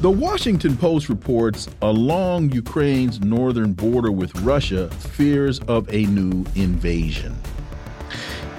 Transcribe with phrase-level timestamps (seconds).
[0.00, 7.36] The Washington Post reports along Ukraine's northern border with Russia fears of a new invasion.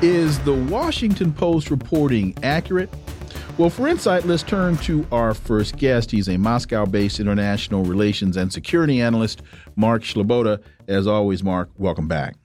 [0.01, 2.93] Is the Washington Post reporting accurate?
[3.57, 6.11] Well, for insight, let's turn to our first guest.
[6.11, 9.41] He's a Moscow based international relations and security analyst,
[9.77, 10.61] Mark Sleboda.
[10.89, 12.35] As always, Mark, welcome back.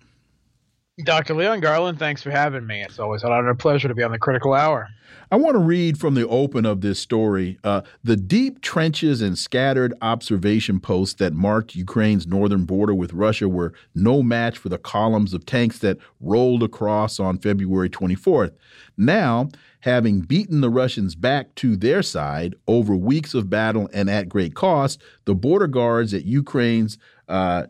[1.02, 1.34] Dr.
[1.34, 2.84] Leon Garland, thanks for having me.
[2.84, 4.88] It's always an honor and a pleasure to be on the Critical Hour.
[5.30, 7.58] I want to read from the open of this story.
[7.64, 13.48] Uh, the deep trenches and scattered observation posts that marked Ukraine's northern border with Russia
[13.48, 18.52] were no match for the columns of tanks that rolled across on February 24th.
[18.96, 19.48] Now,
[19.80, 24.54] having beaten the Russians back to their side over weeks of battle and at great
[24.54, 27.66] cost, the border guards at Ukraine's uh,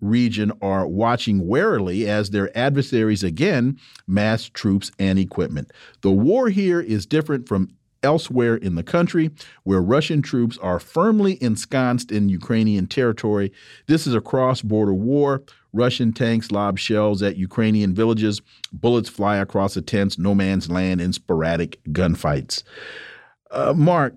[0.00, 5.72] region are watching warily as their adversaries again mass troops and equipment.
[6.00, 7.70] The war here is different from
[8.02, 9.30] elsewhere in the country
[9.64, 13.52] where Russian troops are firmly ensconced in Ukrainian territory.
[13.86, 15.42] This is a cross border war.
[15.72, 18.40] Russian tanks lob shells at Ukrainian villages.
[18.72, 22.62] Bullets fly across the tense no man's land in sporadic gunfights.
[23.50, 24.14] Uh, Mark,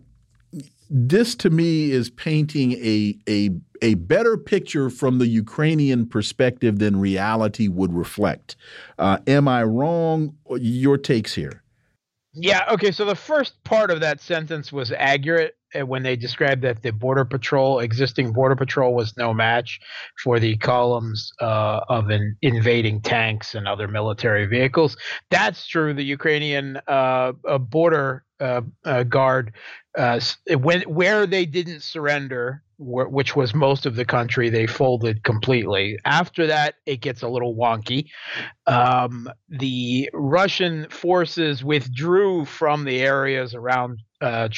[0.89, 3.49] this to me is painting a, a
[3.81, 8.55] a better picture from the Ukrainian perspective than reality would reflect.
[8.97, 10.35] Uh, am I wrong?
[10.57, 11.63] Your takes here.
[12.33, 12.63] Yeah.
[12.69, 12.91] Okay.
[12.91, 16.91] So the first part of that sentence was accurate uh, when they described that the
[16.91, 19.79] border patrol, existing border patrol, was no match
[20.23, 24.95] for the columns uh, of an invading tanks and other military vehicles.
[25.31, 25.93] That's true.
[25.93, 29.53] The Ukrainian uh, border uh, uh, guard,
[30.47, 35.99] when where they didn't surrender which was most of the country, they folded completely.
[36.05, 38.05] After that, it gets a little wonky.
[38.67, 44.49] Um, the Russian forces withdrew from the areas around uh,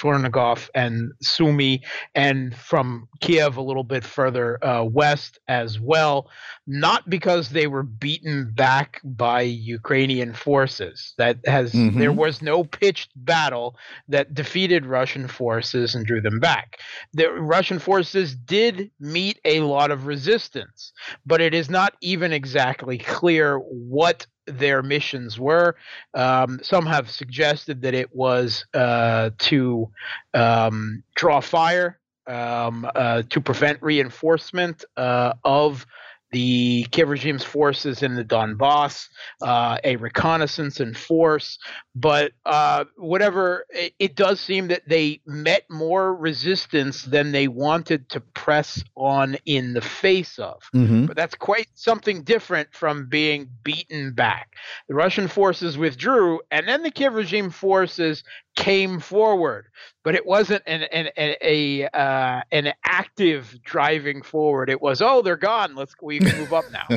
[0.75, 1.81] and Sumy,
[2.15, 6.29] and from Kiev a little bit further uh, west as well,
[6.67, 11.13] not because they were beaten back by Ukrainian forces.
[11.17, 11.99] That has mm-hmm.
[11.99, 13.75] there was no pitched battle
[14.07, 16.79] that defeated Russian forces and drew them back.
[17.13, 20.91] The Russian forces did meet a lot of resistance,
[21.25, 24.25] but it is not even exactly clear what
[24.57, 25.75] their missions were.
[26.13, 29.89] Um, some have suggested that it was uh, to
[30.33, 35.85] um, draw fire, um, uh, to prevent reinforcement uh, of
[36.31, 39.09] the Kiev regime's forces in the Donbass,
[39.41, 41.59] uh, a reconnaissance in force.
[41.93, 48.09] But uh, whatever, it, it, does seem that they met more resistance than they wanted
[48.09, 50.61] to press on in the face of.
[50.73, 51.05] Mm-hmm.
[51.05, 54.55] But that's quite something different from being beaten back.
[54.87, 58.23] The Russian forces withdrew, and then the Kiev regime forces
[58.55, 59.67] came forward,
[60.03, 64.69] but it wasn't an an a, uh, an active driving forward.
[64.69, 65.75] It was oh they're gone.
[65.75, 66.87] Let's we can move up now.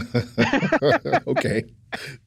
[1.26, 1.64] okay,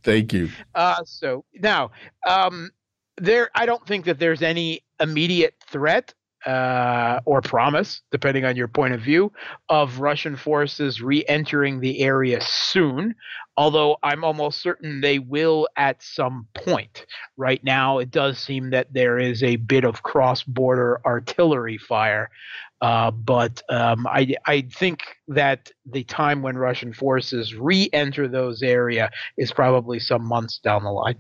[0.03, 0.49] thank you.
[0.75, 1.91] Uh, so now
[2.27, 2.71] um,
[3.17, 6.13] there, I don't think that there's any immediate threat
[6.45, 9.31] uh, or promise, depending on your point of view,
[9.69, 13.15] of Russian forces re entering the area soon,
[13.57, 17.05] although I'm almost certain they will at some point.
[17.37, 22.29] Right now, it does seem that there is a bit of cross border artillery fire.
[22.79, 28.61] Uh, but um, I, I think that the time when Russian forces re enter those
[28.61, 31.17] area is probably some months down the line.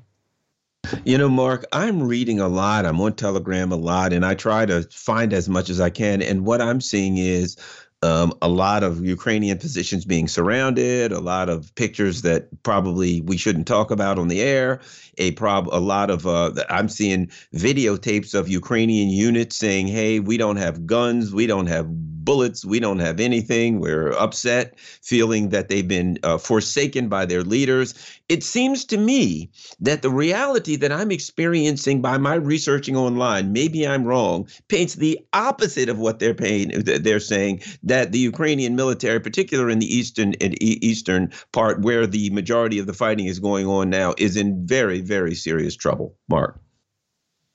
[1.03, 2.85] You know, Mark, I'm reading a lot.
[2.85, 6.21] I'm on Telegram a lot, and I try to find as much as I can.
[6.21, 7.57] And what I'm seeing is
[8.03, 13.37] um, a lot of Ukrainian positions being surrounded, a lot of pictures that probably we
[13.37, 14.81] shouldn't talk about on the air.
[15.17, 20.37] A prob, a lot of uh, I'm seeing videotapes of Ukrainian units saying, "Hey, we
[20.37, 21.87] don't have guns, we don't have
[22.27, 22.65] bullets.
[22.65, 23.79] We don't have anything.
[23.79, 27.95] We're upset, feeling that they've been uh, forsaken by their leaders.
[28.27, 33.87] It seems to me that the reality that I'm experiencing by my researching online, maybe
[33.87, 36.83] I'm wrong, paints the opposite of what they're paying.
[36.83, 42.77] They're saying that the Ukrainian military, particularly in the eastern eastern part where the majority
[42.77, 46.17] of the fighting is going on now, is in very, very serious trouble.
[46.27, 46.59] Mark.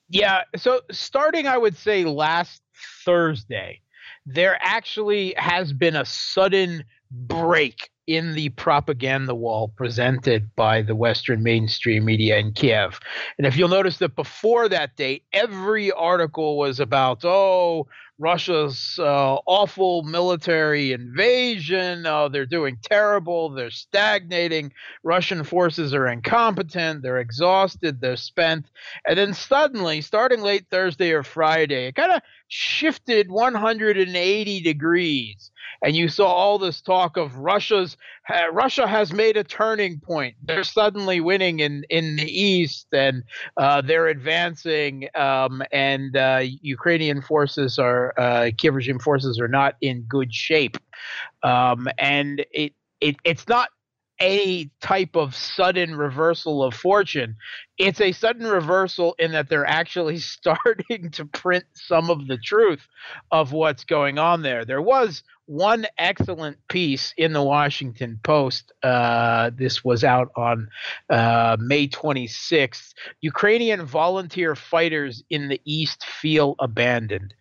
[0.09, 0.45] Yeah.
[0.57, 2.63] So starting, I would say last
[3.05, 3.82] Thursday,
[4.27, 11.43] there actually has been a sudden break in the propaganda wall presented by the Western
[11.43, 12.99] mainstream media in Kiev.
[13.39, 17.87] And if you'll notice that before that date, every article was about, oh,
[18.19, 22.07] Russia's uh, awful military invasion.
[22.07, 23.51] Oh, they're doing terrible.
[23.51, 24.73] They're stagnating.
[25.03, 27.03] Russian forces are incompetent.
[27.03, 28.01] They're exhausted.
[28.01, 28.67] They're spent.
[29.07, 32.23] And then suddenly, starting late Thursday or Friday, it kind of
[32.53, 35.51] shifted 180 degrees
[35.83, 37.97] and you saw all this talk of Russia's
[38.53, 40.37] Russia has made a turning point.
[40.43, 43.25] They're suddenly winning in in the east, and
[43.57, 45.09] uh, they're advancing.
[45.15, 50.77] Um, and uh, Ukrainian forces are uh, Kiev regime forces are not in good shape.
[51.43, 53.71] Um, and it, it it's not
[54.21, 57.37] a type of sudden reversal of fortune.
[57.79, 62.87] It's a sudden reversal in that they're actually starting to print some of the truth
[63.31, 64.65] of what's going on there.
[64.65, 68.73] There was one excellent piece in the Washington Post.
[68.83, 70.69] Uh, this was out on
[71.11, 72.95] uh, May 26th.
[73.21, 77.35] Ukrainian volunteer fighters in the East feel abandoned.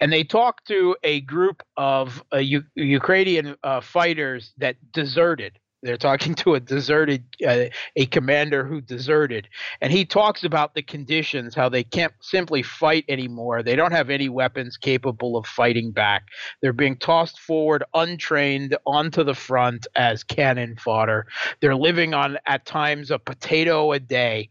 [0.00, 5.96] And they talked to a group of uh, U- Ukrainian uh, fighters that deserted they're
[5.96, 7.64] talking to a deserted, uh,
[7.96, 9.48] a commander who deserted,
[9.80, 13.62] and he talks about the conditions, how they can't simply fight anymore.
[13.62, 16.28] They don't have any weapons capable of fighting back.
[16.60, 21.26] They're being tossed forward, untrained, onto the front as cannon fodder.
[21.60, 24.50] They're living on, at times, a potato a day,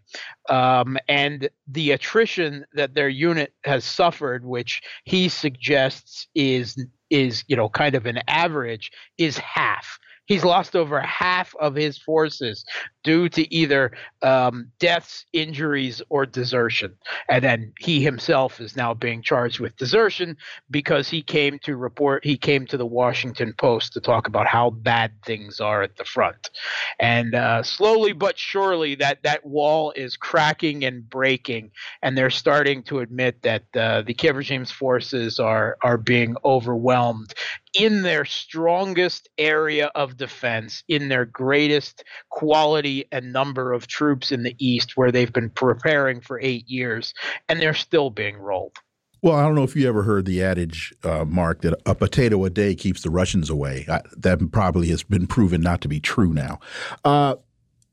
[0.49, 6.77] um, and the attrition that their unit has suffered, which he suggests is
[7.09, 11.97] is you know kind of an average, is half he's lost over half of his
[11.97, 12.65] forces
[13.03, 13.91] due to either
[14.21, 16.93] um, deaths, injuries, or desertion.
[17.27, 20.37] And then he himself is now being charged with desertion
[20.69, 24.69] because he came to report, he came to the Washington Post to talk about how
[24.69, 26.51] bad things are at the front.
[26.99, 31.71] And uh, slowly but surely, that, that wall is cracking and breaking,
[32.03, 37.33] and they're starting to admit that uh, the Kiev regime's forces are, are being overwhelmed
[37.73, 44.43] in their strongest area of defense, in their greatest quality and number of troops in
[44.43, 47.13] the East, where they've been preparing for eight years,
[47.47, 48.77] and they're still being rolled.
[49.23, 52.43] Well, I don't know if you ever heard the adage, uh, Mark, that a potato
[52.43, 53.85] a day keeps the Russians away.
[53.87, 56.59] I, that probably has been proven not to be true now.
[57.05, 57.35] Uh,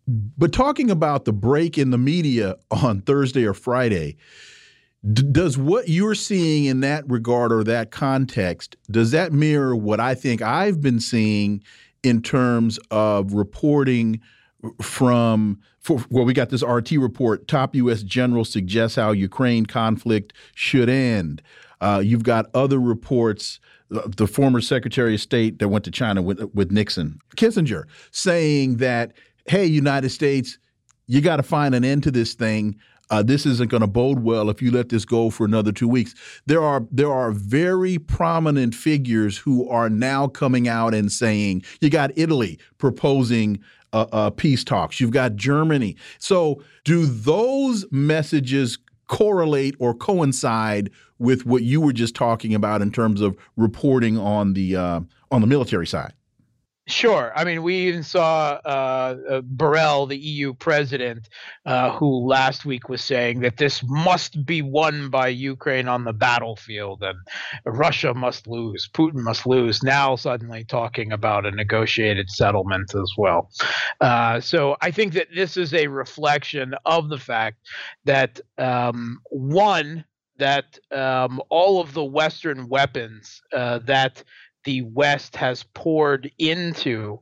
[0.06, 4.16] but talking about the break in the media on Thursday or Friday,
[5.04, 10.14] does what you're seeing in that regard or that context does that mirror what I
[10.14, 11.62] think I've been seeing
[12.02, 14.20] in terms of reporting
[14.82, 20.32] from for, well we got this RT report top US general suggests how Ukraine conflict
[20.54, 21.42] should end.
[21.80, 23.60] Uh, you've got other reports
[23.94, 28.78] uh, the former Secretary of State that went to China with with Nixon Kissinger saying
[28.78, 29.12] that
[29.46, 30.58] hey United States
[31.06, 32.76] you got to find an end to this thing
[33.10, 35.88] uh, this isn't going to bode well if you let this go for another two
[35.88, 36.14] weeks.
[36.46, 41.90] There are there are very prominent figures who are now coming out and saying you
[41.90, 43.60] got Italy proposing
[43.92, 45.00] uh, uh, peace talks.
[45.00, 45.96] You've got Germany.
[46.18, 52.92] So do those messages correlate or coincide with what you were just talking about in
[52.92, 55.00] terms of reporting on the uh,
[55.30, 56.12] on the military side?
[56.88, 57.32] Sure.
[57.36, 61.28] I mean, we even saw uh, uh, Borrell, the EU president,
[61.66, 66.14] uh, who last week was saying that this must be won by Ukraine on the
[66.14, 67.18] battlefield and
[67.66, 69.82] Russia must lose, Putin must lose.
[69.82, 73.50] Now, suddenly talking about a negotiated settlement as well.
[74.00, 77.58] Uh, so I think that this is a reflection of the fact
[78.06, 80.06] that, um, one,
[80.38, 84.22] that um, all of the Western weapons uh, that
[84.68, 87.20] the West has poured into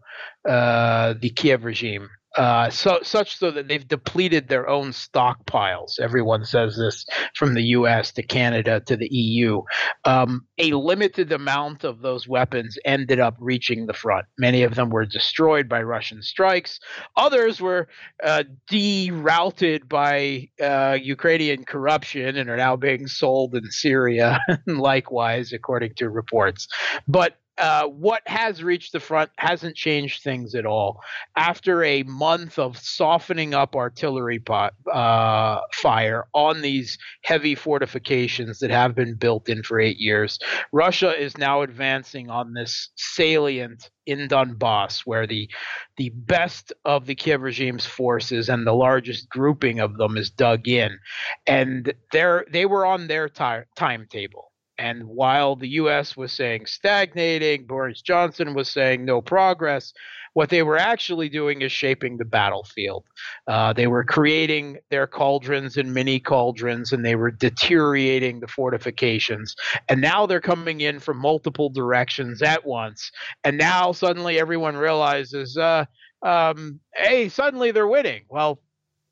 [0.48, 5.98] uh, the Kiev regime uh, so such so that they've depleted their own stockpiles.
[6.00, 8.12] Everyone says this from the U.S.
[8.12, 9.62] to Canada to the EU.
[10.04, 14.26] Um, a limited amount of those weapons ended up reaching the front.
[14.38, 16.78] Many of them were destroyed by Russian strikes.
[17.16, 17.88] Others were
[18.22, 24.38] uh, derouted by uh, Ukrainian corruption and are now being sold in Syria.
[24.66, 26.68] likewise, according to reports.
[27.08, 31.00] But uh, what has reached the front hasn't changed things at all.
[31.36, 38.70] After a month of softening up artillery pot, uh, fire on these heavy fortifications that
[38.70, 40.38] have been built in for eight years,
[40.72, 45.48] Russia is now advancing on this salient in Donbass, where the
[45.96, 50.68] the best of the Kiev regime's forces and the largest grouping of them is dug
[50.68, 50.98] in,
[51.46, 56.16] and they they were on their timetable And while the U.S.
[56.16, 59.92] was saying stagnating, Boris Johnson was saying no progress.
[60.34, 63.04] What they were actually doing is shaping the battlefield.
[63.46, 69.56] Uh, they were creating their cauldrons and mini cauldrons, and they were deteriorating the fortifications.
[69.88, 73.10] And now they're coming in from multiple directions at once.
[73.44, 75.86] And now suddenly everyone realizes, uh,
[76.22, 78.24] um, hey, suddenly they're winning.
[78.28, 78.60] Well,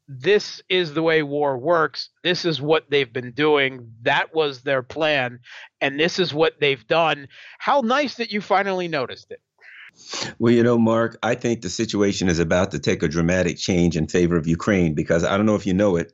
[0.06, 2.11] this is the way war works.
[2.23, 3.92] This is what they've been doing.
[4.02, 5.40] That was their plan.
[5.80, 7.28] And this is what they've done.
[7.58, 9.40] How nice that you finally noticed it.
[10.38, 13.96] Well, you know, Mark, I think the situation is about to take a dramatic change
[13.96, 16.12] in favor of Ukraine because I don't know if you know it.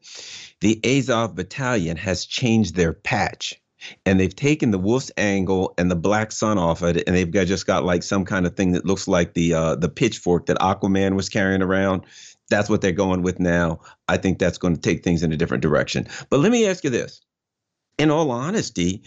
[0.61, 3.61] The Azov battalion has changed their patch
[4.07, 7.47] and they've taken the Wolfsangel and the black sun off of it and they've got,
[7.47, 10.59] just got like some kind of thing that looks like the uh, the pitchfork that
[10.59, 12.05] aquaman was carrying around.
[12.51, 13.81] That's what they're going with now.
[14.09, 16.09] I think that's going to take things in a different direction.
[16.31, 17.21] But let me ask you this.
[17.99, 19.03] In all honesty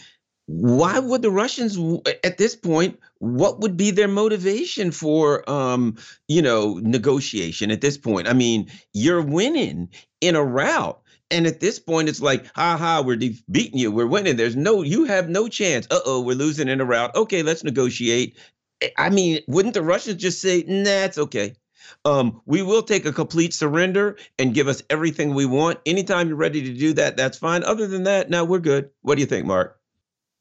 [0.46, 1.78] why would the Russians
[2.24, 5.96] at this point what would be their motivation for um
[6.28, 8.28] you know negotiation at this point?
[8.28, 9.90] I mean you're winning
[10.22, 11.02] in a rout
[11.34, 14.56] and at this point it's like ha ha we're de- beating you we're winning there's
[14.56, 18.38] no you have no chance uh-oh we're losing in a rout okay let's negotiate
[18.98, 21.56] I mean wouldn't the Russians just say nah it's okay
[22.06, 25.80] um, we will take a complete surrender and give us everything we want.
[25.86, 27.64] Anytime you're ready to do that, that's fine.
[27.64, 28.90] Other than that, now we're good.
[29.02, 29.80] What do you think, Mark?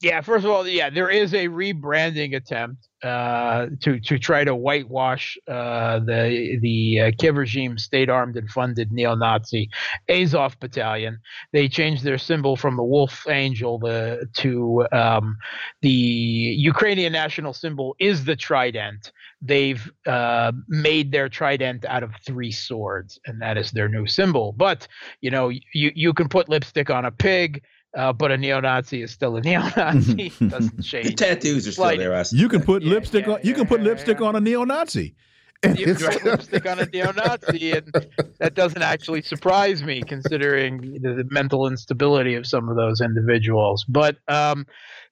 [0.03, 4.53] Yeah, first of all, yeah, there is a rebranding attempt uh, to to try to
[4.53, 9.69] whitewash uh, the the uh, Kiev regime state armed and funded neo-Nazi
[10.09, 11.19] Azov battalion.
[11.53, 15.37] They changed their symbol from the wolf angel the, to um,
[15.81, 19.13] the Ukrainian national symbol is the trident.
[19.41, 24.51] They've uh, made their trident out of three swords, and that is their new symbol.
[24.51, 24.85] But
[25.21, 27.63] you know, you you can put lipstick on a pig
[27.95, 30.29] uh, but a neo-Nazi is still a neo-Nazi.
[30.47, 31.07] Doesn't change.
[31.07, 32.23] the tattoos are still like, there.
[32.31, 33.39] You can put yeah, lipstick yeah, on.
[33.43, 35.15] You can put lipstick on a neo-Nazi.
[35.63, 38.07] You can put lipstick on a neo-Nazi, and
[38.39, 43.85] that doesn't actually surprise me, considering the, the mental instability of some of those individuals.
[43.87, 44.65] But um,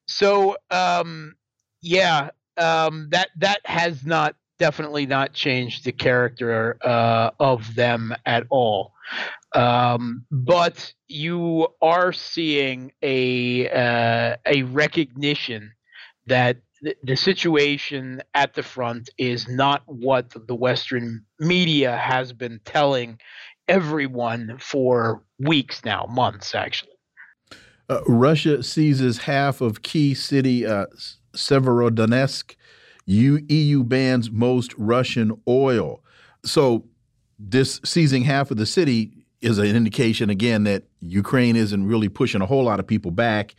[0.08, 1.36] so um,
[1.82, 8.46] yeah, um, that that has not definitely not changed the character uh, of them at
[8.50, 8.94] all.
[9.54, 15.74] Um, but you are seeing a uh, a recognition
[16.28, 22.62] that th- the situation at the front is not what the Western media has been
[22.64, 23.20] telling
[23.68, 26.92] everyone for weeks now, months actually.
[27.90, 30.86] Uh, Russia seizes half of key city uh,
[31.34, 32.56] Severodonetsk.
[33.06, 36.02] EU bans most Russian oil.
[36.46, 36.86] So
[37.38, 42.42] this seizing half of the city is an indication again that Ukraine isn't really pushing
[42.42, 43.56] a whole lot of people back.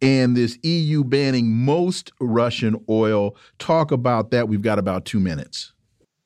[0.00, 3.36] And this EU banning most Russian oil.
[3.58, 4.48] Talk about that.
[4.48, 5.72] We've got about two minutes.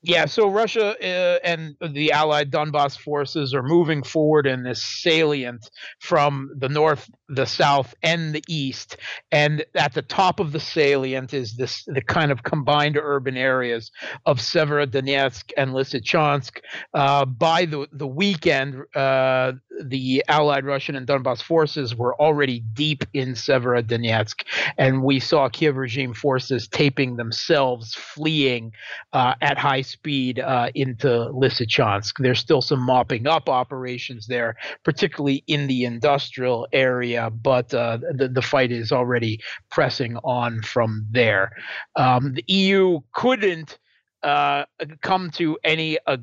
[0.03, 5.69] Yeah, so Russia uh, and the allied Donbass forces are moving forward in this salient
[5.99, 8.97] from the north, the south, and the east.
[9.31, 13.91] And at the top of the salient is this the kind of combined urban areas
[14.27, 16.59] of Severodonetsk and Lysychansk.
[16.95, 23.05] Uh, by the the weekend, uh, the allied Russian and Donbass forces were already deep
[23.13, 24.43] in Severodonetsk,
[24.77, 28.73] and we saw Kiev regime forces taping themselves, fleeing
[29.13, 32.15] uh, at high speed uh, into Lysychansk.
[32.19, 38.29] There's still some mopping up operations there, particularly in the industrial area, but uh, the,
[38.29, 41.51] the fight is already pressing on from there.
[41.97, 43.79] Um, the EU couldn't
[44.23, 44.65] uh,
[45.03, 46.17] come to any uh,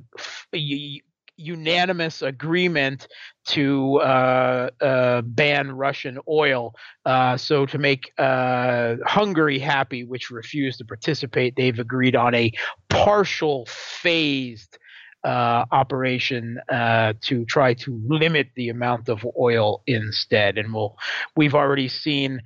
[1.38, 3.08] unanimous agreement
[3.48, 6.76] to uh, uh, ban Russian oil.
[7.06, 12.52] Uh, so, to make uh, Hungary happy, which refused to participate, they've agreed on a
[12.90, 14.78] partial phased.
[15.26, 20.96] Uh, operation uh, to try to limit the amount of oil instead, and we'll
[21.36, 22.40] we've already seen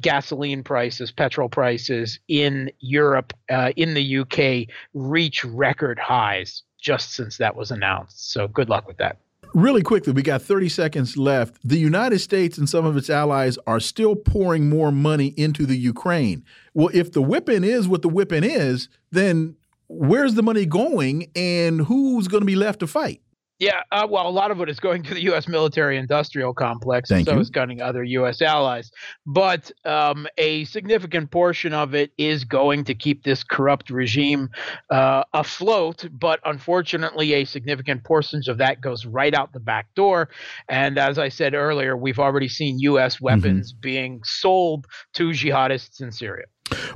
[0.00, 3.32] gasoline prices, petrol prices in Europe,
[3.76, 8.32] in the UK reach record highs just since that was announced.
[8.32, 9.16] So good luck with that.
[9.54, 11.56] Really quickly, we got 30 seconds left.
[11.62, 15.76] The United States and some of its allies are still pouring more money into the
[15.76, 16.44] Ukraine.
[16.74, 19.54] Well, if the whipping is what the whipping is, then
[19.88, 23.20] where's the money going and who's going to be left to fight?
[23.60, 25.46] Yeah, uh, well, a lot of it is going to the U.S.
[25.46, 27.40] military-industrial complex, Thank so you.
[27.40, 28.42] it's gunning other U.S.
[28.42, 28.90] allies.
[29.26, 34.50] But um, a significant portion of it is going to keep this corrupt regime
[34.90, 36.04] uh, afloat.
[36.10, 40.30] But unfortunately, a significant portion of that goes right out the back door.
[40.68, 43.20] And as I said earlier, we've already seen U.S.
[43.20, 46.46] weapons being sold to jihadists in Syria.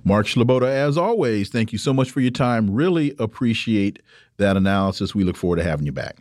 [0.05, 2.71] Mark Sleboda, as always, thank you so much for your time.
[2.71, 4.01] Really appreciate
[4.39, 5.15] that analysis.
[5.15, 6.19] We look forward to having you back.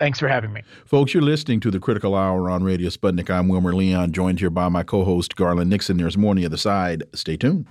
[0.00, 0.62] Thanks for having me.
[0.84, 3.30] Folks, you're listening to the Critical Hour on Radio Sputnik.
[3.30, 5.96] I'm Wilmer Leon, joined here by my co host, Garland Nixon.
[5.96, 7.04] There's more on the other side.
[7.14, 7.66] Stay tuned.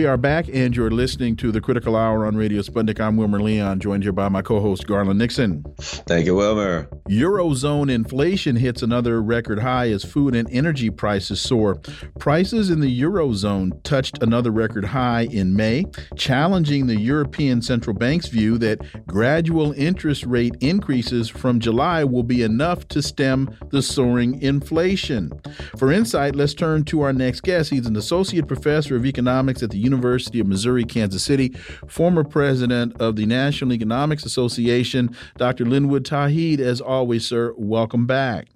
[0.00, 2.98] We are back, and you're listening to the Critical Hour on Radio Sputnik.
[2.98, 5.62] I'm Wilmer Leon, joined here by my co host, Garland Nixon.
[5.78, 6.88] Thank you, Wilmer.
[7.10, 11.74] Eurozone inflation hits another record high as food and energy prices soar.
[12.18, 15.84] Prices in the Eurozone touched another record high in May,
[16.16, 22.42] challenging the European Central Bank's view that gradual interest rate increases from July will be
[22.42, 25.30] enough to stem the soaring inflation.
[25.76, 27.68] For insight, let's turn to our next guest.
[27.68, 31.48] He's an associate professor of economics at the University of Missouri Kansas City,
[31.86, 35.64] former president of the National Economics Association, Dr.
[35.64, 36.60] Linwood Tauheed.
[36.60, 38.48] As always, sir, welcome back.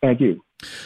[0.00, 0.42] Thank you.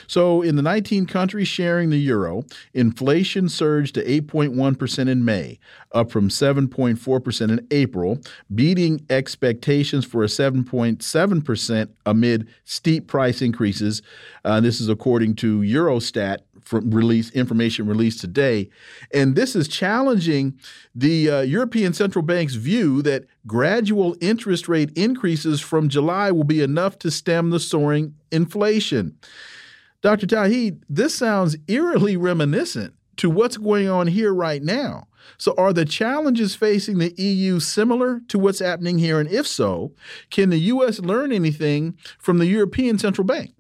[0.07, 5.59] So, in the 19 countries sharing the euro, inflation surged to 8.1% in May,
[5.93, 8.19] up from 7.4% in April,
[8.55, 14.01] beating expectations for a 7.7% amid steep price increases.
[14.45, 18.69] Uh, this is according to Eurostat from release information released today,
[19.15, 20.59] and this is challenging
[20.95, 26.61] the uh, European Central Bank's view that gradual interest rate increases from July will be
[26.61, 29.17] enough to stem the soaring inflation.
[30.03, 30.27] Dr.
[30.27, 35.07] Tauheed, this sounds eerily reminiscent to what's going on here right now.
[35.39, 39.19] So, are the challenges facing the EU similar to what's happening here?
[39.21, 39.93] And if so,
[40.31, 41.01] can the U.S.
[41.01, 43.56] learn anything from the European Central Bank?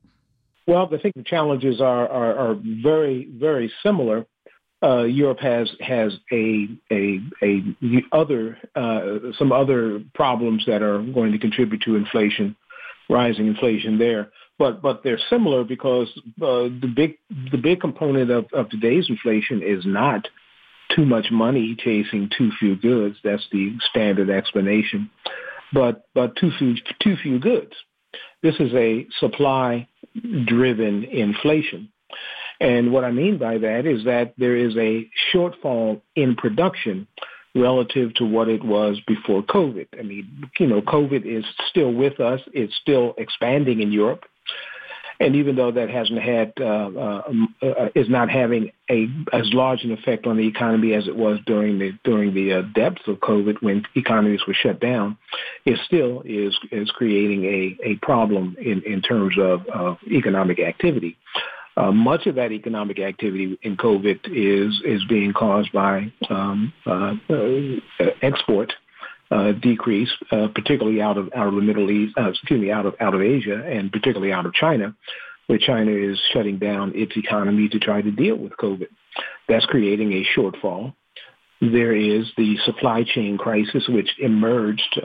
[0.66, 4.26] Well, I think the challenges are are, are very very similar.
[4.82, 7.62] Uh, Europe has has a a a
[8.12, 12.56] other uh, some other problems that are going to contribute to inflation,
[13.08, 14.30] rising inflation there.
[14.58, 16.08] But but they're similar because
[16.42, 17.18] uh, the big
[17.52, 20.26] the big component of, of today's inflation is not
[20.94, 23.16] too much money chasing too few goods.
[23.22, 25.10] That's the standard explanation.
[25.72, 27.72] But but too few too few goods.
[28.42, 29.88] This is a supply
[30.46, 31.90] driven inflation.
[32.60, 37.06] And what I mean by that is that there is a shortfall in production
[37.54, 39.88] relative to what it was before COVID.
[39.98, 42.40] I mean, you know, COVID is still with us.
[42.52, 44.24] It's still expanding in Europe.
[45.18, 47.22] And even though that hasn't had, uh, uh,
[47.62, 51.38] uh, is not having a as large an effect on the economy as it was
[51.46, 55.16] during the during the uh, depths of COVID when economies were shut down,
[55.64, 61.16] it still is is creating a a problem in in terms of, of economic activity.
[61.78, 67.14] Uh, much of that economic activity in COVID is is being caused by um, uh,
[67.28, 68.72] uh, export
[69.30, 72.86] uh, decrease, uh, particularly out of out of the Middle East, uh, excuse me, out
[72.86, 74.94] of out of Asia, and particularly out of China,
[75.46, 78.88] where China is shutting down its economy to try to deal with COVID.
[79.48, 80.94] That's creating a shortfall.
[81.60, 85.00] There is the supply chain crisis, which emerged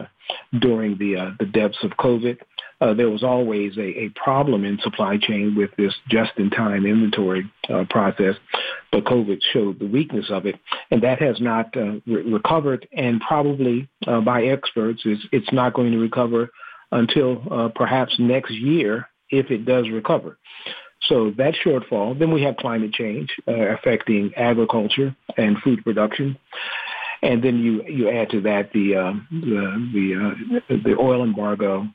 [0.60, 2.38] during the uh, the depths of COVID.
[2.81, 7.85] Uh, there was always a, a, problem in supply chain with this just-in-time inventory uh,
[7.91, 8.35] process,
[8.91, 10.55] but COVID showed the weakness of it,
[10.89, 12.87] and that has not uh, re- recovered.
[12.91, 16.49] And probably uh, by experts, it's, it's, not going to recover
[16.91, 20.39] until uh, perhaps next year, if it does recover.
[21.03, 22.17] So that shortfall.
[22.17, 26.37] Then we have climate change uh, affecting agriculture and food production.
[27.21, 28.93] And then you, you add to that the
[29.29, 31.87] the the, the oil embargo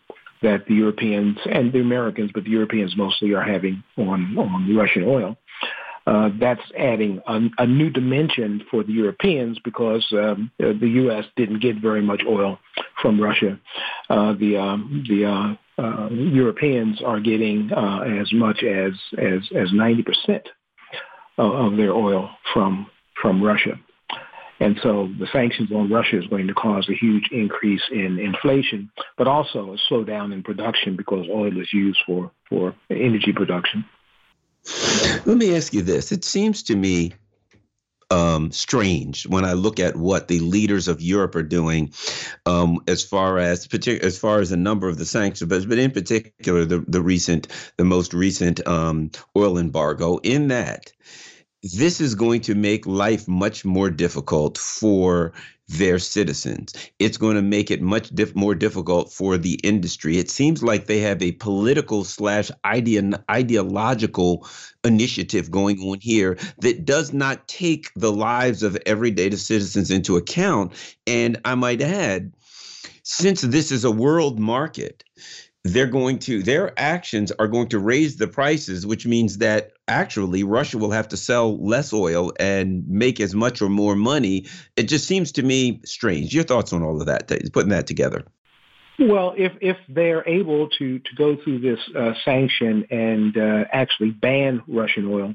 [0.42, 5.04] that the Europeans and the Americans, but the Europeans mostly are having on, on Russian
[5.04, 5.36] oil.
[6.06, 11.24] Uh, that's adding a, a, new dimension for the Europeans because um, the U.S.
[11.34, 12.60] didn't get very much oil
[13.02, 13.58] from Russia.
[14.08, 19.72] Uh, the um, the uh, uh Europeans are getting uh, as much as as as
[19.72, 20.48] ninety percent
[21.38, 22.86] of their oil from
[23.20, 23.72] from Russia.
[24.58, 28.90] And so the sanctions on Russia is going to cause a huge increase in inflation,
[29.18, 33.84] but also a slowdown in production because oil is used for, for energy production.
[35.26, 36.10] Let me ask you this.
[36.10, 37.12] It seems to me
[38.10, 41.92] um, strange when I look at what the leaders of Europe are doing,
[42.44, 45.78] um, as far as partic- as far as a number of the sanctions, but, but
[45.78, 50.18] in particular the the recent, the most recent um, oil embargo.
[50.18, 50.92] In that,
[51.62, 55.32] this is going to make life much more difficult for
[55.68, 56.72] their citizens.
[56.98, 60.18] It's going to make it much more difficult for the industry.
[60.18, 64.46] It seems like they have a political slash idea- ideological
[64.84, 70.72] initiative going on here that does not take the lives of everyday citizens into account.
[71.06, 72.32] And I might add,
[73.02, 75.02] since this is a world market,
[75.64, 80.44] they're going to their actions are going to raise the prices which means that actually
[80.44, 84.46] Russia will have to sell less oil and make as much or more money.
[84.76, 86.34] It just seems to me strange.
[86.34, 88.24] Your thoughts on all of that putting that together?
[88.98, 94.10] Well, if if they're able to to go through this uh, sanction and uh, actually
[94.10, 95.34] ban Russian oil,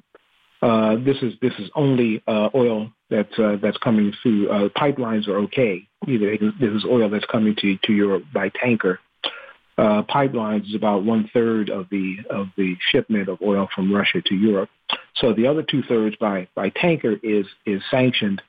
[0.61, 5.27] uh, this is this is only uh, oil that's uh, that's coming through uh, pipelines
[5.27, 5.87] are okay.
[6.07, 8.99] Either this is oil that's coming to to Europe by tanker,
[9.77, 14.21] uh, pipelines is about one third of the of the shipment of oil from Russia
[14.25, 14.69] to Europe.
[15.15, 18.41] So the other two thirds by by tanker is is sanctioned.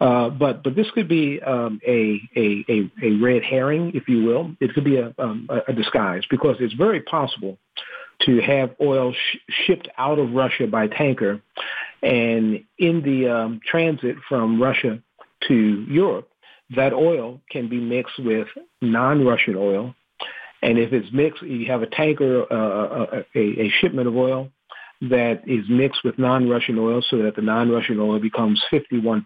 [0.00, 4.24] Uh, but but this could be um, a, a, a a red herring, if you
[4.24, 4.54] will.
[4.60, 7.58] It could be a um, a disguise because it's very possible
[8.22, 11.40] to have oil sh- shipped out of Russia by tanker,
[12.02, 15.00] and in the um, transit from Russia
[15.48, 15.54] to
[15.88, 16.28] Europe,
[16.74, 18.48] that oil can be mixed with
[18.82, 19.94] non-Russian oil
[20.66, 24.50] and if it's mixed, you have a tanker, uh, uh, a, a shipment of oil
[25.00, 29.22] that is mixed with non-Russian oil so that the non-Russian oil becomes 51%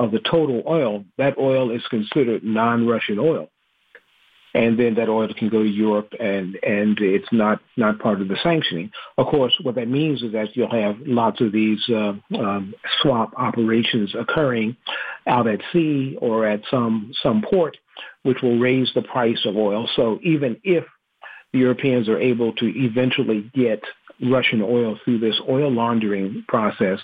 [0.00, 1.04] of the total oil.
[1.18, 3.48] That oil is considered non-Russian oil.
[4.52, 8.28] And then that oil can go to Europe and, and it's not, not part of
[8.28, 8.90] the sanctioning.
[9.16, 13.32] Of course, what that means is that you'll have lots of these uh, um, swap
[13.36, 14.76] operations occurring
[15.26, 17.76] out at sea or at some, some port
[18.22, 19.88] which will raise the price of oil.
[19.96, 20.84] So even if
[21.52, 23.82] the Europeans are able to eventually get
[24.22, 26.98] Russian oil through this oil laundering process,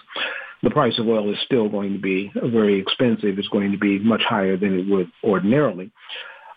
[0.63, 3.39] the price of oil is still going to be very expensive.
[3.39, 5.91] It's going to be much higher than it would ordinarily.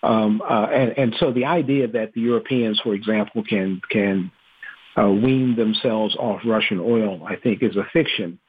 [0.01, 4.31] Um, uh, and, and, so the idea that the Europeans, for example, can can
[4.97, 8.39] uh, wean themselves off Russian oil, I think, is a fiction.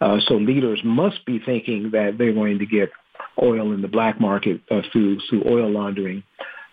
[0.00, 2.90] Uh, so leaders must be thinking that they're going to get
[3.42, 6.22] oil in the black market uh, through through oil laundering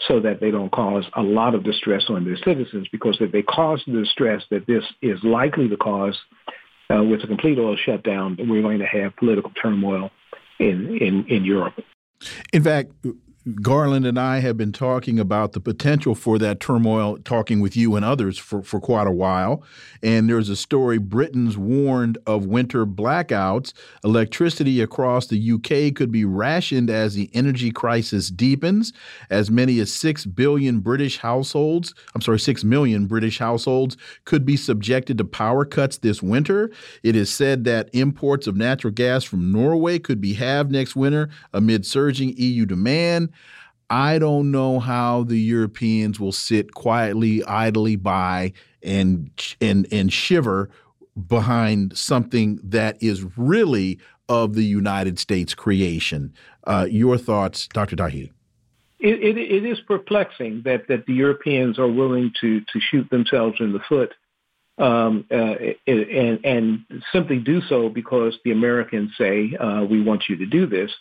[0.08, 3.42] so that they don't cause a lot of distress on their citizens because if they
[3.42, 6.18] cause the distress that this is likely to cause
[6.92, 10.10] uh, with a complete oil shutdown, we're going to have political turmoil
[10.60, 11.74] in, in, in Europe.
[12.52, 12.92] In fact,
[13.64, 17.96] Garland and I have been talking about the potential for that turmoil, talking with you
[17.96, 19.64] and others for, for quite a while.
[20.04, 23.74] And there's a story Britain's warned of winter blackouts.
[24.04, 28.94] Electricity across the UK could be rationed as the energy crisis deepens.
[29.32, 34.56] As many as 6 billion British households, I'm sorry, 6 million British households could be
[34.56, 36.70] subjected to power cuts this winter.
[37.02, 41.30] It is said that imports of natural gas from Norway could be halved next winter
[41.54, 43.32] amid surging EU demand.
[43.92, 50.70] I don't know how the Europeans will sit quietly, idly by and and and shiver
[51.28, 54.00] behind something that is really
[54.30, 56.34] of the United States creation.
[56.64, 57.98] Uh, your thoughts, Dr.
[57.98, 58.32] Tauheed?
[59.02, 63.58] It, it, it is perplexing that, that the Europeans are willing to, to shoot themselves
[63.60, 64.14] in the foot
[64.78, 70.38] um, uh, and, and simply do so because the Americans say, uh, we want you
[70.38, 70.92] to do this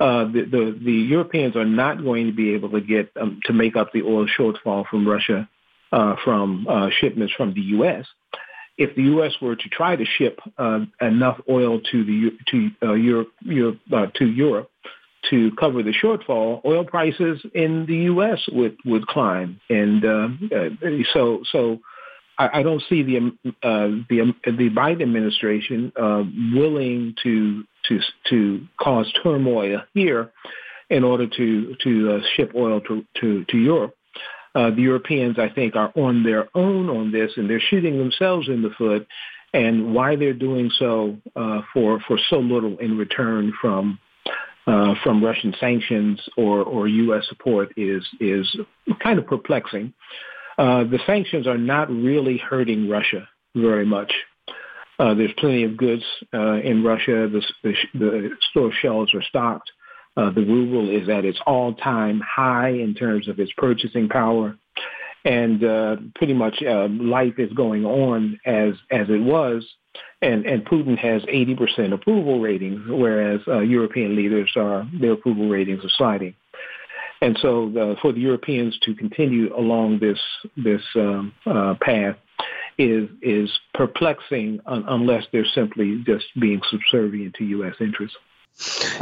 [0.00, 3.52] uh, the, the, the Europeans are not going to be able to get um, to
[3.52, 5.48] make up the oil shortfall from Russia
[5.92, 8.04] uh, from uh, shipments from the U.S.
[8.76, 9.32] If the U.S.
[9.40, 13.78] were to try to ship uh, enough oil to the to uh, Europe, Europe
[14.14, 14.70] to Europe
[15.30, 18.40] to cover the shortfall, oil prices in the U.S.
[18.50, 20.02] would would climb, and
[21.12, 21.78] so so
[22.38, 29.12] I, don't see the uh, the the Biden administration uh, willing to to to cause
[29.22, 30.32] turmoil here
[30.90, 33.96] in order to to uh, ship oil to to, to Europe.
[34.54, 38.48] Uh, the Europeans, I think, are on their own on this, and they're shooting themselves
[38.48, 39.06] in the foot.
[39.52, 44.00] And why they're doing so uh, for for so little in return from
[44.66, 47.24] uh, from Russian sanctions or, or U.S.
[47.28, 48.56] support is is
[49.02, 49.92] kind of perplexing.
[50.58, 54.12] Uh, the sanctions are not really hurting Russia very much.
[54.98, 57.28] Uh, there's plenty of goods uh, in Russia.
[57.28, 59.70] The, the, the, store shelves are stocked.
[60.16, 64.56] Uh, the ruble is at its all-time high in terms of its purchasing power.
[65.24, 69.64] and uh, pretty much uh, life is going on as as it was.
[70.22, 75.84] And, and Putin has 80% approval ratings, whereas uh, European leaders are their approval ratings
[75.84, 76.34] are sliding.
[77.20, 80.18] And so, uh, for the Europeans to continue along this
[80.56, 82.16] this um, uh, path
[82.78, 87.74] is is perplexing un- unless they're simply just being subservient to U.S.
[87.80, 88.16] interests.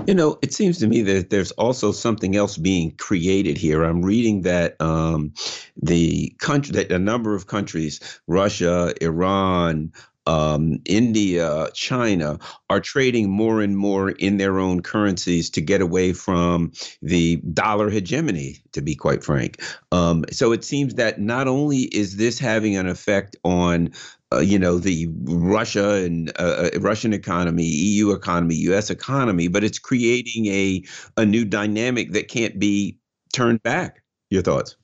[0.06, 3.84] You know, it seems to me that there's also something else being created here.
[3.84, 5.34] I'm reading that um,
[5.80, 9.92] the country, that a number of countries, Russia, Iran,
[10.26, 12.38] um, India, China
[12.70, 17.90] are trading more and more in their own currencies to get away from the dollar
[17.90, 19.60] hegemony, to be quite frank.
[19.90, 23.90] Um, so it seems that not only is this having an effect on
[24.32, 28.88] uh, you know the Russia and uh, uh Russian economy, EU economy, U.S.
[28.88, 30.82] economy, but it's creating a
[31.16, 32.98] a new dynamic that can't be
[33.34, 34.02] turned back.
[34.30, 34.76] Your thoughts?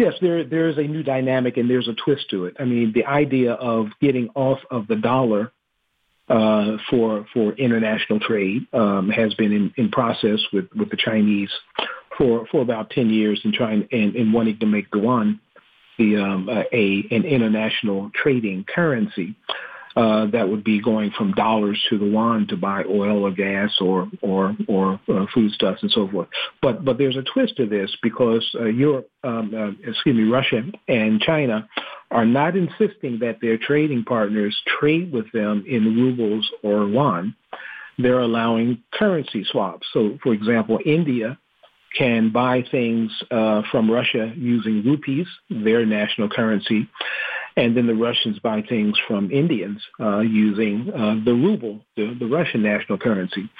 [0.00, 2.56] Yes, there there is a new dynamic and there's a twist to it.
[2.58, 5.52] I mean, the idea of getting off of the dollar
[6.26, 11.50] uh, for for international trade um, has been in, in process with, with the Chinese
[12.16, 15.38] for for about ten years and trying and, and wanting to make yuan
[15.98, 19.36] the um, a an international trading currency
[19.96, 23.72] uh, that would be going from dollars to the yuan to buy oil or gas
[23.80, 26.28] or or or uh, foodstuffs and so forth.
[26.62, 30.62] But but there's a twist to this because uh, Europe, um, uh, excuse me, Russia
[30.88, 31.68] and China
[32.10, 37.34] are not insisting that their trading partners trade with them in rubles or yuan.
[37.98, 39.86] They're allowing currency swaps.
[39.92, 41.38] So, for example, India
[41.96, 46.88] can buy things uh, from Russia using rupees, their national currency,
[47.60, 52.26] and then the Russians buy things from Indians uh, using uh, the ruble, the, the,
[52.26, 53.50] Russian national currency.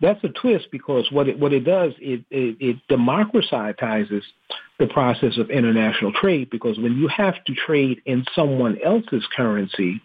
[0.00, 4.22] That's a twist because what it what it does it, it, it democratizes
[4.78, 10.00] the process of international trade because when you have to trade in someone else's currency,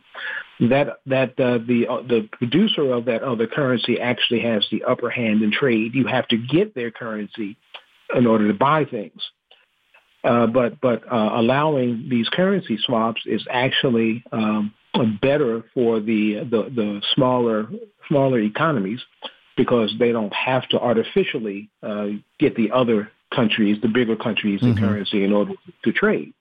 [0.60, 5.12] that that uh, the uh, the producer of that other currency actually has the upper
[5.12, 5.94] hand in trade.
[5.94, 7.58] You have to get their currency
[8.16, 9.22] in order to buy things.
[10.26, 14.74] Uh, but but uh, allowing these currency swaps is actually um,
[15.22, 17.68] better for the, the the smaller
[18.08, 19.02] smaller economies
[19.56, 22.08] because they don't have to artificially uh,
[22.40, 24.74] get the other countries, the bigger countries, mm-hmm.
[24.74, 26.34] the currency in order to trade.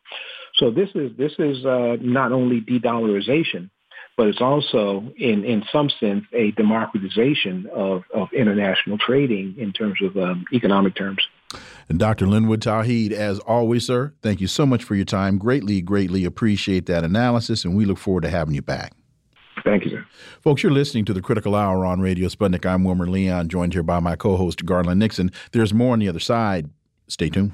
[0.54, 3.70] So this is this is uh, not only de-dollarization,
[4.16, 9.98] but it's also, in, in some sense, a democratization of, of international trading in terms
[10.02, 11.20] of um, economic terms.
[11.88, 12.26] And Dr.
[12.26, 15.38] Linwood Tauheed, as always, sir, thank you so much for your time.
[15.38, 18.92] Greatly, greatly appreciate that analysis, and we look forward to having you back.
[19.64, 20.06] Thank you, sir.
[20.40, 22.66] Folks, you're listening to the Critical Hour on Radio Sputnik.
[22.66, 25.30] I'm Wilmer Leon, joined here by my co host, Garland Nixon.
[25.52, 26.70] There's more on the other side.
[27.08, 27.52] Stay tuned.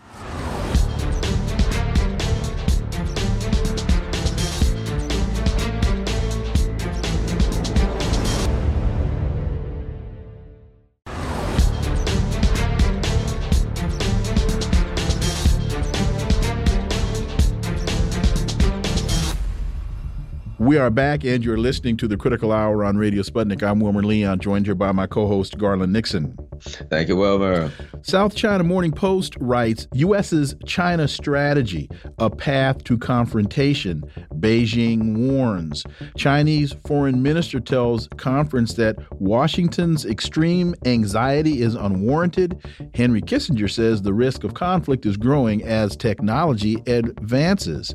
[20.70, 23.60] We are back, and you're listening to the Critical Hour on Radio Sputnik.
[23.60, 26.38] I'm Wilmer Leon, joined here by my co host, Garland Nixon.
[26.60, 27.72] Thank you, Wilmer.
[28.02, 34.02] South China Morning Post writes U.S.'s China strategy, a path to confrontation.
[34.34, 35.84] Beijing warns.
[36.16, 42.62] Chinese foreign minister tells conference that Washington's extreme anxiety is unwarranted.
[42.94, 47.94] Henry Kissinger says the risk of conflict is growing as technology advances.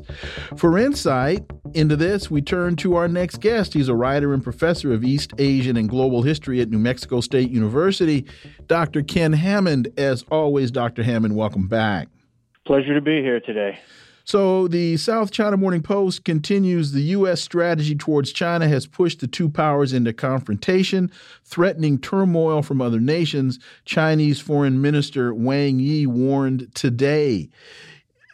[0.56, 3.74] For insight into this, we turn turn to our next guest.
[3.74, 7.48] He's a writer and professor of East Asian and Global History at New Mexico State
[7.48, 8.26] University,
[8.66, 9.04] Dr.
[9.04, 9.86] Ken Hammond.
[9.96, 11.04] As always, Dr.
[11.04, 12.08] Hammond, welcome back.
[12.64, 13.78] Pleasure to be here today.
[14.24, 17.40] So, the South China Morning Post continues the U.S.
[17.40, 21.12] strategy towards China has pushed the two powers into confrontation,
[21.44, 23.60] threatening turmoil from other nations.
[23.84, 27.48] Chinese Foreign Minister Wang Yi warned today.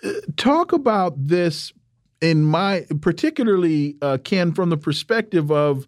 [0.02, 1.74] Uh, talk about this
[2.22, 5.86] in my particularly uh, Ken from the perspective of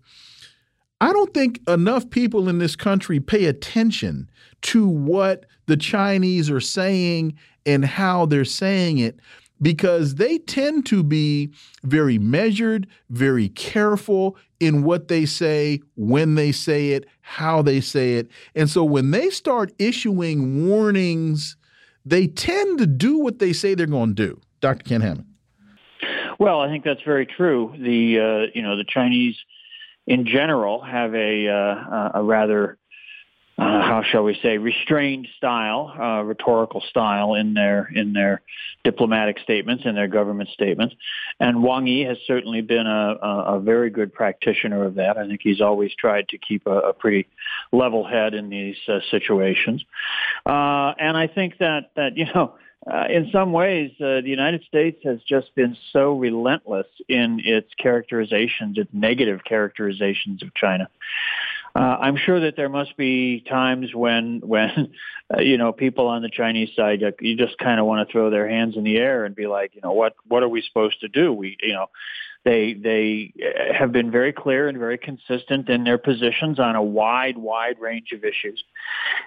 [1.01, 4.29] I don't think enough people in this country pay attention
[4.62, 9.20] to what the Chinese are saying and how they're saying it
[9.62, 11.53] because they tend to be
[11.85, 18.14] very measured, very careful in what they say, when they say it, how they say
[18.14, 18.29] it.
[18.55, 21.57] And so when they start issuing warnings,
[22.05, 24.40] they tend to do what they say they're going to do.
[24.61, 24.85] Dr.
[24.85, 25.34] Ken Hammond.
[26.44, 27.72] Well, I think that's very true.
[27.72, 29.35] The uh, you know the Chinese
[30.07, 32.76] in general have a uh, a rather
[33.57, 38.42] uh, how shall we say, restrained style, uh, rhetorical style in their in their
[38.83, 40.94] diplomatic statements, in their government statements.
[41.40, 45.16] And Wang Yi has certainly been a, a, a very good practitioner of that.
[45.16, 47.26] I think he's always tried to keep a, a pretty
[47.72, 49.83] level head in these uh, situations.
[50.44, 52.57] Uh, and I think that that you know.
[52.90, 57.68] Uh, in some ways, uh, the United States has just been so relentless in its
[57.79, 60.88] characterizations, its negative characterizations of China,
[61.77, 64.92] uh, I'm sure that there must be times when, when
[65.33, 68.12] uh, you know, people on the Chinese side, uh, you just kind of want to
[68.12, 70.62] throw their hands in the air and be like, you know, what, what are we
[70.62, 71.33] supposed to do?
[71.33, 71.87] We, you know,
[72.44, 76.83] they they uh, have been very clear and very consistent in their positions on a
[76.83, 78.62] wide, wide range of issues,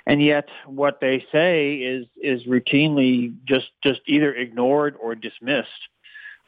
[0.06, 5.90] and yet what they say is is routinely just just either ignored or dismissed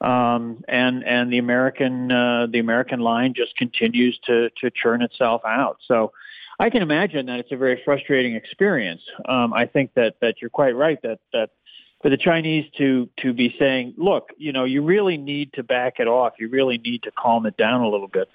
[0.01, 5.41] um, and and the American uh, the American line just continues to to churn itself
[5.45, 5.77] out.
[5.85, 6.13] So
[6.59, 9.01] I can imagine that it's a very frustrating experience.
[9.27, 11.51] Um, I think that that you're quite right that that
[12.01, 15.99] for the Chinese to to be saying, look, you know, you really need to back
[15.99, 16.33] it off.
[16.39, 18.29] You really need to calm it down a little bit.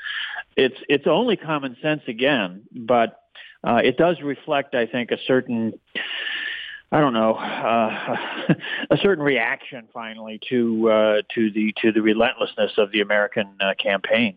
[0.57, 3.20] It's it's only common sense again, but
[3.62, 5.79] uh, it does reflect, I think, a certain
[6.92, 8.16] I don't know, uh,
[8.90, 13.74] a certain reaction finally to uh, to the to the relentlessness of the American uh,
[13.79, 14.37] campaign.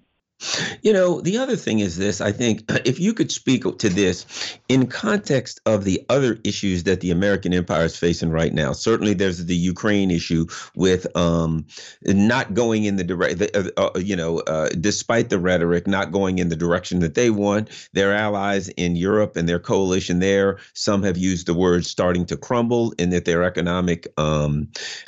[0.84, 4.58] You know, the other thing is this I think if you could speak to this
[4.70, 9.14] in context of the other issues that the American empire is facing right now, certainly
[9.14, 10.46] there's the Ukraine issue
[10.76, 11.66] with um,
[12.06, 16.38] not going in the direct, uh, uh, you know, uh, despite the rhetoric, not going
[16.38, 17.70] in the direction that they want.
[17.94, 22.38] Their allies in Europe and their coalition there, some have used the word starting to
[22.38, 24.68] crumble, and that their economic um,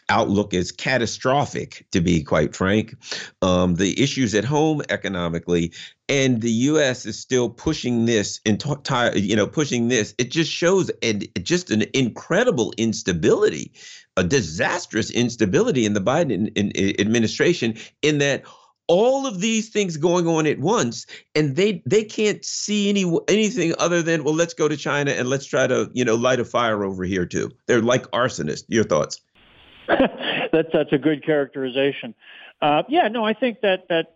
[0.09, 2.95] outlook is catastrophic, to be quite frank.
[3.43, 5.73] Um, the issues at home, economic economically,
[6.07, 7.05] and the U.S.
[7.05, 10.15] is still pushing this entire, you know, pushing this.
[10.17, 13.71] It just shows and just an incredible instability,
[14.17, 17.75] a disastrous instability in the Biden in, in, administration.
[18.01, 18.43] In that
[18.87, 21.05] all of these things going on at once
[21.35, 25.29] and they they can't see any anything other than well let's go to china and
[25.29, 28.83] let's try to you know light a fire over here too they're like arsonists your
[28.83, 29.21] thoughts
[29.87, 32.15] that's that's a good characterization
[32.63, 34.15] uh, yeah no i think that that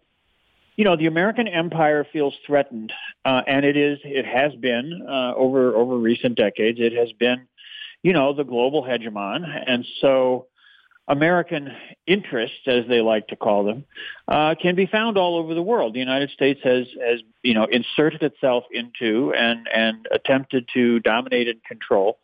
[0.75, 2.91] you know, the American empire feels threatened,
[3.25, 6.79] uh, and it is, it has been uh, over over recent decades.
[6.81, 7.47] It has been,
[8.01, 10.47] you know, the global hegemon, and so
[11.07, 11.71] American
[12.07, 13.85] interests, as they like to call them,
[14.27, 15.93] uh, can be found all over the world.
[15.93, 21.47] The United States has, has, you know, inserted itself into and and attempted to dominate
[21.49, 22.19] and control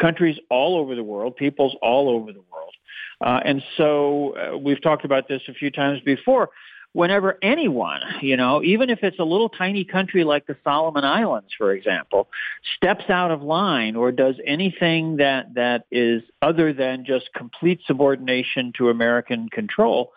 [0.00, 2.74] countries all over the world, peoples all over the world.
[3.20, 6.50] Uh, and so uh, we've talked about this a few times before
[6.92, 11.50] whenever anyone, you know, even if it's a little tiny country like the Solomon Islands,
[11.56, 12.28] for example,
[12.76, 18.72] steps out of line or does anything that, that is other than just complete subordination
[18.76, 20.12] to American control,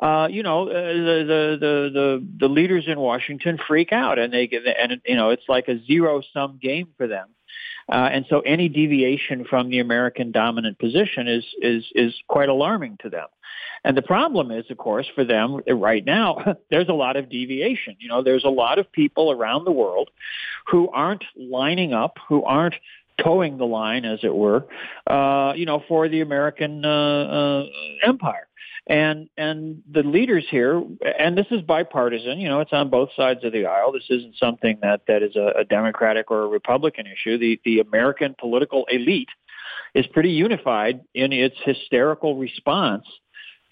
[0.00, 4.46] uh, you know, uh, the, the, the, the, leaders in Washington freak out and they
[4.46, 7.28] get, and, you know, it's like a zero sum game for them.
[7.88, 12.98] Uh, and so any deviation from the American dominant position is, is, is quite alarming
[13.00, 13.26] to them.
[13.86, 17.96] And the problem is, of course, for them right now, there's a lot of deviation.
[18.00, 20.10] You know, there's a lot of people around the world
[20.66, 22.74] who aren't lining up, who aren't
[23.22, 24.66] toeing the line, as it were,
[25.06, 27.64] uh, you know, for the American uh, uh,
[28.04, 28.48] empire.
[28.88, 30.82] And and the leaders here,
[31.18, 32.38] and this is bipartisan.
[32.38, 33.92] You know, it's on both sides of the aisle.
[33.92, 37.36] This isn't something that that is a, a Democratic or a Republican issue.
[37.38, 39.28] The the American political elite
[39.94, 43.06] is pretty unified in its hysterical response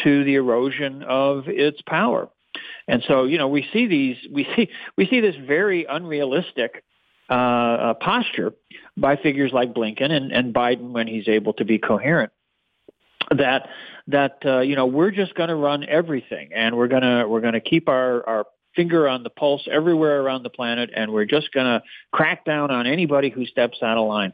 [0.02, 2.28] to the erosion of its power.
[2.86, 6.84] And so, you know, we see these, we see, we see this very unrealistic
[7.30, 8.52] uh, uh, posture
[8.96, 12.32] by figures like Blinken and, and Biden when he's able to be coherent
[13.30, 13.68] that
[14.08, 17.40] that uh, you know we're just going to run everything and we're going to we're
[17.40, 21.24] going to keep our our finger on the pulse everywhere around the planet and we're
[21.24, 21.82] just going to
[22.12, 24.32] crack down on anybody who steps out of line.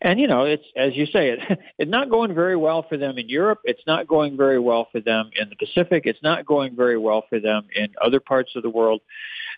[0.00, 3.18] And you know it's as you say it it's not going very well for them
[3.18, 3.60] in Europe.
[3.64, 6.04] It's not going very well for them in the Pacific.
[6.06, 9.00] It's not going very well for them in other parts of the world.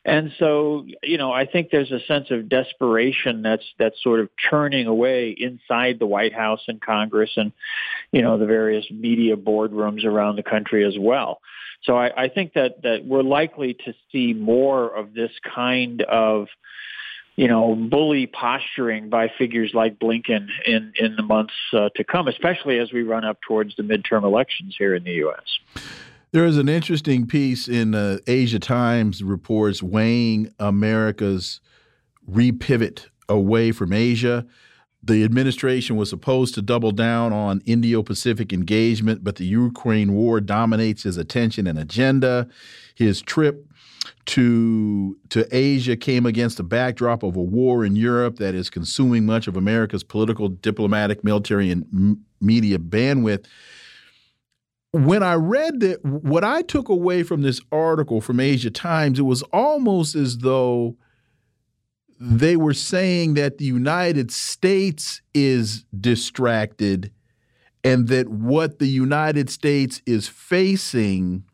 [0.05, 4.29] And so, you know, I think there's a sense of desperation that's that's sort of
[4.37, 7.53] churning away inside the White House and Congress and,
[8.13, 11.41] you know, the various media boardrooms around the country as well.
[11.85, 16.49] So I, I think that that we're likely to see more of this kind of
[17.37, 22.29] you know, bully posturing by figures like Blinken in, in the months uh, to come,
[22.29, 25.83] especially as we run up towards the midterm elections here in the U.S.
[26.31, 31.61] There is an interesting piece in uh, Asia Times reports weighing America's
[32.31, 34.47] repivot away from Asia.
[35.07, 40.41] The administration was supposed to double down on Indo Pacific engagement, but the Ukraine war
[40.41, 42.49] dominates his attention and agenda.
[42.95, 43.67] His trip
[44.27, 49.27] to to Asia came against the backdrop of a war in Europe that is consuming
[49.27, 53.45] much of America's political, diplomatic, military, and media bandwidth.
[54.93, 59.23] When I read that, what I took away from this article from Asia Times, it
[59.23, 60.97] was almost as though
[62.27, 67.13] they were saying that the United States is distracted
[67.83, 71.45] and that what the United States is facing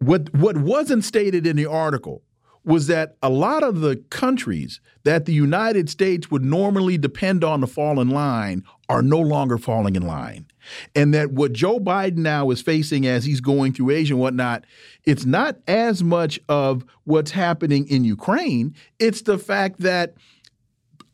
[0.00, 2.22] what what wasn't stated in the article
[2.64, 7.60] was that a lot of the countries that the United States would normally depend on
[7.60, 10.46] to fall in line are no longer falling in line.
[10.94, 14.64] And that what Joe Biden now is facing as he's going through Asia and whatnot,
[15.04, 20.14] it's not as much of what's happening in Ukraine, it's the fact that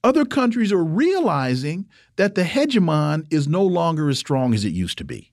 [0.05, 1.87] other countries are realizing
[2.17, 5.31] that the hegemon is no longer as strong as it used to be.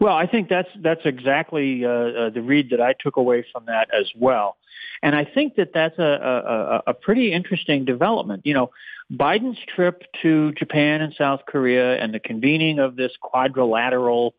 [0.00, 3.64] Well, I think that's that's exactly uh, uh, the read that I took away from
[3.66, 4.56] that as well,
[5.02, 8.46] and I think that that's a, a, a pretty interesting development.
[8.46, 8.70] You know,
[9.12, 14.34] Biden's trip to Japan and South Korea and the convening of this quadrilateral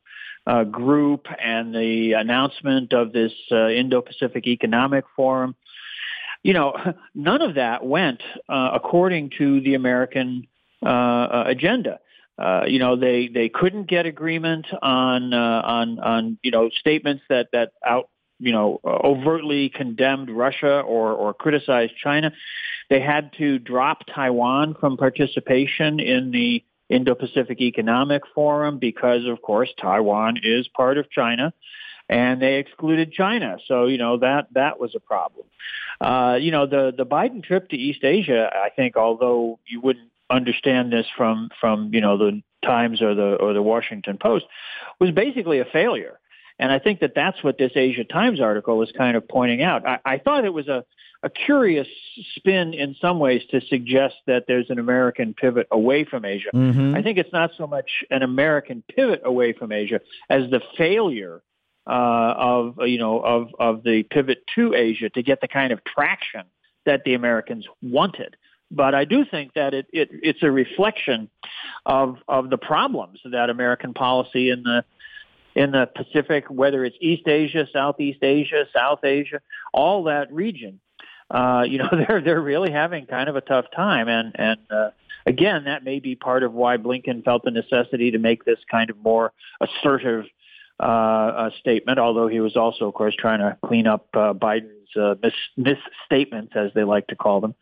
[0.46, 5.56] uh, group and the announcement of this uh, Indo-Pacific Economic Forum,
[6.44, 6.74] you know,
[7.16, 10.48] none of that went uh, according to the American
[10.84, 12.00] uh, uh, agenda.
[12.38, 17.50] Uh, you know, they they couldn't get agreement on on on you know statements that
[17.52, 18.10] that out
[18.40, 22.32] you know overtly condemned Russia or or criticized China.
[22.90, 29.70] They had to drop Taiwan from participation in the Indo-Pacific Economic Forum because, of course,
[29.80, 31.54] Taiwan is part of China
[32.10, 33.58] and they excluded China.
[33.68, 35.46] So you know that that was a problem.
[36.02, 40.10] Uh, you know the the Biden trip to East Asia, I think, although you wouldn't
[40.30, 44.46] understand this from from you know the Times or the or the Washington Post
[45.00, 46.20] was basically a failure.
[46.60, 49.88] And I think that that's what this Asia Times article was kind of pointing out.
[49.88, 50.84] I, I thought it was a,
[51.24, 51.88] a curious
[52.36, 56.49] spin in some ways to suggest that there's an American pivot away from Asia.
[56.53, 56.95] Mm-hmm.
[56.95, 61.41] I think it's not so much an American pivot away from Asia as the failure
[61.88, 65.84] uh, of you know of of the pivot to Asia to get the kind of
[65.86, 66.43] traction
[66.86, 68.36] that the Americans wanted.
[68.72, 71.30] But I do think that it, it it's a reflection
[71.86, 74.84] of of the problems that American policy in the
[75.56, 79.41] in the Pacific, whether it's East Asia, Southeast Asia, South Asia,
[79.74, 80.80] all that region,
[81.32, 84.89] uh, you know, they're they're really having kind of a tough time, and and uh,
[85.26, 88.89] again, that may be part of why Blinken felt the necessity to make this kind
[88.89, 90.26] of more assertive
[90.80, 92.00] uh, uh, statement.
[92.00, 96.54] Although he was also, of course, trying to clean up uh, Biden uh, mis- misstatements,
[96.56, 97.56] as they like to call them,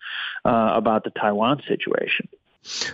[0.45, 2.29] uh, about the Taiwan situation.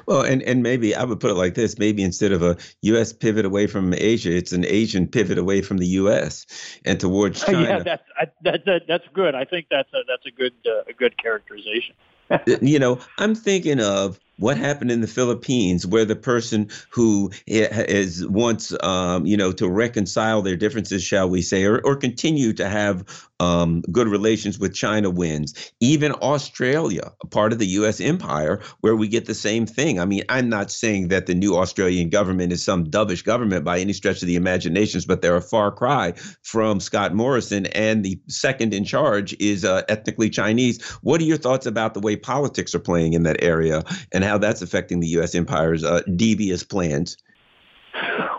[0.06, 3.14] Well, and, and maybe I would put it like this: maybe instead of a U.S.
[3.14, 6.46] pivot away from Asia, it's an Asian pivot away from the U.S.
[6.86, 7.62] and towards China.
[7.62, 9.36] Yeah, that's I, that, that, that's good.
[9.36, 11.96] I think that's a, that's a good uh, a good characterization.
[12.62, 18.28] you know, I'm thinking of what happened in the Philippines, where the person who is
[18.28, 22.68] wants, um, you know, to reconcile their differences, shall we say, or, or continue to
[22.68, 25.72] have um, good relations with China wins.
[25.80, 28.00] Even Australia, a part of the U.S.
[28.00, 30.00] empire, where we get the same thing.
[30.00, 33.80] I mean, I'm not saying that the new Australian government is some dovish government by
[33.80, 38.20] any stretch of the imaginations, but they're a far cry from Scott Morrison, and the
[38.28, 40.82] second in charge is uh, ethnically Chinese.
[41.02, 44.38] What are your thoughts about the way politics are playing in that area and how
[44.38, 45.36] that's affecting the U.S.
[45.36, 47.18] empire's uh, devious plans?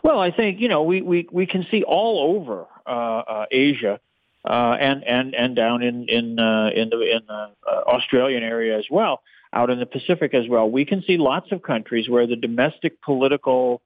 [0.03, 4.01] Well, I think you know we we we can see all over uh, uh, Asia
[4.45, 8.79] uh, and and and down in in uh, in the in the uh, Australian area
[8.79, 9.23] as well,
[9.53, 10.71] out in the Pacific as well.
[10.71, 13.81] We can see lots of countries where the domestic political,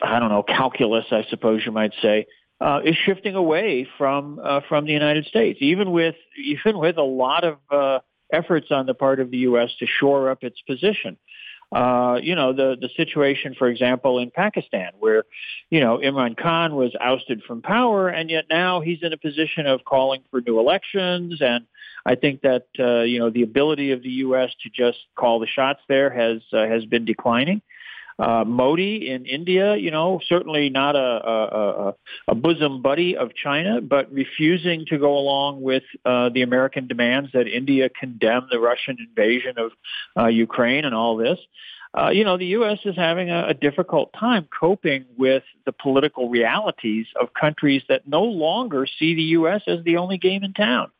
[0.00, 2.26] I don't know, calculus, I suppose you might say,
[2.60, 7.02] uh, is shifting away from uh, from the United States, even with even with a
[7.02, 7.98] lot of uh,
[8.32, 9.70] efforts on the part of the U.S.
[9.78, 11.16] to shore up its position.
[11.72, 15.24] Uh, you know, the, the situation, for example, in Pakistan, where,
[15.68, 19.66] you know, Imran Khan was ousted from power, and yet now he's in a position
[19.66, 21.40] of calling for new elections.
[21.40, 21.66] And
[22.04, 24.50] I think that, uh, you know, the ability of the U.S.
[24.62, 27.62] to just call the shots there has, uh, has been declining.
[28.18, 31.94] Uh, Modi in India, you know, certainly not a, a,
[32.28, 37.30] a, bosom buddy of China, but refusing to go along with uh, the American demands
[37.34, 39.72] that India condemn the Russian invasion of
[40.18, 41.38] uh, Ukraine and all this.
[41.96, 42.78] Uh, you know, the U.S.
[42.84, 48.22] is having a, a difficult time coping with the political realities of countries that no
[48.22, 49.62] longer see the U.S.
[49.66, 50.90] as the only game in town.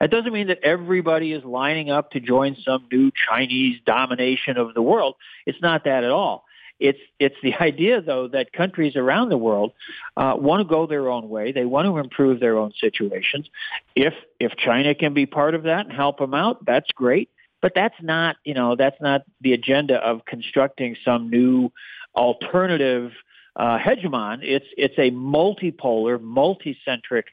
[0.00, 4.74] It doesn't mean that everybody is lining up to join some new Chinese domination of
[4.74, 5.16] the world.
[5.46, 6.44] It's not that at all.
[6.78, 9.72] It's it's the idea though that countries around the world
[10.16, 11.52] uh, want to go their own way.
[11.52, 13.48] They want to improve their own situations.
[13.94, 17.30] If if China can be part of that and help them out, that's great.
[17.62, 21.72] But that's not you know that's not the agenda of constructing some new
[22.14, 23.12] alternative
[23.56, 24.40] uh, hegemon.
[24.42, 27.24] It's it's a multipolar, multicentric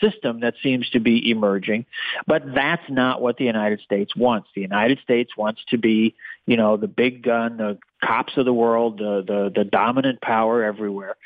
[0.00, 1.86] system that seems to be emerging,
[2.26, 4.48] but that's not what the United States wants.
[4.54, 6.14] The United States wants to be,
[6.46, 10.62] you know, the big gun, the cops of the world, the the, the dominant power
[10.62, 11.16] everywhere,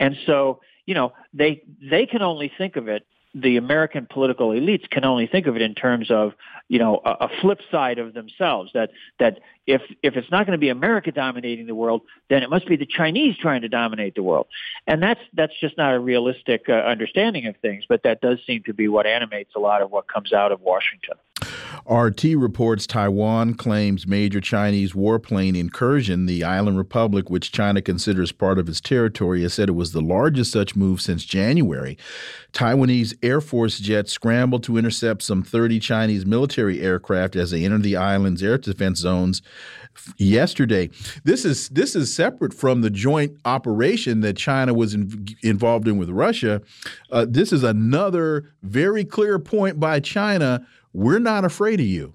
[0.00, 4.88] and so you know they they can only think of it the American political elites
[4.90, 6.32] can only think of it in terms of,
[6.68, 8.72] you know, a, a flip side of themselves.
[8.74, 12.50] That that if if it's not going to be America dominating the world, then it
[12.50, 14.46] must be the Chinese trying to dominate the world,
[14.86, 17.84] and that's that's just not a realistic uh, understanding of things.
[17.88, 20.60] But that does seem to be what animates a lot of what comes out of
[20.60, 21.14] Washington.
[21.88, 26.26] RT reports Taiwan claims major Chinese warplane incursion.
[26.26, 30.00] The island republic, which China considers part of its territory, has said it was the
[30.00, 31.96] largest such move since January.
[32.52, 37.82] Taiwanese Air Force jets scrambled to intercept some 30 Chinese military aircraft as they entered
[37.82, 39.42] the island's air defense zones
[40.16, 40.90] yesterday.
[41.24, 45.98] This is this is separate from the joint operation that China was in, involved in
[45.98, 46.62] with Russia.
[47.10, 52.14] Uh, this is another very clear point by China we're not afraid of you.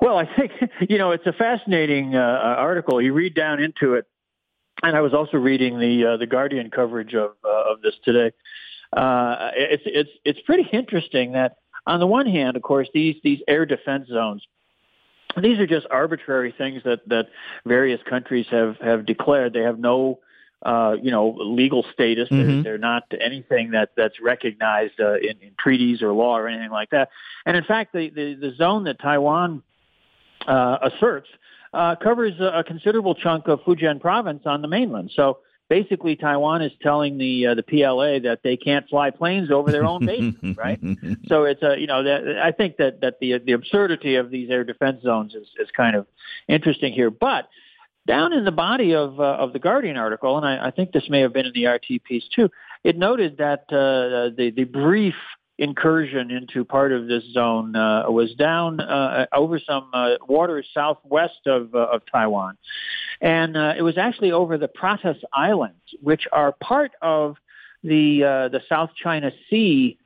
[0.00, 0.52] Well, I think
[0.88, 3.00] you know it's a fascinating uh, article.
[3.00, 4.06] You read down into it,
[4.82, 8.32] and I was also reading the uh, the Guardian coverage of uh, of this today.
[8.92, 11.56] Uh, it's it's it's pretty interesting that
[11.86, 14.46] on the one hand, of course, these these air defense zones.
[15.42, 17.26] These are just arbitrary things that, that
[17.66, 19.52] various countries have, have declared.
[19.52, 20.20] They have no
[20.62, 22.28] uh, you know, legal status.
[22.28, 22.48] Mm-hmm.
[22.48, 26.70] They're, they're, not anything that that's recognized uh, in, in, treaties or law or anything
[26.70, 27.10] like that.
[27.44, 29.62] And in fact, the the, the zone that Taiwan
[30.46, 31.28] uh, asserts
[31.74, 35.10] uh, covers a, a, considerable chunk of Fujian province on the mainland.
[35.14, 35.38] So
[35.68, 39.84] basically, Taiwan is telling the uh, the PLA that they can't fly planes over their
[39.84, 40.80] own bases, right?
[41.26, 44.50] So it's a you know that, I think that that the the absurdity of these
[44.50, 46.06] air defense zones is is kind of
[46.48, 47.48] interesting here, but
[48.06, 51.08] down in the body of uh, of the Guardian article, and I, I, think this
[51.08, 52.48] may have been in the RT piece too.
[52.84, 55.14] It noted that uh, the the brief
[55.58, 61.46] incursion into part of this zone uh, was down uh, over some uh, waters southwest
[61.46, 62.56] of uh, of Taiwan,
[63.20, 67.36] and it was actually over the Pratas Islands, which are part of
[67.82, 68.20] the
[68.52, 69.98] the South China Sea.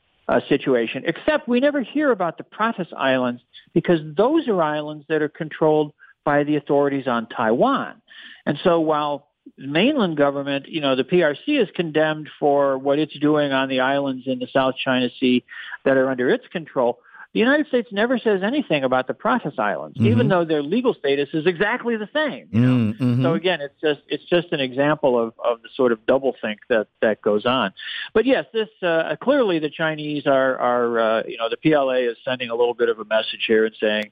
[0.48, 3.42] situation, except we never hear about the Pratas Islands
[3.74, 5.92] because those are islands that are controlled
[6.24, 8.00] by the authorities on Taiwan.
[8.46, 13.18] And so while the mainland government, you know, the PRC is condemned for what it's
[13.18, 15.44] doing on the islands in the South China Sea
[15.84, 16.98] that are under its control,
[17.32, 20.08] the United States never says anything about the Pratas Islands, mm-hmm.
[20.08, 22.48] even though their legal status is exactly the same.
[22.50, 22.92] You know?
[22.94, 23.22] mm-hmm.
[23.22, 26.88] So again, it's just it's just an example of, of the sort of doublethink that
[27.02, 27.72] that goes on.
[28.14, 32.16] But yes, this uh, clearly the Chinese are are uh, you know the PLA is
[32.24, 34.10] sending a little bit of a message here and saying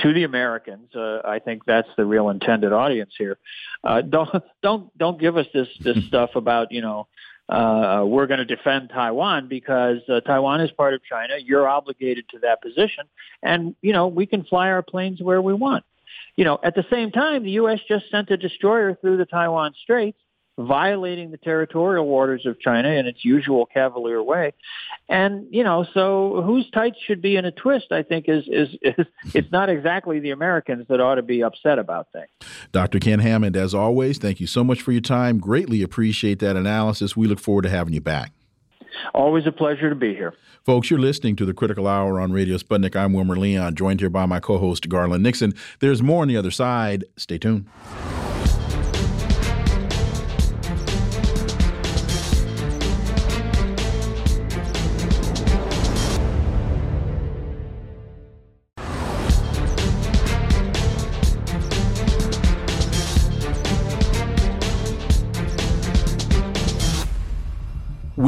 [0.00, 3.38] to the Americans, uh, I think that's the real intended audience here.
[3.82, 4.30] Uh, don't
[4.62, 7.08] don't don't give us this this stuff about you know
[7.50, 11.34] uh, we're going to defend Taiwan because uh, Taiwan is part of China.
[11.42, 13.04] You're obligated to that position,
[13.42, 15.84] and you know we can fly our planes where we want.
[16.36, 17.80] You know, at the same time, the U.S.
[17.88, 20.18] just sent a destroyer through the Taiwan Straits
[20.58, 24.52] violating the territorial waters of China in its usual cavalier way.
[25.08, 28.68] And, you know, so whose tights should be in a twist, I think, is, is,
[28.82, 32.28] is it's not exactly the Americans that ought to be upset about things.
[32.72, 32.98] Dr.
[32.98, 35.38] Ken Hammond, as always, thank you so much for your time.
[35.38, 37.16] Greatly appreciate that analysis.
[37.16, 38.32] We look forward to having you back.
[39.14, 40.34] Always a pleasure to be here.
[40.64, 42.94] Folks, you're listening to the Critical Hour on Radio Sputnik.
[42.94, 45.54] I'm Wilmer Leon, joined here by my co host, Garland Nixon.
[45.78, 47.04] There's more on the other side.
[47.16, 47.66] Stay tuned.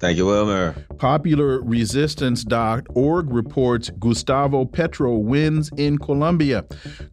[0.00, 0.74] Thank you, Wilmer.
[0.94, 6.64] PopularResistance.org reports Gustavo Petro wins in Colombia.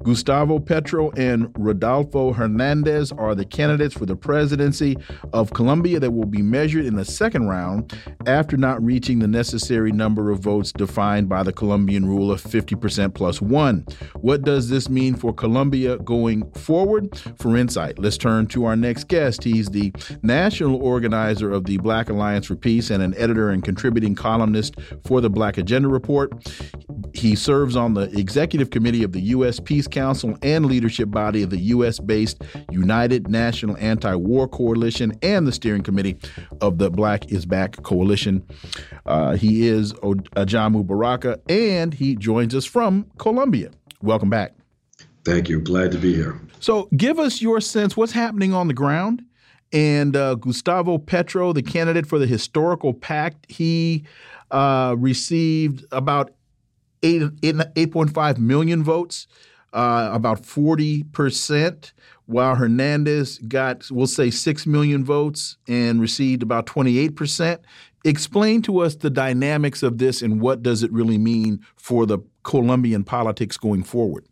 [0.04, 4.96] Gustavo Petro and Rodolfo Hernandez are the candidates for the presidency
[5.34, 7.94] of Colombia that will be measured in the second round
[8.26, 13.14] after not reaching the necessary number of votes defined by the Colombian rule of 50%
[13.14, 13.86] plus one.
[14.16, 17.22] What does this mean for Colombia going forward?
[17.38, 19.44] For insight, let's turn to our next guest.
[19.44, 24.14] He's the national organizer of the Black Alliance for Peace and an editor and contributing
[24.14, 26.32] columnist for the Black Agenda Report.
[27.12, 29.60] He serves on the executive committee of the U.S.
[29.60, 31.98] Peace Council and leadership body of the U.S.
[31.98, 36.20] based United National Anti War Coalition and the steering committee
[36.62, 38.46] of the Black is Back Coalition.
[39.08, 43.72] Uh, he is Ajamu Baraka, and he joins us from Colombia.
[44.04, 44.54] Welcome back.
[45.26, 45.62] Thank you.
[45.62, 46.40] Glad to be here.
[46.60, 49.24] So, give us your sense what's happening on the ground
[49.74, 54.06] and uh, Gustavo Petro, the candidate for the historical pact, he
[54.52, 56.32] uh, received about
[57.04, 59.28] 8, 8.5 million votes,
[59.74, 61.92] uh, about 40%,
[62.26, 67.60] while Hernandez got, we'll say, 6 million votes and received about 28%.
[68.04, 72.20] Explain to us the dynamics of this and what does it really mean for the
[72.44, 74.26] Colombian politics going forward?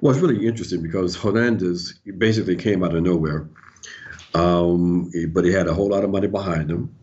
[0.00, 3.48] Well, it's really interesting because Hernandez basically came out of nowhere
[4.34, 6.94] um, but he had a whole lot of money behind him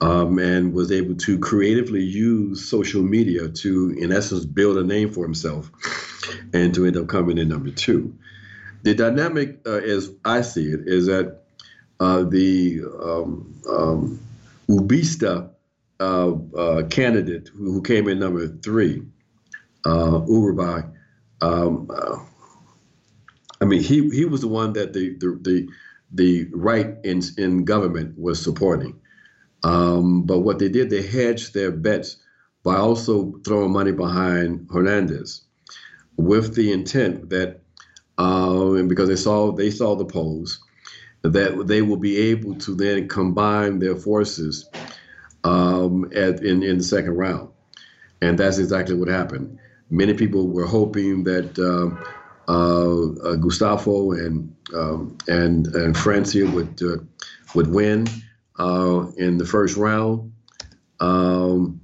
[0.00, 5.10] um, and was able to creatively use social media to, in essence, build a name
[5.10, 5.70] for himself
[6.52, 8.14] and to end up coming in number two.
[8.82, 11.40] The dynamic, uh, as I see it, is that
[12.00, 14.20] uh, the um, um,
[14.68, 15.50] Ubista
[16.00, 19.02] uh, uh candidate who, who, came in number three,
[19.84, 20.88] uh, Uribe,
[21.40, 22.18] um, uh,
[23.60, 25.68] I mean, he, he was the one that the, the, the
[26.12, 28.98] the right in, in government was supporting.
[29.64, 32.16] Um, but what they did, they hedged their bets
[32.62, 35.42] by also throwing money behind Hernandez,
[36.16, 37.60] with the intent that,
[38.18, 40.60] uh, and because they saw they saw the polls,
[41.22, 44.68] that they will be able to then combine their forces
[45.44, 47.48] um, at, in in the second round,
[48.20, 49.58] and that's exactly what happened.
[49.90, 51.58] Many people were hoping that.
[51.58, 52.04] Uh,
[52.48, 56.98] uh, Gustavo and um, and and Francia would uh,
[57.54, 58.06] would win
[59.16, 60.32] in the first round,
[61.00, 61.80] um,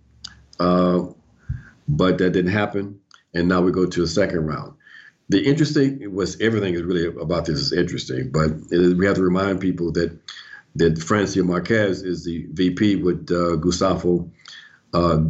[0.59, 2.99] but that didn't happen,
[3.35, 4.75] and now we go to a second round.
[5.31, 9.61] The interesting was everything is really about this is interesting, but we have to remind
[9.61, 10.19] people that
[10.77, 14.29] that Francia Marquez is the VP with uh, Gustavo
[14.93, 15.21] uh,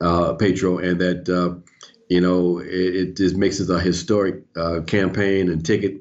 [0.00, 1.62] uh, Petro, and that
[2.08, 6.00] you know, it, it just makes it a historic uh, campaign and ticket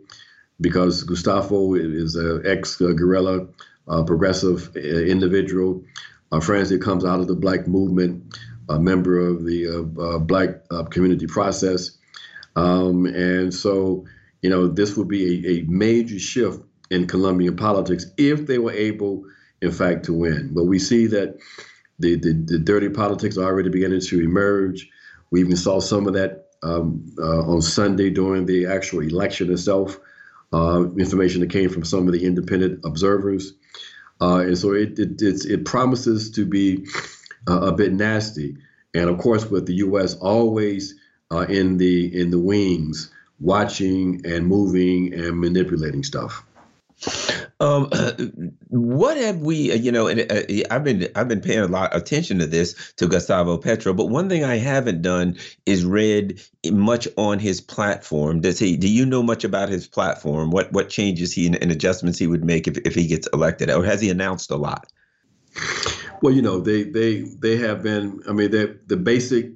[0.61, 3.47] because Gustavo is an ex guerrilla,
[3.87, 5.83] uh, progressive uh, individual.
[6.31, 8.37] Uh, Francia comes out of the black movement,
[8.69, 11.97] a member of the uh, uh, black community process.
[12.55, 14.05] Um, and so,
[14.41, 18.71] you know, this would be a, a, major shift in Colombian politics if they were
[18.71, 19.25] able,
[19.61, 20.51] in fact, to win.
[20.53, 21.37] But we see that
[21.99, 24.89] the, the, the dirty politics are already beginning to emerge.
[25.31, 29.99] We even saw some of that um, uh, on Sunday during the actual election itself.
[30.53, 33.53] Uh, information that came from some of the independent observers,
[34.21, 36.85] uh, and so it it, it promises to be
[37.49, 38.55] uh, a bit nasty.
[38.93, 40.15] And of course, with the U.S.
[40.15, 40.95] always
[41.31, 46.45] uh, in the in the wings, watching and moving and manipulating stuff.
[47.59, 47.89] Um,
[48.67, 49.71] what have we?
[49.71, 52.45] Uh, you know, and uh, I've been I've been paying a lot of attention to
[52.45, 57.61] this to Gustavo Petro, but one thing I haven't done is read much on his
[57.61, 58.41] platform.
[58.41, 58.75] Does he?
[58.75, 60.51] Do you know much about his platform?
[60.51, 63.69] What what changes he and, and adjustments he would make if, if he gets elected,
[63.69, 64.87] or has he announced a lot?
[66.21, 68.21] Well, you know, they they they have been.
[68.27, 69.51] I mean, the the basic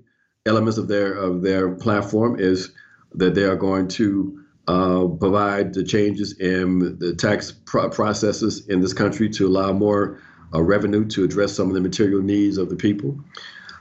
[0.46, 2.72] elements of their of their platform is
[3.16, 4.39] that they are going to
[4.70, 10.22] uh, provide the changes in the tax pro- processes in this country to allow more
[10.54, 13.20] uh, revenue to address some of the material needs of the people.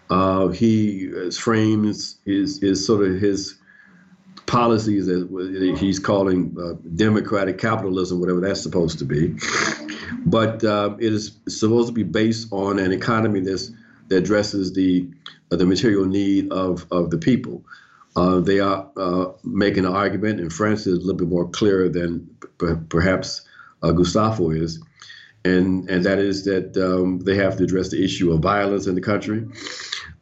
[0.09, 3.59] Uh, he frames his, his sort of his
[4.47, 9.35] policies that he's calling uh, democratic capitalism, whatever that's supposed to be.
[10.25, 13.71] But uh, it is supposed to be based on an economy that's,
[14.09, 15.07] that addresses the
[15.51, 17.65] the material need of, of the people.
[18.19, 21.89] Uh, they are uh, making an argument, and France is a little bit more clear
[21.89, 22.29] than
[22.61, 23.43] p- perhaps
[23.85, 24.83] uh, Gustavo is,
[25.45, 28.97] and and that is that um, they have to address the issue of violence in
[28.97, 29.47] the country.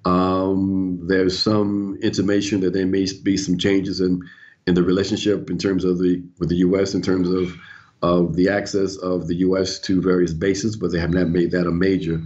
[0.04, 4.22] Um, there's some intimation that there may be some changes in
[4.66, 6.92] in the relationship in terms of the with the U.S.
[6.92, 7.56] in terms of
[8.02, 9.78] of the access of the U.S.
[9.80, 12.20] to various bases, but they have not made that a major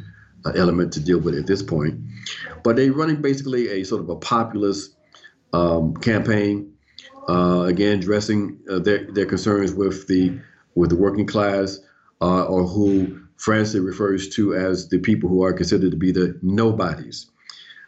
[0.44, 1.94] uh, element to deal with at this point.
[2.64, 4.96] But they're running basically a sort of a populist
[5.52, 6.72] um, campaign,
[7.28, 10.38] uh, again, addressing uh, their, their concerns with the
[10.74, 11.80] with the working class,
[12.20, 16.38] uh, or who Francis refers to as the people who are considered to be the
[16.42, 17.26] nobodies.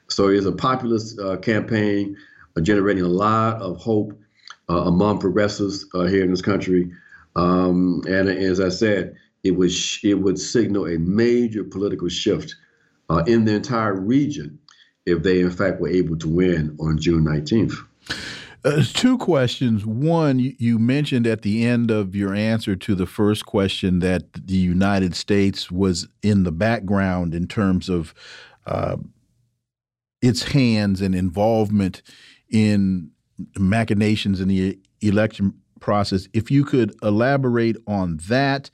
[0.08, 2.16] So it's a populist uh, campaign
[2.56, 4.12] uh, generating a lot of hope
[4.68, 6.90] uh, among progressives here in this country.
[7.36, 12.54] Um, and as I said, it would it would signal a major political shift
[13.26, 14.58] in the entire region
[15.06, 17.74] if they in fact were able to win on June 19th.
[18.64, 19.84] Uh, two questions.
[19.84, 24.54] One, you, mentioned at the end of your answer to the first question that the
[24.54, 28.14] United States was in the background in terms of
[28.64, 28.98] uh,
[30.20, 32.02] its hands and involvement
[32.48, 33.10] in
[33.58, 36.28] machinations in the election process.
[36.32, 38.70] If you could elaborate on that,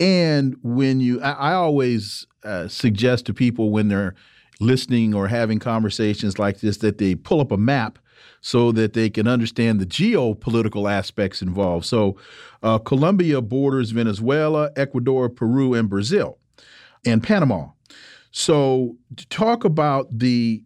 [0.00, 4.14] and when you, I, I always uh, suggest to people when they're
[4.60, 7.98] listening or having conversations like this that they pull up a map
[8.40, 11.84] so that they can understand the geopolitical aspects involved.
[11.84, 12.16] So,
[12.62, 16.38] uh, Colombia borders Venezuela, Ecuador, Peru, and Brazil,
[17.04, 17.68] and Panama.
[18.30, 20.62] So, to talk about the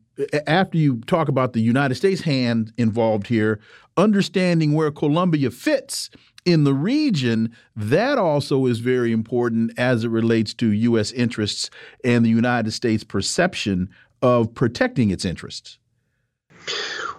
[0.47, 3.61] after you talk about the United States hand involved here,
[3.97, 6.11] understanding where Colombia fits
[6.45, 11.13] in the region, that also is very important as it relates to U.S.
[11.13, 11.71] interests
[12.05, 13.91] and the United States perception
[14.23, 15.79] of protecting its interests.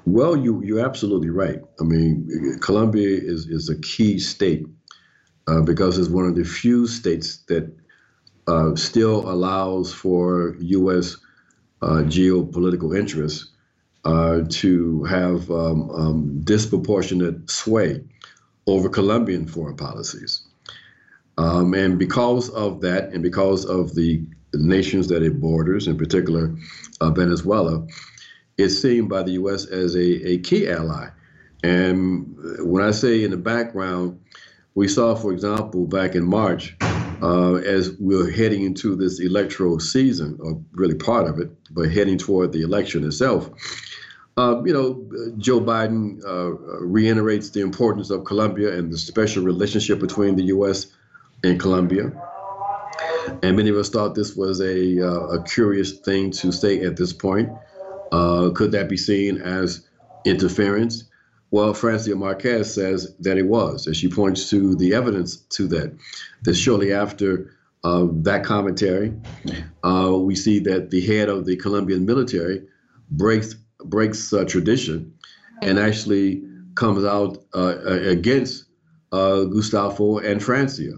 [0.06, 1.60] Well, you you're absolutely right.
[1.80, 4.66] I mean, Colombia is is a key state
[5.48, 7.72] uh, because it's one of the few states that
[8.48, 11.18] uh, still allows for U.S.
[11.82, 13.52] Uh, geopolitical interests
[14.06, 18.04] uh, to have um, um, disproportionate sway
[18.68, 20.42] over Colombian foreign policies.
[21.38, 26.56] Um, and because of that, and because of the nations that it borders, in particular
[27.00, 27.86] uh, Venezuela,
[28.58, 29.66] it's seen by the U.S.
[29.66, 31.08] as a, a key ally.
[31.64, 34.20] And when I say in the background,
[34.76, 36.76] we saw, for example, back in March,
[37.22, 42.18] uh, as we're heading into this electoral season, or really part of it, but heading
[42.18, 43.50] toward the election itself,
[44.38, 46.52] uh, you know, Joe Biden uh,
[46.84, 50.88] reiterates the importance of Colombia and the special relationship between the U.S.
[51.44, 52.12] and Colombia.
[53.44, 56.98] And many of us thought this was a, uh, a curious thing to say at
[56.98, 57.50] this point.
[58.12, 59.88] Uh, could that be seen as
[60.26, 61.06] interference?
[61.52, 65.94] Well, Francia Marquez says that it was, and she points to the evidence to that.
[66.44, 67.54] That shortly after
[67.84, 69.14] uh, that commentary,
[69.84, 72.64] uh, we see that the head of the Colombian military
[73.10, 73.56] breaks
[73.86, 75.14] breaks uh, tradition
[75.62, 76.44] and actually
[76.76, 78.66] comes out uh, against
[79.12, 80.94] uh, Gustavo and Francia.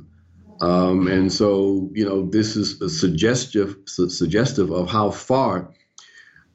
[0.62, 5.74] Um, and so, you know, this is suggestive suggestive of how far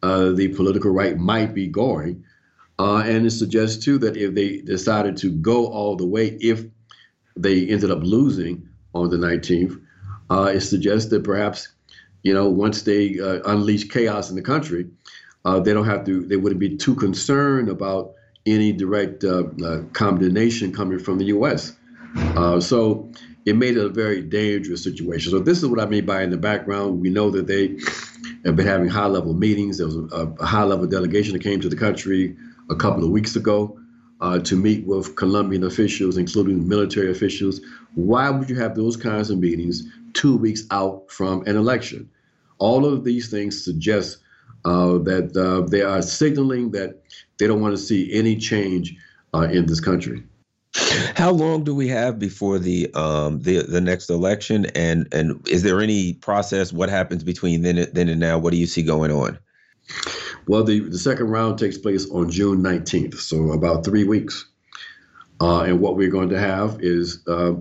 [0.02, 2.24] uh, the political right might be going.
[2.78, 6.64] Uh, and it suggests too that if they decided to go all the way, if
[7.36, 9.80] they ended up losing on the 19th,
[10.30, 11.68] uh, it suggests that perhaps,
[12.22, 14.86] you know, once they unleash chaos in the country,
[15.48, 16.20] uh, they don't have to.
[16.26, 18.12] They wouldn't be too concerned about
[18.44, 21.74] any direct uh, uh, condemnation coming from the U.S.
[22.36, 23.10] Uh, so
[23.46, 25.30] it made it a very dangerous situation.
[25.30, 27.00] So this is what I mean by in the background.
[27.00, 27.78] We know that they
[28.44, 29.78] have been having high-level meetings.
[29.78, 32.36] There was a, a high-level delegation that came to the country
[32.68, 33.78] a couple of weeks ago.
[34.20, 37.60] Uh, to meet with Colombian officials, including military officials.
[37.94, 42.10] Why would you have those kinds of meetings two weeks out from an election?
[42.58, 44.18] All of these things suggest
[44.68, 47.00] uh, that uh, they are signaling that
[47.38, 48.94] they don't want to see any change
[49.34, 50.22] uh, in this country.
[51.16, 55.62] How long do we have before the um, the the next election, and and is
[55.62, 56.72] there any process?
[56.72, 58.38] What happens between then then and now?
[58.38, 59.38] What do you see going on?
[60.46, 64.46] Well, the, the second round takes place on June 19th, so about three weeks.
[65.40, 67.52] Uh, and what we're going to have is uh,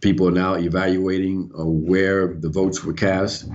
[0.00, 3.48] people are now evaluating uh, where the votes were cast.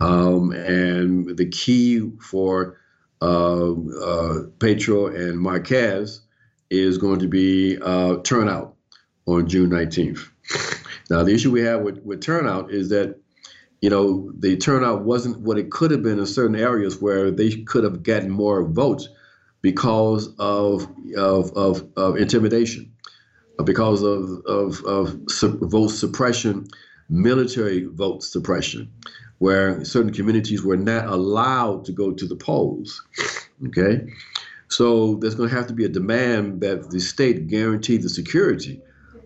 [0.00, 2.78] Um, and the key for
[3.20, 6.22] uh, uh, Petro and Marquez
[6.70, 8.74] is going to be uh, turnout
[9.26, 10.28] on June 19th.
[11.10, 13.20] Now, the issue we have with, with turnout is that,
[13.80, 17.62] you know, the turnout wasn't what it could have been in certain areas where they
[17.62, 19.08] could have gotten more votes
[19.60, 20.86] because of,
[21.16, 22.91] of, of, of intimidation
[23.64, 26.66] because of, of, of vote suppression,
[27.08, 28.90] military vote suppression,
[29.38, 33.02] where certain communities were not allowed to go to the polls.
[33.66, 34.06] Okay?
[34.68, 38.80] So there's going to have to be a demand that the state guarantee the security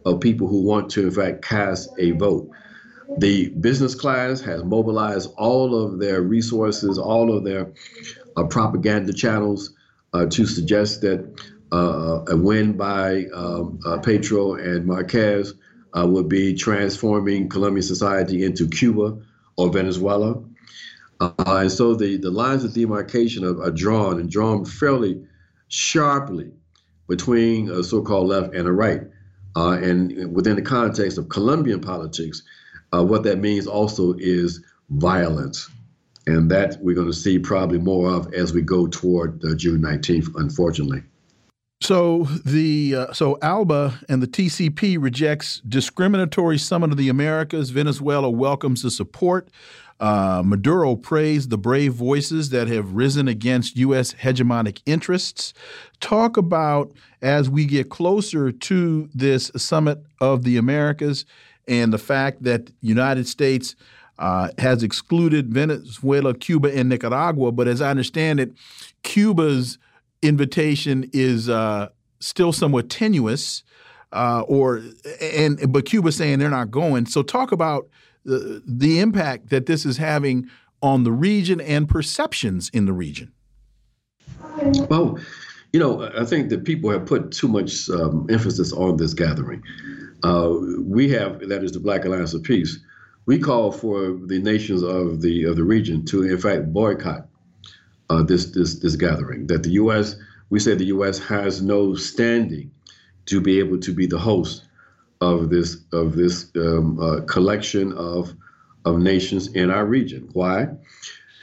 [0.04, 2.50] of people who want to, in fact, cast a vote.
[3.18, 7.72] The business class has mobilized all of their resources, all of their
[8.36, 9.72] uh, propaganda channels
[10.12, 11.40] uh, to suggest that
[11.72, 15.54] uh, a win by um, uh, Petro and Marquez
[15.96, 19.18] uh, would be transforming Colombian society into Cuba
[19.56, 20.42] or Venezuela.
[21.18, 25.24] Uh, and so the, the lines of demarcation are, are, drawn and drawn fairly
[25.68, 26.50] sharply
[27.08, 29.02] between a so-called left and a right.
[29.56, 32.42] Uh, and within the context of Colombian politics,
[32.92, 35.70] uh, what that means also is violence.
[36.26, 40.34] And that we're going to see probably more of as we go toward June 19th,
[40.36, 41.02] unfortunately.
[41.80, 47.70] So the uh, so Alba and the TCP rejects discriminatory summit of the Americas.
[47.70, 49.48] Venezuela welcomes the support.
[49.98, 54.12] Uh, Maduro praised the brave voices that have risen against U.S.
[54.14, 55.54] hegemonic interests.
[56.00, 61.24] Talk about as we get closer to this summit of the Americas
[61.66, 63.74] and the fact that United States
[64.18, 67.52] uh, has excluded Venezuela, Cuba, and Nicaragua.
[67.52, 68.52] But as I understand it,
[69.02, 69.78] Cuba's
[70.22, 71.88] invitation is uh,
[72.20, 73.62] still somewhat tenuous,
[74.12, 74.82] uh, or
[75.20, 77.06] and but Cuba saying they're not going.
[77.06, 77.88] So talk about
[78.24, 80.48] the, the impact that this is having
[80.82, 83.32] on the region and perceptions in the region.
[84.88, 85.18] Well,
[85.72, 89.62] you know, I think that people have put too much um, emphasis on this gathering.
[90.22, 92.78] Uh, we have that is the Black Alliance of Peace.
[93.26, 97.28] We call for the nations of the of the region to, in fact, boycott
[98.10, 99.46] uh, this this this gathering.
[99.46, 100.16] That the U.S.
[100.50, 101.18] we say the U.S.
[101.18, 102.70] has no standing
[103.26, 104.64] to be able to be the host
[105.20, 108.34] of this of this um, uh, collection of
[108.84, 110.28] of nations in our region.
[110.32, 110.68] Why?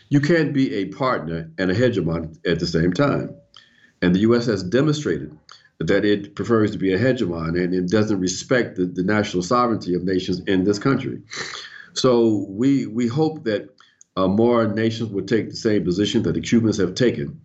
[0.10, 3.36] You can't be a partner and a hegemon at the same time.
[4.02, 4.46] And the U.S.
[4.46, 5.36] has demonstrated
[5.80, 9.94] that it prefers to be a hegemon and it doesn't respect the, the national sovereignty
[9.96, 11.22] of nations in this country.
[11.94, 13.73] So we we hope that
[14.16, 17.42] uh, more nations would take the same position that the Cubans have taken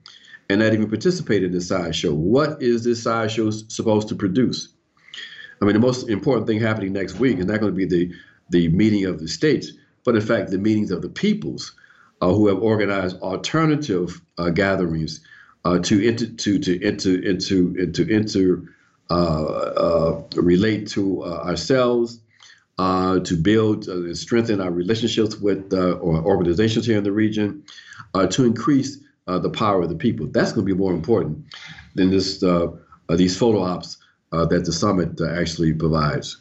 [0.51, 2.13] and not even participate in this sideshow.
[2.13, 4.69] What is this sideshow supposed to produce?
[5.61, 8.13] I mean, the most important thing happening next week is not going to be the,
[8.51, 9.73] the meeting of the states,
[10.05, 11.75] but in fact, the meetings of the peoples
[12.21, 15.21] uh, who have organized alternative uh, gatherings
[15.65, 18.69] uh, to, inter, to, to, into, into, into, into
[19.11, 22.21] uh, uh, relate to ourselves
[22.79, 27.63] uh, to build uh, and strengthen our relationships with uh, organizations here in the region,
[28.15, 30.27] uh, to increase uh, the power of the people.
[30.27, 31.45] That's going to be more important
[31.95, 32.43] than this
[33.17, 33.97] these photo ops
[34.31, 36.41] that the summit actually provides.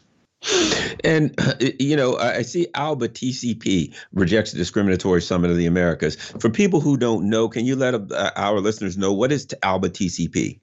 [1.02, 1.34] And,
[1.80, 6.14] you know, I see ALBA TCP rejects the discriminatory summit of the Americas.
[6.14, 7.94] For people who don't know, can you let
[8.36, 10.60] our listeners know what is ALBA TCP?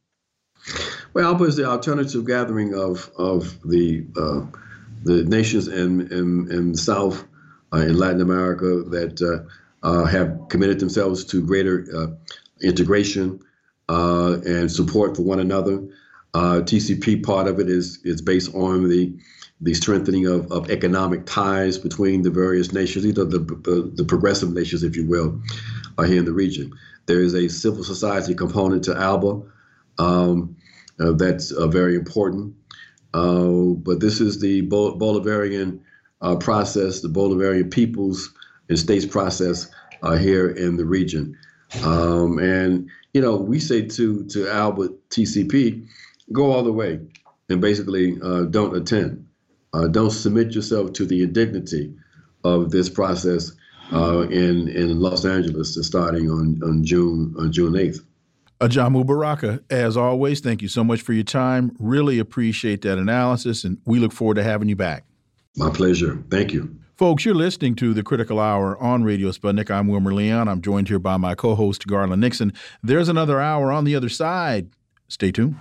[1.13, 4.45] Well, ALBA is the alternative gathering of, of the uh,
[5.06, 7.26] the nations in in, in South,
[7.72, 12.08] uh, in Latin America, that uh, uh, have committed themselves to greater uh,
[12.62, 13.39] integration
[13.88, 15.82] and support for one another.
[16.34, 19.16] TCP part of it is is based on the
[19.62, 24.51] the strengthening of, of economic ties between the various nations, either the, the, the progressive
[24.53, 25.41] nations, if you will,
[26.06, 26.74] here in the region.
[27.06, 29.43] There is a civil society component to ALBA
[29.97, 30.58] um,
[30.97, 32.53] that's very important.
[33.16, 35.80] Uh, but this is the Bol- Bolivarian
[36.22, 38.34] uh, process, the Bolivarian peoples
[38.68, 39.72] and states process
[40.03, 41.38] uh, here in the region.
[41.84, 45.88] Um, and, you know, we say to, to ALBA TCP,
[46.34, 46.99] go all the way
[47.47, 49.26] and basically uh, don't attend.
[49.74, 51.93] Uh, don't submit yourself to the indignity
[52.43, 53.53] of this process
[53.93, 57.99] in, in Los Angeles starting on, on June on June 8th.
[58.62, 61.76] Ajamu Baraka, as always, thank you so much for your time.
[61.78, 65.03] Really appreciate that analysis, and we look forward to having you back.
[65.58, 66.24] My pleasure.
[66.30, 66.76] Thank you.
[66.95, 69.70] Folks, you're listening to the Critical Hour on Radio Sputnik.
[69.70, 70.47] I'm Wilmer Leon.
[70.47, 72.53] I'm joined here by my co host, Garland Nixon.
[72.82, 74.70] There's another hour on the other side.
[75.10, 75.56] Stay tuned.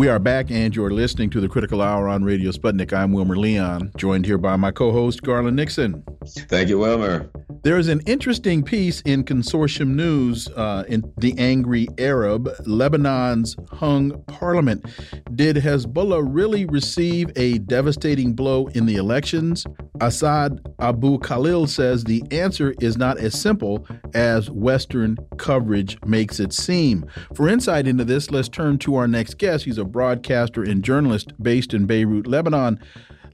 [0.00, 2.90] We are back, and you're listening to the Critical Hour on Radio Sputnik.
[2.90, 6.02] I'm Wilmer Leon, joined here by my co host, Garland Nixon.
[6.48, 7.30] Thank you, Wilmer.
[7.62, 14.22] There is an interesting piece in Consortium News uh, in The Angry Arab, Lebanon's hung
[14.22, 14.86] parliament.
[15.34, 19.66] Did Hezbollah really receive a devastating blow in the elections?
[20.00, 26.54] Assad Abu Khalil says the answer is not as simple as Western coverage makes it
[26.54, 27.04] seem.
[27.34, 29.66] For insight into this, let's turn to our next guest.
[29.66, 32.78] He's a broadcaster and journalist based in Beirut, Lebanon.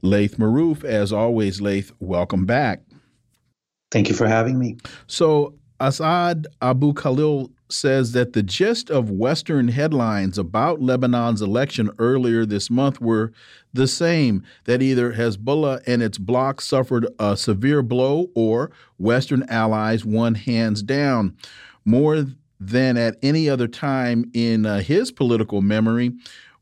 [0.03, 2.81] Laith Marouf, as always, Laith, welcome back.
[3.91, 4.77] Thank you for having me.
[5.07, 12.45] So, Assad Abu Khalil says that the gist of Western headlines about Lebanon's election earlier
[12.45, 13.31] this month were
[13.73, 20.05] the same that either Hezbollah and its bloc suffered a severe blow or Western allies
[20.05, 21.35] won hands down.
[21.85, 22.25] More
[22.59, 26.13] than at any other time in uh, his political memory,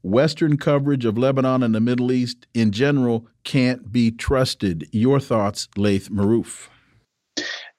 [0.06, 4.88] Western coverage of Lebanon and the Middle East in general can't be trusted.
[4.92, 6.68] Your thoughts, Laith Marouf?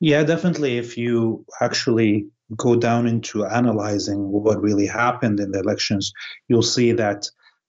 [0.00, 0.76] Yeah, definitely.
[0.76, 6.12] If you actually go down into analyzing what really happened in the elections,
[6.48, 7.26] you'll see that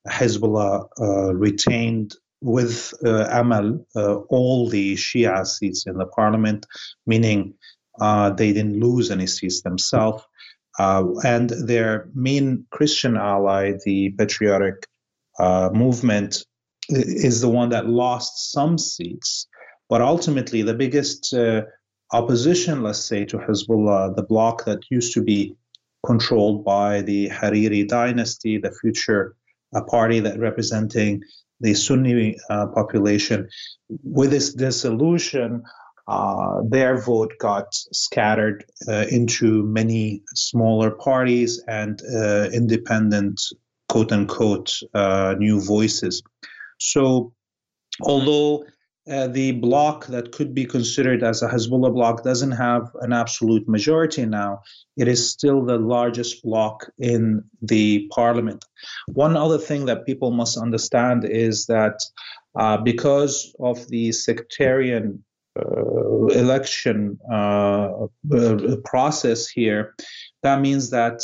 [0.10, 6.66] Hezbollah uh, retained with uh, Amal uh, all the Shia seats in the parliament,
[7.06, 7.54] meaning
[8.02, 10.24] uh, they didn't lose any seats themselves.
[10.80, 14.86] Uh, and their main Christian ally, the Patriotic
[15.40, 16.46] uh, Movement,
[16.90, 19.48] is the one that lost some seats.
[19.90, 21.34] But ultimately, the biggest
[22.12, 25.56] opposition, let's say, to Hezbollah, the bloc that used to be
[26.06, 29.36] controlled by the Hariri dynasty, the future
[29.76, 31.22] uh, party that representing
[31.60, 33.50] the Sunni uh, population,
[34.04, 35.64] with this dissolution,
[36.08, 43.42] uh, their vote got scattered uh, into many smaller parties and uh, independent,
[43.90, 46.24] quote unquote, uh, new voices.
[46.80, 47.34] So,
[48.02, 48.64] although
[49.10, 53.68] uh, the bloc that could be considered as a Hezbollah bloc doesn't have an absolute
[53.68, 54.60] majority now.
[54.98, 58.66] It is still the largest bloc in the parliament.
[59.14, 62.02] One other thing that people must understand is that
[62.60, 65.24] uh, because of the sectarian
[66.32, 69.96] election uh, uh, process here,
[70.44, 71.22] that means that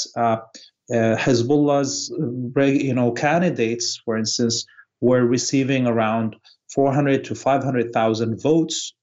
[0.91, 2.11] Hezbollah's
[2.57, 4.65] you know candidates, for instance,
[5.01, 6.35] were receiving around
[6.73, 8.93] 400 to 500,000 votes,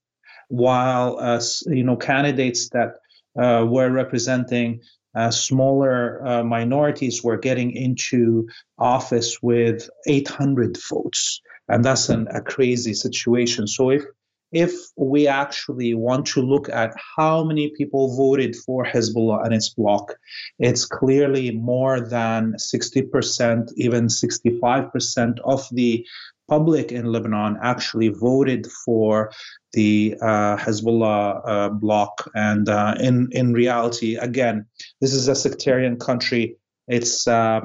[0.49, 2.95] while uh, you know candidates that
[3.39, 4.81] uh, were representing
[5.15, 12.41] uh, smaller uh, minorities were getting into office with 800 votes, and that's an, a
[12.41, 13.67] crazy situation.
[13.67, 14.03] So if
[14.51, 19.69] if we actually want to look at how many people voted for Hezbollah and its
[19.69, 20.13] bloc,
[20.59, 26.05] it's clearly more than 60%, even 65% of the
[26.49, 29.31] public in Lebanon actually voted for
[29.71, 32.29] the uh, Hezbollah uh, bloc.
[32.35, 34.65] And uh, in in reality, again,
[34.99, 36.57] this is a sectarian country.
[36.89, 37.61] It's uh,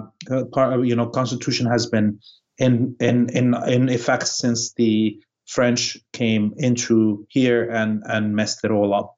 [0.52, 2.20] part, you know constitution has been
[2.58, 8.70] in in in in effect since the French came into here and and messed it
[8.70, 9.16] all up.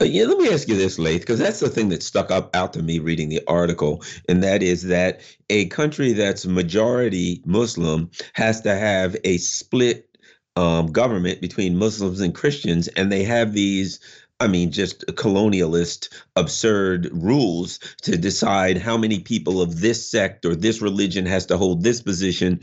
[0.00, 2.54] Uh, yeah, let me ask you this, Laith, because that's the thing that stuck up
[2.54, 8.10] out to me reading the article, and that is that a country that's majority Muslim
[8.32, 10.08] has to have a split
[10.56, 14.00] um, government between Muslims and Christians, and they have these.
[14.40, 20.56] I mean, just colonialist, absurd rules to decide how many people of this sect or
[20.56, 22.60] this religion has to hold this position.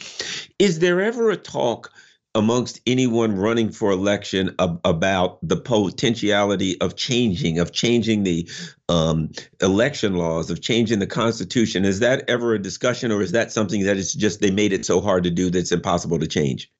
[0.57, 1.93] Is there ever a talk
[2.35, 8.47] amongst anyone running for election ab- about the potentiality of changing of changing the
[8.87, 11.85] um, election laws of changing the constitution.
[11.85, 14.85] Is that ever a discussion or is that something that it's just they made it
[14.85, 16.71] so hard to do that it's impossible to change?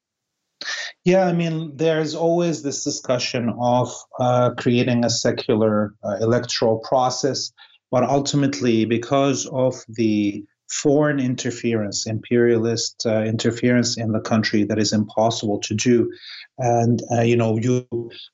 [1.04, 7.52] Yeah, I mean, there's always this discussion of uh, creating a secular uh, electoral process,
[7.90, 14.92] but ultimately, because of the foreign interference, imperialist uh, interference in the country that is
[14.92, 16.10] impossible to do.
[16.58, 17.86] And uh, you know, you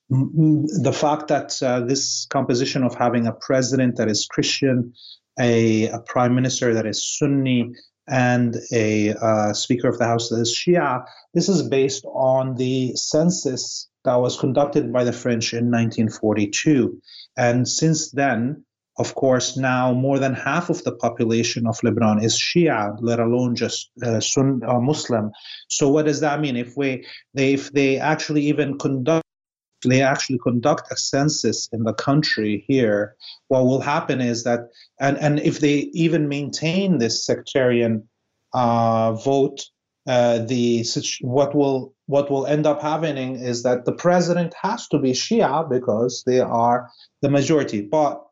[0.09, 4.93] the fact that uh, this composition of having a president that is Christian,
[5.41, 7.73] a, a prime minister that is Sunni,
[8.09, 12.95] and a uh, Speaker of the House that is Shia, this is based on the
[12.95, 17.01] census that was conducted by the French in 1942.
[17.37, 18.65] And since then,
[18.99, 23.55] of course, now more than half of the population of Lebanon is Shia, let alone
[23.55, 25.33] just uh, Sunni uh, Muslim.
[25.69, 26.57] So, what does that mean?
[26.57, 29.27] If we, they, if they actually even conduct,
[29.85, 33.17] they actually conduct a census in the country here,
[33.49, 34.61] what will happen is that,
[34.99, 38.09] and and if they even maintain this sectarian
[38.55, 39.67] uh, vote
[40.07, 40.85] uh, the
[41.21, 45.69] what will what will end up happening is that the president has to be Shia
[45.69, 46.89] because they are
[47.23, 47.83] the majority.
[47.83, 48.23] But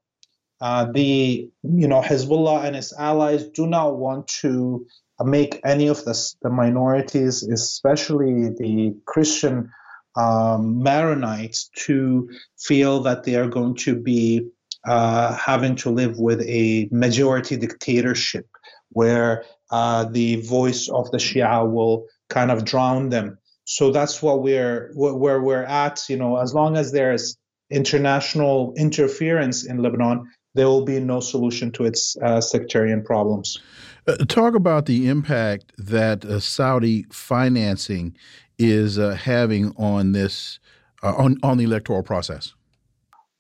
[0.65, 4.87] uh, the you know Hezbollah and its allies do not want to
[5.21, 9.71] make any of the, the minorities, especially the Christian
[10.17, 14.49] um, Maronites, to feel that they are going to be
[14.87, 18.47] uh, having to live with a majority dictatorship
[18.89, 23.37] where uh, the voice of the Shia will kind of drown them.
[23.65, 26.09] So that's what we're where we're at.
[26.09, 27.37] You know, as long as there's
[27.71, 33.59] international interference in Lebanon, there will be no solution to its uh, sectarian problems.
[34.07, 38.17] Uh, talk about the impact that uh, Saudi financing
[38.59, 40.59] is uh, having on this
[41.03, 42.55] uh, on on the electoral process.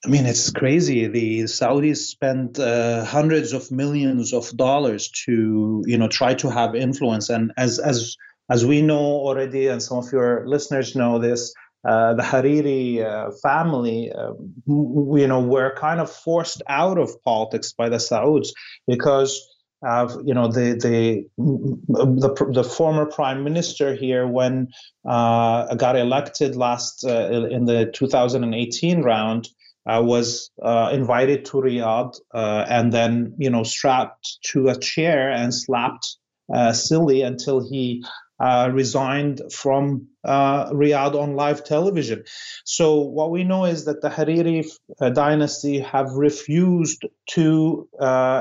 [0.04, 1.06] I mean, it's crazy.
[1.06, 6.74] The Saudis spent uh, hundreds of millions of dollars to, you know, try to have
[6.74, 7.30] influence.
[7.30, 8.16] And as as
[8.50, 11.54] as we know already, and some of your listeners know this,
[11.84, 14.32] the Hariri uh, family, uh,
[14.66, 18.52] you know, were kind of forced out of politics by the Sauds
[18.86, 19.40] because
[19.86, 24.68] of you know the the the, the former prime minister here when
[25.06, 29.48] uh, got elected last uh, in the 2018 round
[29.86, 35.30] uh, was uh, invited to Riyadh uh, and then, you know, strapped to a chair
[35.30, 36.16] and slapped
[36.54, 38.04] uh, silly until he
[38.40, 42.24] uh, resigned from uh, Riyadh on live television.
[42.64, 44.66] So what we know is that the Hariri
[45.14, 47.88] dynasty have refused to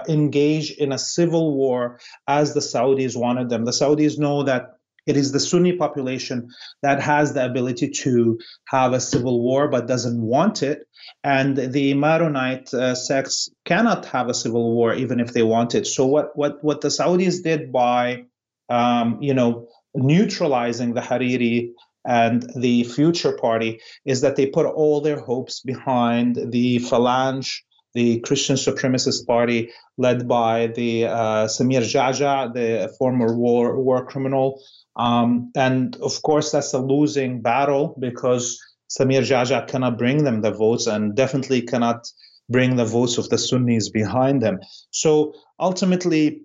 [0.10, 3.66] engage in a civil war as the Saudis wanted them.
[3.66, 6.50] The Saudis know that it is the Sunni population
[6.82, 10.88] that has the ability to have a civil war but doesn't want it.
[11.24, 15.88] And the Maronite uh, sects cannot have a civil war even if they want it.
[15.88, 18.26] So what what what the Saudis did by
[18.70, 21.70] um, you know neutralizing the Hariri
[22.06, 27.62] and the Future Party is that they put all their hopes behind the Phalange,
[27.94, 34.60] the Christian supremacist party led by the uh, Samir Geagea, the former war war criminal,
[34.96, 40.52] um, and of course, that's a losing battle because Samir Geagea cannot bring them the
[40.52, 42.08] votes and definitely cannot
[42.50, 44.60] bring the votes of the Sunnis behind them.
[44.92, 46.42] So ultimately,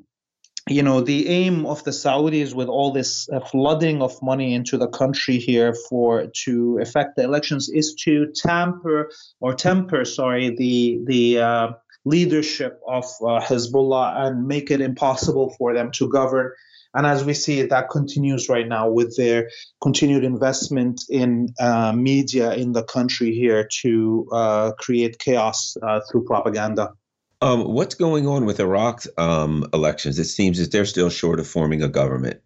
[0.68, 4.76] you know, the aim of the Saudis with all this uh, flooding of money into
[4.76, 9.10] the country here for to affect the elections is to tamper
[9.40, 11.68] or temper, sorry, the the uh,
[12.04, 16.52] leadership of uh, Hezbollah and make it impossible for them to govern
[16.94, 19.50] and as we see, that continues right now with their
[19.82, 26.24] continued investment in uh, media in the country here to uh, create chaos uh, through
[26.24, 26.92] propaganda.
[27.40, 30.18] Um, what's going on with Iraq's um, elections?
[30.18, 32.40] It seems that they're still short of forming a government.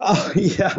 [0.00, 0.74] Oh, yeah.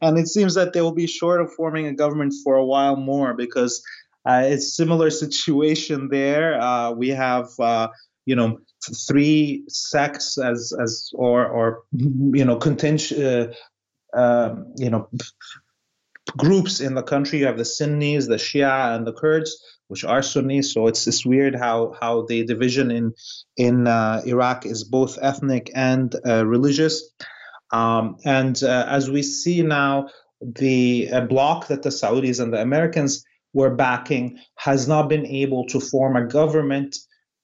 [0.00, 2.96] And it seems that they will be short of forming a government for a while
[2.96, 3.82] more because
[4.24, 6.60] uh, it's similar situation there.
[6.60, 7.88] Uh, we have, uh,
[8.26, 8.58] you know,
[9.08, 15.08] three sects as as or or you know contention uh, um, you know
[16.36, 17.40] groups in the country.
[17.40, 19.56] You have the Sunnis, the Shia, and the Kurds,
[19.88, 20.72] which are Sunnis.
[20.72, 23.14] So it's just weird how how the division in
[23.56, 27.02] in uh, Iraq is both ethnic and uh, religious.
[27.72, 30.08] Um, and uh, as we see now,
[30.40, 35.66] the uh, bloc that the Saudis and the Americans were backing has not been able
[35.66, 36.96] to form a government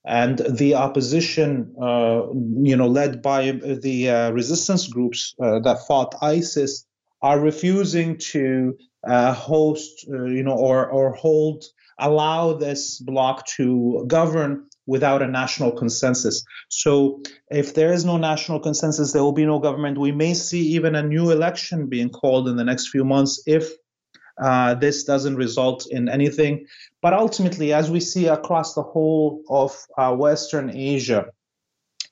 [0.07, 2.27] and the opposition, uh,
[2.63, 6.87] you know, led by the uh, resistance groups that fought ISIS,
[7.25, 11.65] are refusing to uh, host, uh, you know, or or hold,
[11.99, 16.45] allow this bloc to govern without a national consensus.
[16.69, 19.97] So, if there is no national consensus, there will be no government.
[19.97, 23.73] We may see even a new election being called in the next few months if
[24.37, 26.67] uh, this doesn't result in anything.
[27.01, 31.27] But ultimately, as we see across the whole of uh, Western Asia,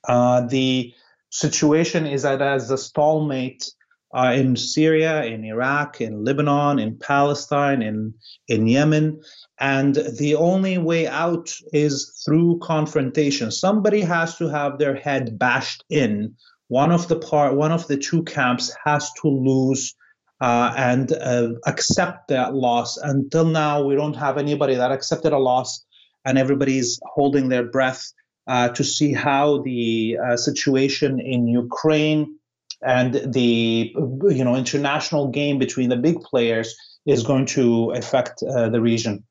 [0.09, 0.95] uh, the
[1.29, 3.71] situation is that as a stalemate
[4.15, 8.15] uh, in Syria, in Iraq, in Lebanon, in Palestine, in
[8.49, 9.21] in Yemen,
[9.59, 13.51] and the only way out is through confrontation.
[13.51, 16.35] Somebody has to have their head bashed in.
[16.69, 19.95] One of the part, one of the two camps has to lose
[20.41, 22.97] uh, and uh, accept that loss.
[22.97, 25.85] Until now, we don't have anybody that accepted a loss,
[26.25, 28.13] and everybody's holding their breath
[28.47, 32.39] uh, to see how the uh, situation in Ukraine
[32.83, 36.77] and the you know international game between the big players
[37.07, 39.25] is going to affect uh, the region.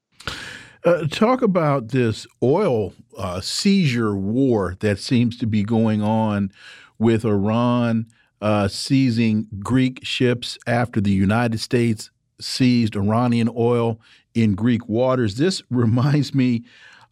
[0.84, 2.94] Uh, talk about this oil
[3.40, 6.52] seizure war that seems to be going on
[6.98, 8.07] with Iran
[8.41, 12.10] uh, seizing Greek ships after the United States
[12.40, 13.99] seized Iranian oil
[14.34, 15.36] in Greek waters.
[15.36, 16.64] This reminds me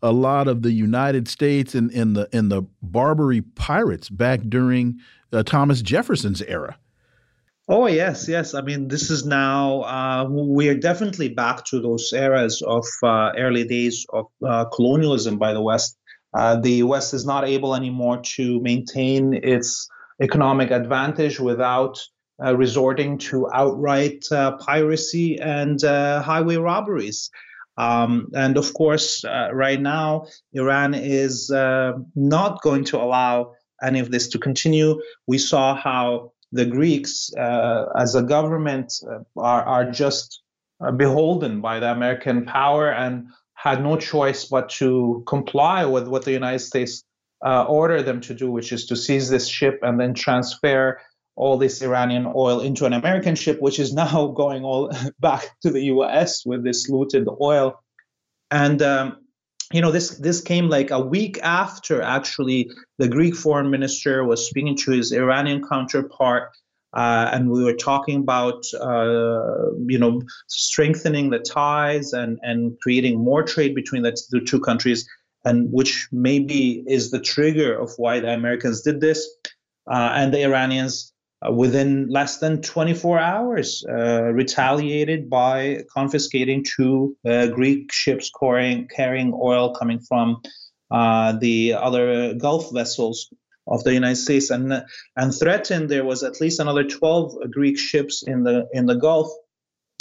[0.01, 4.99] a lot of the United States and, and the and the Barbary pirates back during
[5.31, 6.77] uh, Thomas Jefferson's era.
[7.71, 8.55] Oh yes, yes.
[8.55, 13.31] I mean, this is now uh, we are definitely back to those eras of uh,
[13.37, 15.95] early days of uh, colonialism by the West.
[16.33, 19.87] Uh, the West is not able anymore to maintain its
[20.19, 21.99] economic advantage without
[22.43, 27.29] uh, resorting to outright uh, piracy and highway robberies.
[27.77, 33.53] Um, and of course, right now, Iran is not going to allow
[33.83, 35.01] any of this to continue.
[35.27, 40.41] We saw how the Greeks, uh, as a government, uh, are, are just
[40.81, 46.23] uh, beholden by the American power and had no choice but to comply with what
[46.23, 47.03] the United States
[47.45, 50.99] uh, ordered them to do, which is to seize this ship and then transfer
[51.35, 55.71] all this Iranian oil into an American ship, which is now going all back to
[55.71, 56.45] the U.S.
[56.45, 57.81] with this looted oil.
[58.51, 59.17] And um,
[59.71, 64.47] you know this this came like a week after actually the Greek foreign minister was
[64.47, 66.51] speaking to his Iranian counterpart.
[66.91, 73.23] Uh, and we were talking about, uh, you know, strengthening the ties and, and creating
[73.23, 75.07] more trade between the, the two countries,
[75.45, 79.29] and which maybe is the trigger of why the Americans did this.
[79.85, 81.13] Uh, and the Iranians
[81.45, 88.87] uh, within less than 24 hours, uh, retaliated by confiscating two uh, Greek ships carrying,
[88.87, 90.41] carrying oil coming from
[90.91, 93.29] uh, the other Gulf vessels
[93.67, 94.83] of the United States, and
[95.15, 99.31] and threatened there was at least another 12 Greek ships in the in the Gulf,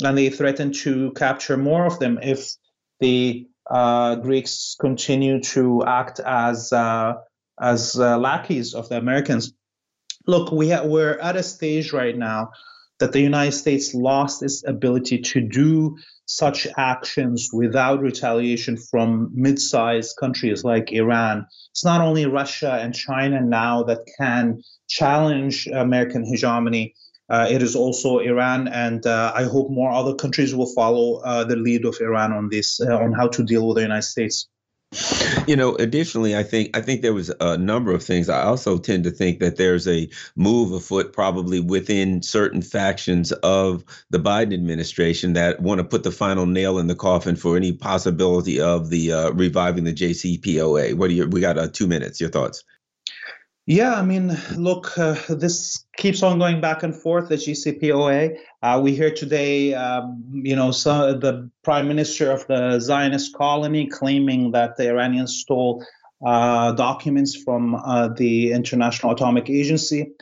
[0.03, 2.51] and they threatened to capture more of them if
[2.99, 7.15] the uh, Greeks continue to act as uh,
[7.61, 9.53] as lackeys of the Americans
[10.29, 12.51] look, we ha- we're at a stage right now
[13.01, 15.97] that the United States lost its ability to do
[16.27, 21.47] such actions without retaliation from mid sized countries like Iran.
[21.71, 26.95] It's not only Russia and China now that can challenge American hegemony.
[27.31, 31.45] Uh, it is also Iran, and uh, I hope more other countries will follow uh,
[31.45, 34.49] the lead of Iran on this, uh, on how to deal with the United States.
[35.47, 38.31] You know, additionally, I think I think there was a number of things.
[38.31, 43.85] I also tend to think that there's a move afoot, probably within certain factions of
[44.09, 47.73] the Biden administration, that want to put the final nail in the coffin for any
[47.73, 50.95] possibility of the uh, reviving the JCPOA.
[50.95, 51.29] What do you?
[51.29, 52.19] We got uh, two minutes.
[52.19, 52.65] Your thoughts?
[53.71, 58.39] Yeah, I mean, look, uh, this keeps on going back and forth, the JCPOA.
[58.63, 63.87] Uh, we hear today, um, you know, so the prime minister of the Zionist colony
[63.87, 65.85] claiming that the Iranians stole
[66.27, 70.13] uh, documents from uh, the International Atomic Agency.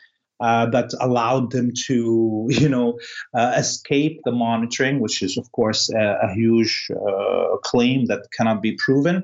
[0.40, 2.98] Uh, that allowed them to, you know,
[3.32, 6.90] uh, escape the monitoring, which is, of course, a, a huge
[7.62, 9.22] claim that cannot be proven.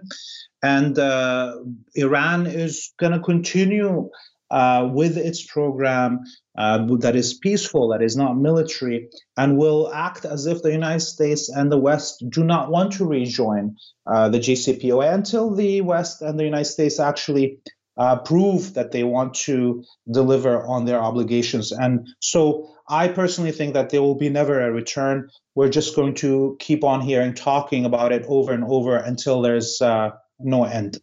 [0.62, 1.56] And uh,
[1.94, 4.10] Iran is going to continue
[4.52, 6.20] uh, with its program
[6.58, 11.00] uh, that is peaceful, that is not military, and will act as if the United
[11.00, 13.76] States and the West do not want to rejoin
[14.06, 17.58] uh, the JCPOA until the West and the United States actually
[17.96, 21.72] uh, prove that they want to deliver on their obligations.
[21.72, 25.30] And so I personally think that there will be never a return.
[25.54, 29.80] We're just going to keep on hearing talking about it over and over until there's
[29.80, 30.10] uh,
[30.44, 30.98] no end.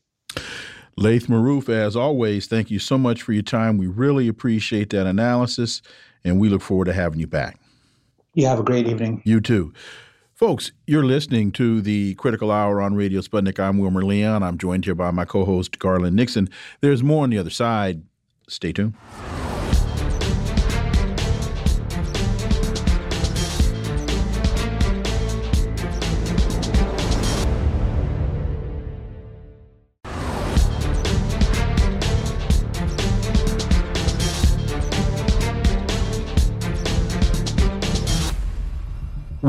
[0.98, 3.78] Laith Marouf, as always, thank you so much for your time.
[3.78, 5.82] We really appreciate that analysis,
[6.24, 7.60] and we look forward to having you back.
[8.34, 9.22] You have a great evening.
[9.24, 9.74] You too.
[10.34, 13.60] Folks, you're listening to the Critical Hour on Radio Sputnik.
[13.60, 14.44] I'm Wilmer Leon.
[14.44, 16.49] I'm joined here by my co host, Garland Nixon.
[16.82, 18.03] There's more on the other side.
[18.48, 18.94] Stay tuned.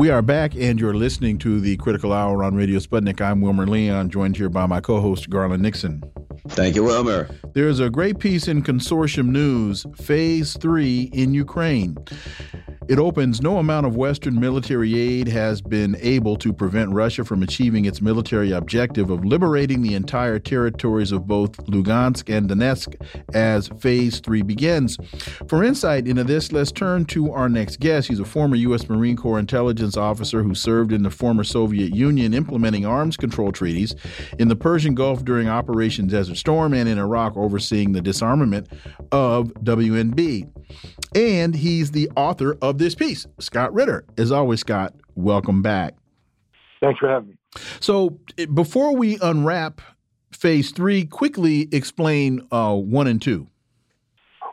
[0.01, 3.21] We are back, and you're listening to the Critical Hour on Radio Sputnik.
[3.21, 6.01] I'm Wilmer Leon, joined here by my co host, Garland Nixon.
[6.47, 7.29] Thank you, Wilmer.
[7.53, 11.95] There's a great piece in Consortium News, Phase 3 in Ukraine.
[12.87, 17.43] It opens no amount of Western military aid has been able to prevent Russia from
[17.43, 22.95] achieving its military objective of liberating the entire territories of both Lugansk and Donetsk
[23.35, 24.97] as Phase 3 begins.
[25.47, 28.07] For insight into this, let's turn to our next guest.
[28.07, 28.89] He's a former U.S.
[28.89, 33.95] Marine Corps intelligence officer who served in the former Soviet Union implementing arms control treaties
[34.39, 38.67] in the Persian Gulf during Operation Desert Storm and in Iraq overseeing the disarmament
[39.11, 40.49] of WMD.
[41.13, 44.03] And he's the author of this piece, Scott Ritter.
[44.17, 45.95] As always, Scott, welcome back.
[46.81, 47.35] Thanks for having me.
[47.79, 48.17] So,
[48.53, 49.81] before we unwrap
[50.31, 53.47] phase three, quickly explain uh, one and two.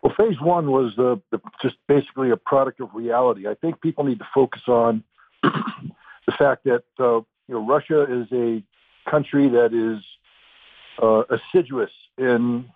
[0.02, 1.16] Well, phase one was uh,
[1.62, 3.48] just basically a product of reality.
[3.48, 5.02] I think people need to focus on
[5.42, 8.62] the fact that uh, you know Russia is a
[9.10, 10.04] country that is
[11.02, 12.68] uh, assiduous in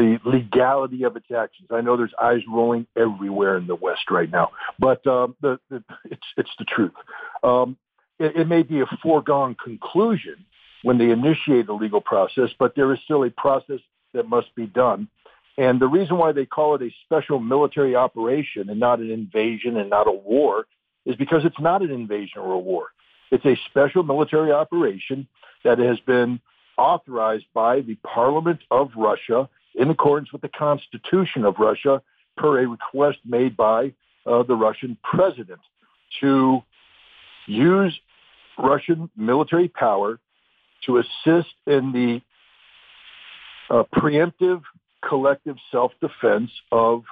[0.00, 1.68] the legality of its actions.
[1.70, 5.84] I know there's eyes rolling everywhere in the West right now, but um, the, the,
[6.06, 6.94] it's it's the truth.
[7.42, 7.76] Um,
[8.18, 10.46] it, it may be a foregone conclusion
[10.82, 13.80] when they initiate a legal process, but there is still a process
[14.14, 15.06] that must be done.
[15.58, 19.76] And the reason why they call it a special military operation and not an invasion
[19.76, 20.64] and not a war
[21.04, 22.86] is because it's not an invasion or a war.
[23.30, 25.28] It's a special military operation
[25.62, 26.40] that has been
[26.78, 32.02] authorized by the Parliament of Russia in accordance with the Constitution of Russia
[32.36, 33.92] per a request made by
[34.26, 35.60] uh, the Russian president
[36.20, 36.62] to
[37.46, 37.98] use
[38.58, 40.18] Russian military power
[40.86, 42.20] to assist in the
[43.70, 44.62] uh, preemptive
[45.06, 47.04] collective self-defense of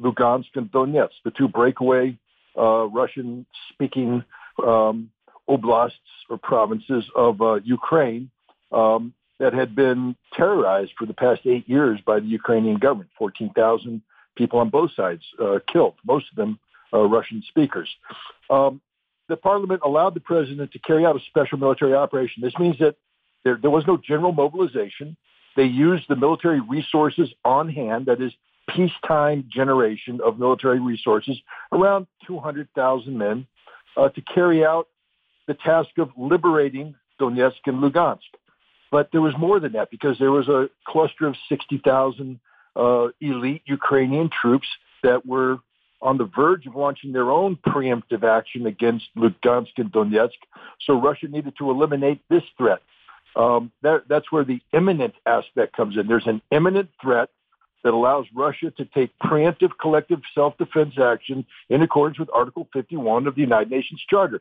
[0.00, 2.16] Lugansk and Donetsk, the two breakaway
[2.56, 4.24] uh, Russian-speaking
[4.64, 5.10] um,
[5.48, 5.92] oblasts
[6.30, 8.30] or provinces of uh, Ukraine.
[8.72, 13.10] Um, that had been terrorized for the past eight years by the Ukrainian government.
[13.18, 14.02] 14,000
[14.36, 16.58] people on both sides uh, killed, most of them
[16.92, 17.88] uh, Russian speakers.
[18.50, 18.80] Um,
[19.28, 22.42] the parliament allowed the president to carry out a special military operation.
[22.42, 22.96] This means that
[23.44, 25.16] there, there was no general mobilization.
[25.56, 28.32] They used the military resources on hand, that is,
[28.74, 31.38] peacetime generation of military resources,
[31.72, 33.46] around 200,000 men,
[33.96, 34.88] uh, to carry out
[35.46, 38.20] the task of liberating Donetsk and Lugansk.
[38.94, 42.38] But there was more than that because there was a cluster of 60,000
[42.76, 44.68] uh, elite Ukrainian troops
[45.02, 45.58] that were
[46.00, 50.38] on the verge of launching their own preemptive action against Lugansk and Donetsk.
[50.86, 52.82] So Russia needed to eliminate this threat.
[53.34, 56.06] Um, that, that's where the imminent aspect comes in.
[56.06, 57.30] There's an imminent threat
[57.82, 63.34] that allows Russia to take preemptive collective self-defense action in accordance with Article 51 of
[63.34, 64.40] the United Nations Charter.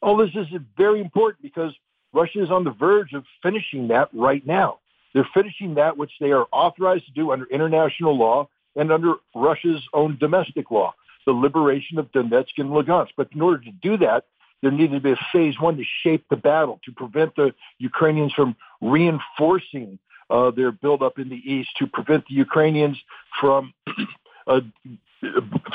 [0.00, 0.46] All this is
[0.76, 1.74] very important because
[2.12, 4.78] Russia is on the verge of finishing that right now.
[5.14, 9.82] They're finishing that which they are authorized to do under international law and under Russia's
[9.92, 10.94] own domestic law,
[11.26, 13.10] the liberation of Donetsk and Lugansk.
[13.16, 14.24] But in order to do that,
[14.62, 18.32] there needed to be a phase one to shape the battle, to prevent the Ukrainians
[18.34, 22.98] from reinforcing uh, their buildup in the east, to prevent the Ukrainians
[23.40, 23.72] from
[24.46, 24.60] uh,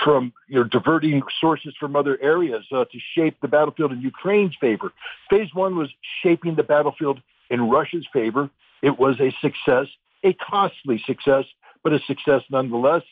[0.04, 4.56] from you know, diverting sources from other areas uh, to shape the battlefield in Ukraine's
[4.60, 4.92] favor.
[5.30, 5.90] Phase one was
[6.24, 8.50] shaping the battlefield in Russia's favor.
[8.82, 9.88] It was a success,
[10.24, 11.46] a costly success,
[11.84, 13.04] but a success nonetheless.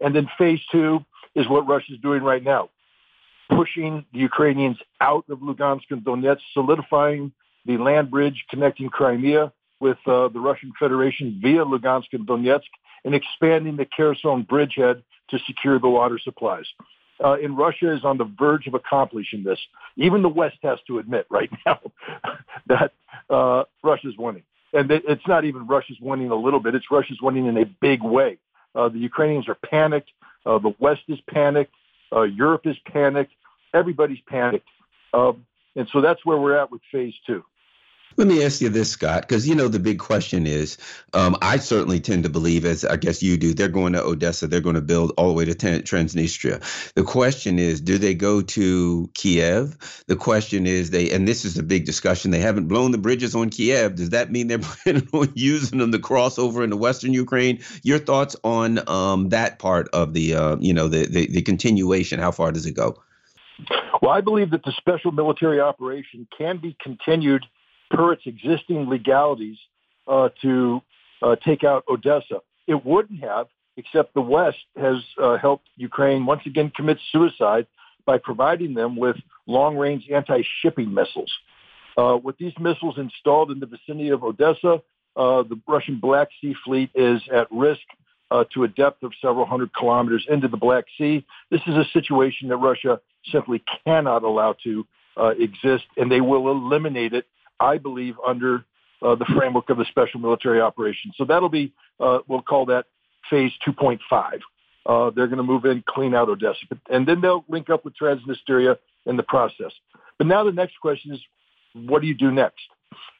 [0.00, 1.04] And then phase two
[1.34, 2.70] is what Russia's doing right now,
[3.50, 7.32] pushing the Ukrainians out of Lugansk and Donetsk, solidifying
[7.66, 12.70] the land bridge connecting Crimea with uh, the Russian Federation via Lugansk and Donetsk,
[13.04, 16.66] and expanding the Kherson bridgehead to secure the water supplies.
[17.22, 19.58] Uh, and Russia is on the verge of accomplishing this.
[19.96, 21.80] Even the West has to admit right now
[22.66, 22.92] that
[23.30, 24.42] uh, Russia's winning.
[24.72, 26.74] And it's not even Russia's winning a little bit.
[26.74, 28.38] It's Russia's winning in a big way.
[28.74, 30.10] Uh, the Ukrainians are panicked.
[30.44, 31.72] Uh, the West is panicked.
[32.12, 33.32] Uh, Europe is panicked.
[33.72, 34.66] Everybody's panicked.
[35.12, 37.44] Um, and so that's where we're at with phase two.
[38.16, 40.78] Let me ask you this, Scott, because you know the big question is
[41.14, 44.46] um, I certainly tend to believe, as I guess you do, they're going to Odessa,
[44.46, 46.62] they're going to build all the way to Transnistria.
[46.94, 50.04] The question is, do they go to Kiev?
[50.06, 53.34] The question is, they, and this is a big discussion, they haven't blown the bridges
[53.34, 53.96] on Kiev.
[53.96, 57.60] Does that mean they're planning on using them to cross over into Western Ukraine?
[57.82, 62.20] Your thoughts on um, that part of the, uh, you know, the, the, the continuation?
[62.20, 63.02] How far does it go?
[64.00, 67.44] Well, I believe that the special military operation can be continued
[67.94, 69.56] per its existing legalities
[70.06, 70.80] uh, to
[71.22, 72.40] uh, take out Odessa.
[72.66, 73.46] It wouldn't have,
[73.76, 77.66] except the West has uh, helped Ukraine once again commit suicide
[78.06, 79.16] by providing them with
[79.46, 81.32] long-range anti-shipping missiles.
[81.96, 84.82] Uh, with these missiles installed in the vicinity of Odessa,
[85.16, 87.82] uh, the Russian Black Sea Fleet is at risk
[88.30, 91.24] uh, to a depth of several hundred kilometers into the Black Sea.
[91.50, 93.00] This is a situation that Russia
[93.30, 94.84] simply cannot allow to
[95.38, 97.26] exist, and they will eliminate it
[97.60, 98.64] I believe, under
[99.02, 101.12] uh, the framework of the special military operation.
[101.16, 102.86] So that'll be, uh, we'll call that
[103.30, 103.98] phase 2.5.
[104.86, 107.94] Uh, they're going to move in, clean out Odessa, and then they'll link up with
[107.96, 108.76] Transnistria
[109.06, 109.72] in the process.
[110.18, 111.20] But now the next question is,
[111.74, 112.62] what do you do next?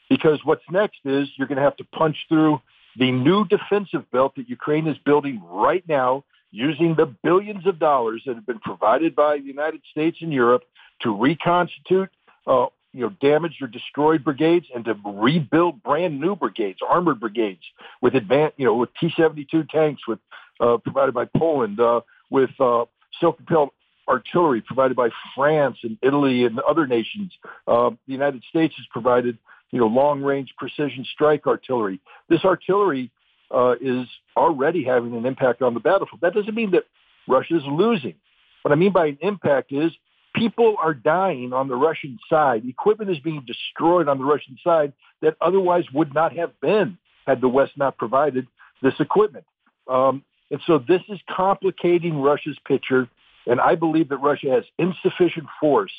[0.09, 2.61] Because what's next is you're going to have to punch through
[2.97, 8.23] the new defensive belt that Ukraine is building right now using the billions of dollars
[8.27, 10.63] that have been provided by the United States and Europe
[11.01, 12.11] to reconstitute,
[12.47, 17.63] uh, you know, damaged or destroyed brigades and to rebuild brand new brigades, armored brigades
[18.01, 20.21] with advanced, you know, with T-72 tanks with
[20.61, 22.01] uh, provided by Poland, uh,
[22.31, 22.85] with uh,
[23.21, 23.71] self-propelled
[24.09, 27.33] artillery provided by France and Italy and other nations.
[27.67, 29.37] Uh, the United States has provided,
[29.73, 32.01] you know, long-range precision strike artillery.
[32.29, 33.11] This artillery
[33.51, 34.07] uh, is
[34.37, 36.21] already having an impact on the battlefield.
[36.21, 36.85] That doesn't mean that
[37.27, 38.15] Russia is losing.
[38.63, 39.93] What I mean by an impact is
[40.35, 42.65] people are dying on the Russian side.
[42.69, 44.93] Equipment is being destroyed on the Russian side
[45.23, 48.47] that otherwise would not have been had the West not provided
[48.83, 49.45] this equipment.
[49.89, 53.09] Um, and so this is complicating Russia's picture.
[53.47, 55.93] And I believe that Russia has insufficient force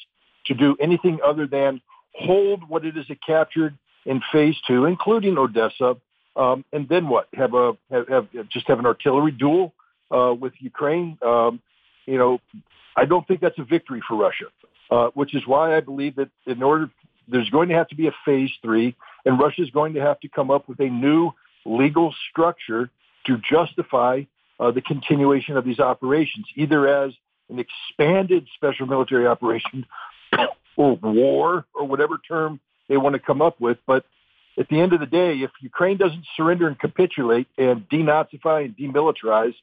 [0.48, 1.82] to do anything other than
[2.14, 5.98] hold what it has captured in phase two, including Odessa,
[6.36, 7.28] um, and then what?
[7.34, 9.74] Have a have, have just have an artillery duel
[10.12, 11.18] uh, with Ukraine?
[11.26, 11.62] Um,
[12.06, 12.40] you know,
[12.96, 14.46] I don't think that's a victory for Russia,
[14.90, 16.90] uh, which is why I believe that in order
[17.28, 18.96] there's going to have to be a phase three,
[19.26, 21.32] and Russia is going to have to come up with a new
[21.66, 22.90] legal structure
[23.26, 24.24] to justify
[24.60, 27.14] uh, the continuation of these operations, either as
[27.50, 29.86] an expanded special military operation
[30.78, 33.78] or war or whatever term they want to come up with.
[33.86, 34.06] But
[34.58, 38.78] at the end of the day, if Ukraine doesn't surrender and capitulate and denazify and
[38.78, 39.56] demilitarize,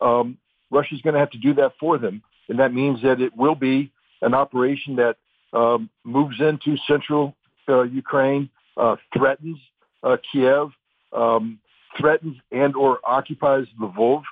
[0.00, 0.38] um,
[0.70, 2.22] Russia's going to have to do that for them.
[2.48, 3.92] And that means that it will be
[4.22, 5.16] an operation that
[5.52, 7.34] um, moves into central
[7.68, 9.58] uh, Ukraine, uh, threatens
[10.02, 10.70] uh, Kiev,
[11.12, 11.58] um,
[11.98, 14.22] threatens and or occupies Lvov.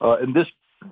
[0.00, 0.46] Uh, and this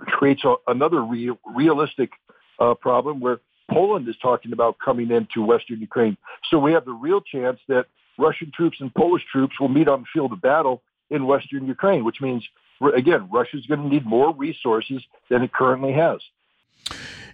[0.06, 2.10] creates a, another real, realistic
[2.58, 3.40] uh, problem where
[3.70, 6.16] Poland is talking about coming into Western Ukraine.
[6.50, 7.86] So we have the real chance that
[8.18, 12.04] Russian troops and Polish troops will meet on the field of battle in Western Ukraine,
[12.04, 12.46] which means,
[12.92, 16.20] again, Russia's going to need more resources than it currently has.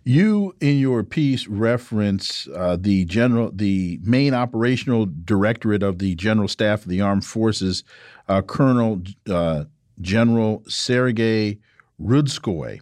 [0.02, 6.48] You, in your piece, reference uh, the general, the main operational directorate of the General
[6.48, 7.84] Staff of the Armed Forces,
[8.26, 9.64] uh, Colonel uh,
[10.00, 11.58] General Sergei
[12.00, 12.80] Rudskoy,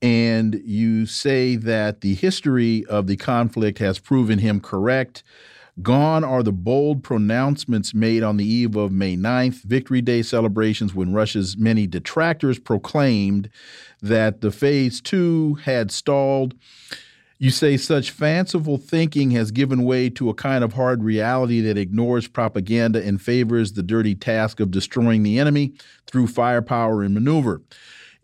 [0.00, 5.24] and you say that the history of the conflict has proven him correct.
[5.82, 10.94] Gone are the bold pronouncements made on the eve of May 9th, Victory Day celebrations,
[10.94, 13.48] when Russia's many detractors proclaimed
[14.02, 16.54] that the phase two had stalled.
[17.38, 21.78] You say such fanciful thinking has given way to a kind of hard reality that
[21.78, 25.74] ignores propaganda and favors the dirty task of destroying the enemy
[26.06, 27.62] through firepower and maneuver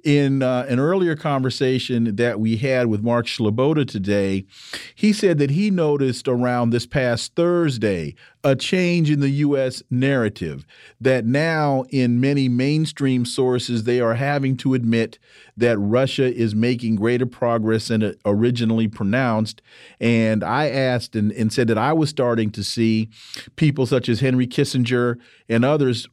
[0.06, 4.46] in uh, an earlier conversation that we had with Mark Sleboda today,
[4.94, 8.14] he said that he noticed around this past Thursday
[8.44, 9.82] a change in the U.S.
[9.90, 10.64] narrative.
[11.00, 15.18] That now, in many mainstream sources, they are having to admit
[15.56, 19.60] that Russia is making greater progress than originally pronounced.
[19.98, 23.08] And I asked and, and said that I was starting to see
[23.56, 25.18] people such as Henry Kissinger
[25.48, 26.06] and others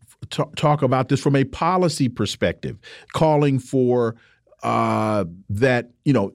[0.55, 2.77] talk about this from a policy perspective,
[3.13, 4.15] calling for
[4.63, 6.31] uh, that you know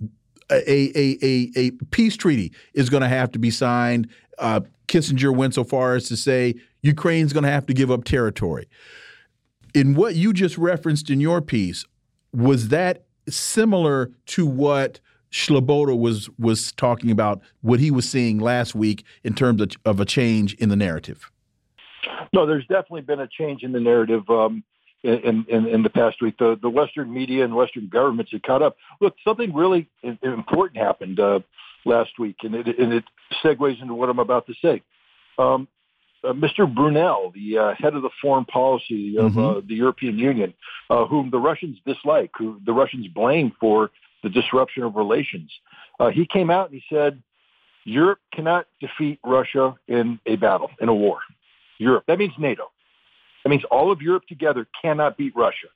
[0.50, 4.08] a, a, a, a peace treaty is going to have to be signed.
[4.38, 8.04] Uh, Kissinger went so far as to say Ukraine's going to have to give up
[8.04, 8.68] territory.
[9.74, 11.84] In what you just referenced in your piece,
[12.32, 15.00] was that similar to what
[15.30, 17.40] Sleboda was was talking about?
[17.60, 21.30] What he was seeing last week in terms of, of a change in the narrative?
[22.32, 24.62] No, there's definitely been a change in the narrative um,
[25.02, 26.36] in, in, in the past week.
[26.38, 28.76] The, the Western media and Western governments have caught up.
[29.00, 29.88] Look, something really
[30.22, 31.40] important happened uh,
[31.84, 33.04] last week, and it, and it
[33.42, 34.82] segues into what I'm about to say.
[35.38, 35.68] Um,
[36.24, 36.72] uh, Mr.
[36.72, 39.58] Borrell, the uh, head of the foreign policy of mm-hmm.
[39.58, 40.52] uh, the European Union,
[40.90, 43.90] uh, whom the Russians dislike, who the Russians blame for
[44.24, 45.50] the disruption of relations,
[46.00, 47.22] uh, he came out and he said,
[47.84, 51.20] Europe cannot defeat Russia in a battle, in a war.
[51.78, 52.04] Europe.
[52.06, 52.70] That means NATO.
[53.44, 55.68] That means all of Europe together cannot beat Russia.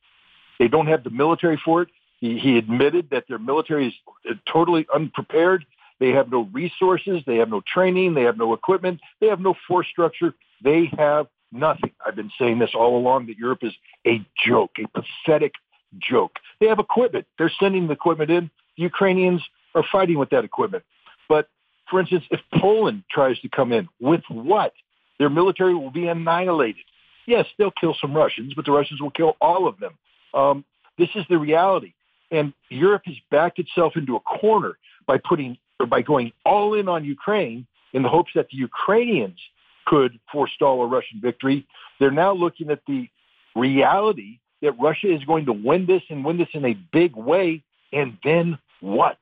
[0.59, 1.89] They don't have the military for it.
[2.20, 3.95] He, he admitted that their military is
[4.29, 5.65] uh, totally unprepared.
[5.99, 7.23] They have no resources.
[7.27, 8.15] They have no training.
[8.15, 9.01] They have no equipment.
[9.20, 10.35] They have no force structure.
[10.62, 11.93] They have nothing.
[12.05, 13.73] I've been saying this all along that Europe is
[14.07, 15.53] a joke, a pathetic
[15.99, 16.33] joke.
[16.61, 17.27] They have equipment.
[17.39, 18.51] They're sending the equipment in.
[18.77, 19.43] The Ukrainians
[19.74, 20.85] are fighting with that equipment.
[21.29, 21.49] But
[21.91, 24.73] for instance, if Poland tries to come in, with what?
[25.19, 26.85] Their military will be annihilated.
[27.27, 29.93] Yes, they'll kill some Russians, but the Russians will kill all of them.
[30.35, 30.65] Um,
[30.99, 31.95] this is the reality.
[32.31, 36.89] And Europe has backed itself into a corner by putting or by going all in
[36.89, 39.39] on Ukraine in the hopes that the Ukrainians
[39.87, 41.67] could forestall a Russian victory.
[41.99, 43.09] They're now looking at the
[43.55, 47.63] reality that Russia is going to win this and win this in a big way.
[47.93, 49.19] And then what?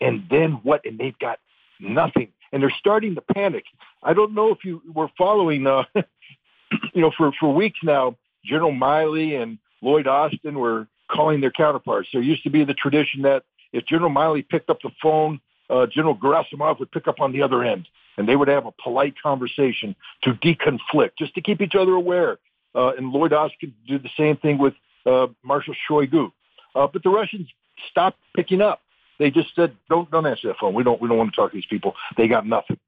[0.00, 0.84] And then what?
[0.84, 1.38] And they've got
[1.80, 2.28] nothing.
[2.52, 3.64] And they're starting to panic.
[4.02, 5.84] I don't know if you were following, uh,
[6.94, 12.08] you know, for, for weeks now, General Milley and Lloyd Austin were calling their counterparts.
[12.12, 15.86] There used to be the tradition that if General Milley picked up the phone, uh,
[15.86, 19.14] General Gerasimov would pick up on the other end, and they would have a polite
[19.22, 22.38] conversation to deconflict, just to keep each other aware.
[22.74, 24.74] Uh, and Lloyd Austin do the same thing with
[25.06, 26.32] uh, Marshal Shoigu.
[26.74, 27.48] Uh, but the Russians
[27.90, 28.80] stopped picking up.
[29.18, 30.74] They just said, "Don't don't answer that phone.
[30.74, 31.94] We don't we don't want to talk to these people.
[32.16, 32.78] They got nothing."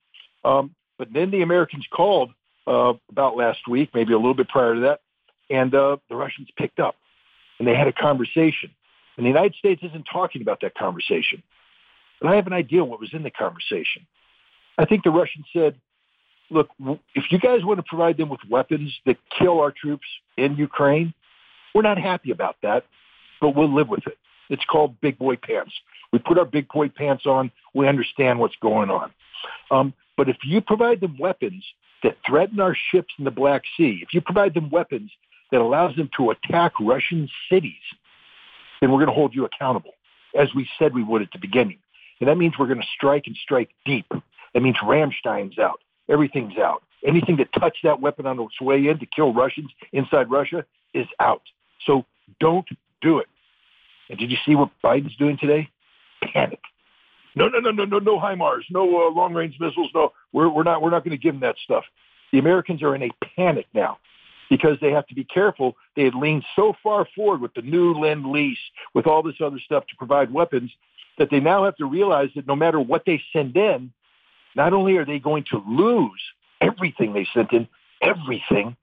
[0.44, 2.30] Um, but then the Americans called
[2.66, 5.00] uh, about last week, maybe a little bit prior to that,
[5.48, 6.96] and uh, the Russians picked up,
[7.58, 8.70] and they had a conversation.
[9.16, 11.42] And the United States isn't talking about that conversation.
[12.20, 14.06] But I have an idea what was in the conversation.
[14.78, 15.76] I think the Russians said,
[16.50, 16.68] look,
[17.14, 21.14] if you guys want to provide them with weapons that kill our troops in Ukraine,
[21.74, 22.84] we're not happy about that,
[23.40, 24.18] but we'll live with it.
[24.48, 25.72] It's called big boy pants.
[26.12, 27.50] We put our big boy pants on.
[27.74, 29.12] We understand what's going on.
[29.70, 31.64] Um, but if you provide them weapons
[32.02, 35.10] that threaten our ships in the Black Sea, if you provide them weapons
[35.50, 37.72] that allows them to attack Russian cities,
[38.80, 39.92] then we're going to hold you accountable,
[40.38, 41.78] as we said we would at the beginning.
[42.20, 44.06] And that means we're going to strike and strike deep.
[44.52, 45.80] That means Ramstein's out.
[46.08, 46.82] Everything's out.
[47.06, 51.06] Anything that touch that weapon on its way in to kill Russians inside Russia is
[51.18, 51.42] out.
[51.86, 52.04] So
[52.40, 52.66] don't
[53.00, 53.28] do it.
[54.10, 55.70] And did you see what Biden's doing today?
[56.22, 56.60] Panic.
[57.34, 59.90] No, no, no, no, no, no HIMARS, no uh, long-range missiles.
[59.94, 60.82] No, we're, we're not.
[60.82, 61.84] We're not going to give them that stuff.
[62.32, 63.98] The Americans are in a panic now
[64.48, 65.76] because they have to be careful.
[65.96, 68.58] They had leaned so far forward with the new lend lease,
[68.94, 70.70] with all this other stuff to provide weapons,
[71.18, 73.92] that they now have to realize that no matter what they send in,
[74.56, 76.20] not only are they going to lose
[76.60, 77.68] everything they sent in,
[78.02, 78.76] everything,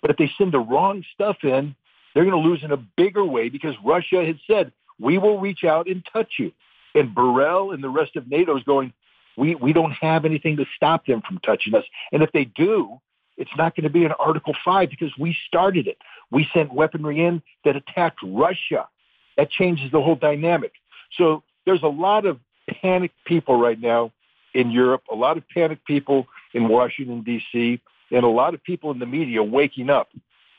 [0.00, 1.74] but if they send the wrong stuff in,
[2.14, 5.64] they're going to lose in a bigger way because Russia had said, we will reach
[5.64, 6.52] out and touch you.
[6.94, 8.92] And Borrell and the rest of NATO is going,
[9.36, 11.84] we, we don't have anything to stop them from touching us.
[12.12, 13.00] And if they do,
[13.36, 15.98] it's not going to be an Article 5 because we started it.
[16.30, 18.88] We sent weaponry in that attacked Russia.
[19.36, 20.72] That changes the whole dynamic.
[21.16, 24.12] So there's a lot of panicked people right now
[24.54, 28.90] in Europe, a lot of panicked people in Washington, D.C., and a lot of people
[28.90, 30.08] in the media waking up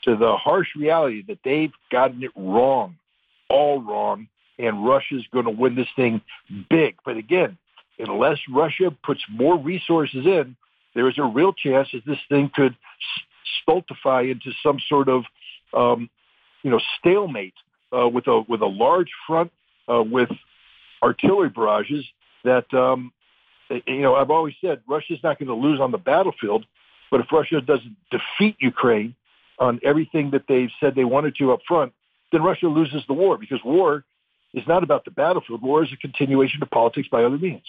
[0.04, 2.96] to the harsh reality that they've gotten it wrong,
[3.50, 4.28] all wrong,
[4.60, 6.22] and Russia's going to win this thing
[6.70, 6.98] big.
[7.06, 7.58] But again,
[7.98, 10.56] unless Russia puts more resources in,
[10.94, 12.76] there is a real chance that this thing could
[13.62, 15.24] stultify into some sort of,
[15.74, 16.10] um,
[16.62, 17.54] you know, stalemate
[17.98, 19.52] uh, with a with a large front
[19.92, 20.30] uh, with
[21.02, 22.06] artillery barrages.
[22.44, 23.14] That um,
[23.70, 26.66] you know, I've always said Russia's not going to lose on the battlefield,
[27.12, 29.16] but if Russia doesn't defeat Ukraine
[29.58, 31.94] on everything that they've said they wanted to up front,
[32.32, 34.04] then Russia loses the war because war
[34.54, 35.62] is not about the battlefield.
[35.62, 37.64] War is a continuation of politics by other means.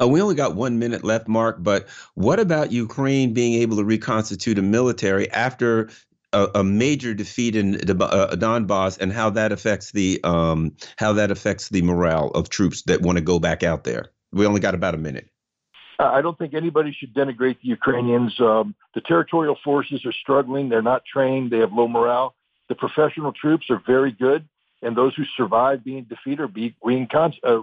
[0.00, 3.84] Uh, we only got one minute left, Mark, but what about Ukraine being able to
[3.84, 5.88] reconstitute a military after
[6.32, 11.30] a, a major defeat in uh, Donbass and how that affects the um, how that
[11.30, 14.10] affects the morale of troops that want to go back out there?
[14.32, 15.30] We only got about a minute.
[15.98, 18.38] I don't think anybody should denigrate the Ukrainians.
[18.38, 20.68] Um, the territorial forces are struggling.
[20.68, 21.50] They're not trained.
[21.50, 22.34] They have low morale.
[22.68, 24.46] The professional troops are very good,
[24.82, 26.74] and those who survive being defeated are being
[27.44, 27.58] uh,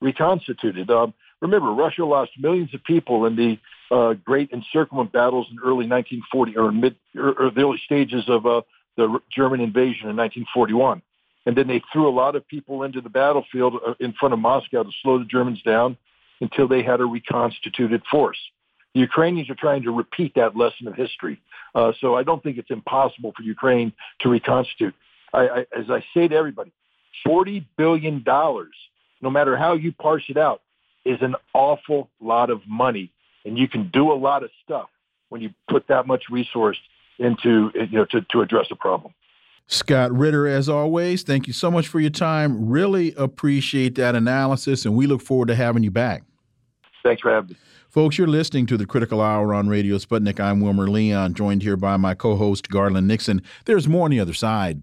[0.00, 0.90] reconstituted.
[0.90, 3.58] Um, remember, Russia lost millions of people in the
[3.94, 8.46] uh, great encirclement battles in early 1940 or mid or, or the early stages of
[8.46, 8.62] uh,
[8.96, 11.02] the German invasion in 1941.
[11.46, 14.38] And then they threw a lot of people into the battlefield uh, in front of
[14.38, 15.96] Moscow to slow the Germans down
[16.40, 18.38] until they had a reconstituted force.
[18.94, 21.40] The Ukrainians are trying to repeat that lesson of history.
[21.74, 24.94] Uh, so I don't think it's impossible for Ukraine to reconstitute.
[25.32, 26.72] I, I, as I say to everybody,
[27.26, 30.62] $40 billion, no matter how you parse it out,
[31.04, 33.12] is an awful lot of money.
[33.44, 34.88] And you can do a lot of stuff
[35.28, 36.78] when you put that much resource
[37.18, 39.14] into, you know, to, to address a problem.
[39.66, 42.68] Scott Ritter, as always, thank you so much for your time.
[42.68, 46.24] Really appreciate that analysis, and we look forward to having you back.
[47.04, 47.56] Thanks for having me.
[47.88, 50.40] Folks, you're listening to the Critical Hour on Radio Sputnik.
[50.40, 53.42] I'm Wilmer Leon, joined here by my co host, Garland Nixon.
[53.64, 54.82] There's more on the other side.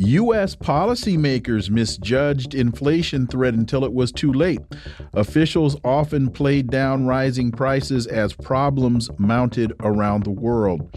[0.00, 0.54] U.S.
[0.54, 4.60] policymakers misjudged inflation threat until it was too late.
[5.14, 10.88] Officials often played down rising prices as problems mounted around the world.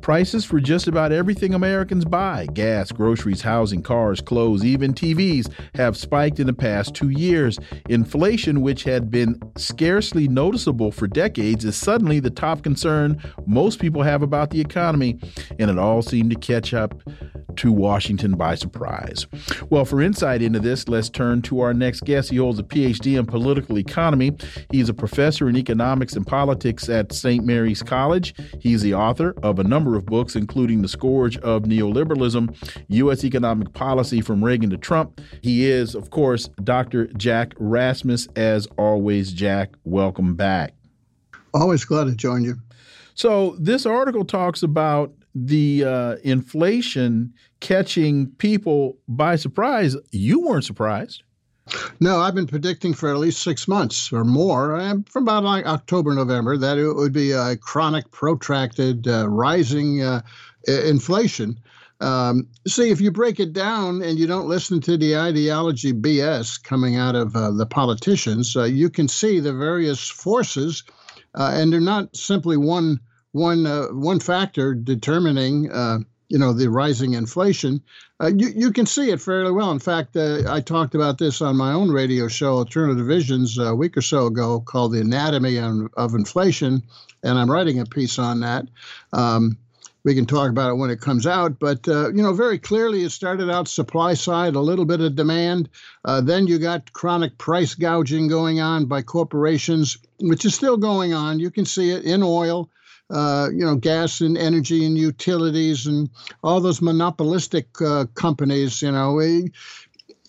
[0.00, 5.94] Prices for just about everything Americans buy gas, groceries, housing, cars, clothes, even TVs have
[5.94, 7.58] spiked in the past two years.
[7.90, 14.02] Inflation, which had been scarcely noticeable for decades, is suddenly the top concern most people
[14.02, 15.18] have about the economy,
[15.58, 17.02] and it all seemed to catch up
[17.56, 19.26] to Washington by surprise.
[19.70, 22.30] Well, for insight into this, let's turn to our next guest.
[22.30, 24.36] He holds a PhD in political economy.
[24.70, 27.44] He's a professor in economics and politics at St.
[27.44, 28.34] Mary's College.
[28.60, 33.24] He's the author of a number of books, including The Scourge of Neoliberalism, U.S.
[33.24, 35.20] Economic Policy from Reagan to Trump.
[35.42, 37.06] He is, of course, Dr.
[37.08, 38.28] Jack Rasmus.
[38.36, 40.74] As always, Jack, welcome back.
[41.54, 42.56] Always glad to join you.
[43.14, 49.94] So, this article talks about the uh, inflation catching people by surprise.
[50.10, 51.22] You weren't surprised.
[52.00, 56.14] No, I've been predicting for at least six months or more, from about like October,
[56.14, 60.22] November, that it would be a chronic, protracted, uh, rising uh,
[60.66, 61.58] inflation.
[62.00, 66.62] Um, see, if you break it down and you don't listen to the ideology BS
[66.62, 70.84] coming out of uh, the politicians, uh, you can see the various forces,
[71.34, 73.00] uh, and they're not simply one
[73.36, 75.98] one uh, one factor determining uh,
[76.28, 77.82] you know the rising inflation.
[78.20, 79.70] Uh, you you can see it fairly well.
[79.70, 83.74] In fact, uh, I talked about this on my own radio show, Alternative Visions, a
[83.74, 86.82] week or so ago, called "The Anatomy of, of Inflation,"
[87.22, 88.66] and I'm writing a piece on that.
[89.12, 89.58] Um,
[90.02, 91.58] we can talk about it when it comes out.
[91.58, 95.14] But uh, you know, very clearly, it started out supply side, a little bit of
[95.14, 95.68] demand.
[96.04, 101.12] Uh, then you got chronic price gouging going on by corporations, which is still going
[101.12, 101.38] on.
[101.38, 102.70] You can see it in oil
[103.10, 106.10] uh, you know, gas and energy and utilities and
[106.42, 108.82] all those monopolistic uh, companies.
[108.82, 109.52] You know, we,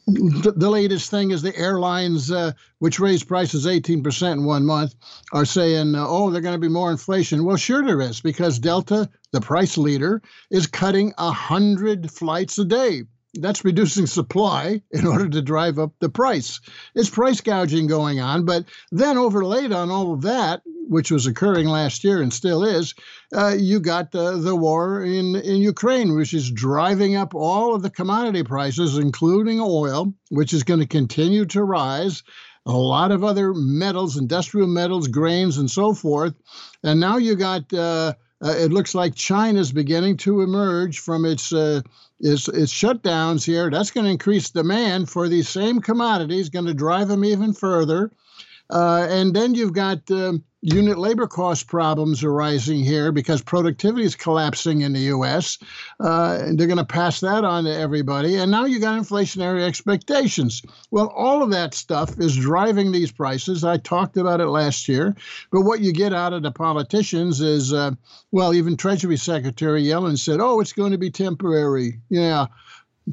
[0.05, 4.95] the, the latest thing is the airlines, uh, which raised prices 18% in one month,
[5.33, 7.43] are saying, uh, oh, they're going to be more inflation.
[7.43, 13.03] Well, sure there is, because Delta, the price leader, is cutting 100 flights a day
[13.41, 16.59] that's reducing supply in order to drive up the price.
[16.95, 21.67] It's price gouging going on, but then overlaid on all of that, which was occurring
[21.67, 22.93] last year and still is,
[23.35, 27.81] uh, you got uh, the war in, in Ukraine, which is driving up all of
[27.81, 32.23] the commodity prices, including oil, which is going to continue to rise.
[32.65, 36.33] A lot of other metals, industrial metals, grains, and so forth.
[36.83, 41.53] And now you got, uh, uh it looks like China's beginning to emerge from its
[41.53, 41.81] uh,
[42.19, 43.69] is is shutdowns here.
[43.69, 48.11] That's going to increase demand for these same commodities, going to drive them even further.
[48.69, 54.15] Uh, and then you've got um, unit labor cost problems arising here because productivity is
[54.15, 55.57] collapsing in the U.S.
[55.99, 58.35] Uh, and they're going to pass that on to everybody.
[58.35, 60.63] And now you got inflationary expectations.
[60.89, 63.63] Well, all of that stuff is driving these prices.
[63.63, 65.15] I talked about it last year.
[65.51, 67.91] But what you get out of the politicians is, uh,
[68.31, 72.01] well, even Treasury Secretary Yellen said, oh, it's going to be temporary.
[72.09, 72.47] Yeah,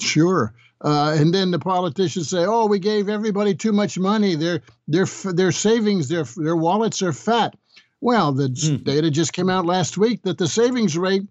[0.00, 0.54] sure.
[0.84, 4.34] Uh, and then the politicians say, "Oh, we gave everybody too much money.
[4.34, 7.56] Their their their savings, their their wallets are fat."
[8.02, 8.84] Well, the mm.
[8.84, 11.22] data just came out last week that the savings rate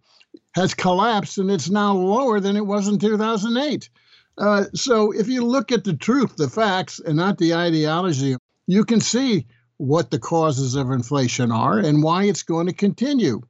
[0.56, 3.90] has collapsed and it's now lower than it was in 2008.
[4.40, 8.36] Uh, so if you look at the truth, the facts, and not the ideology,
[8.66, 9.46] you can see
[9.78, 13.42] what the causes of inflation are and why it's going to continue.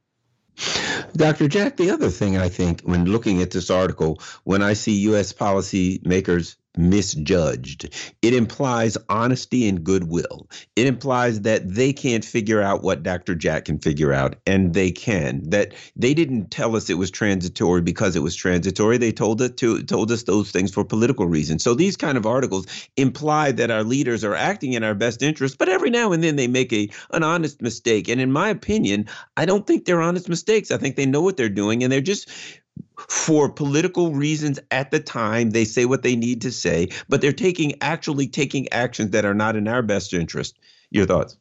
[1.16, 1.48] Dr.
[1.48, 5.32] Jack, the other thing I think when looking at this article, when I see U.S.
[5.32, 7.88] policymakers misjudged.
[8.22, 10.48] It implies honesty and goodwill.
[10.76, 13.34] It implies that they can't figure out what Dr.
[13.34, 15.42] Jack can figure out, and they can.
[15.50, 18.98] That they didn't tell us it was transitory because it was transitory.
[18.98, 21.62] They told it to told us those things for political reasons.
[21.62, 25.58] So these kind of articles imply that our leaders are acting in our best interest,
[25.58, 28.08] but every now and then they make a an honest mistake.
[28.08, 29.06] And in my opinion,
[29.36, 30.70] I don't think they're honest mistakes.
[30.70, 32.28] I think they know what they're doing and they're just
[32.96, 37.32] for political reasons at the time they say what they need to say but they're
[37.32, 40.58] taking actually taking actions that are not in our best interest
[40.90, 41.36] your thoughts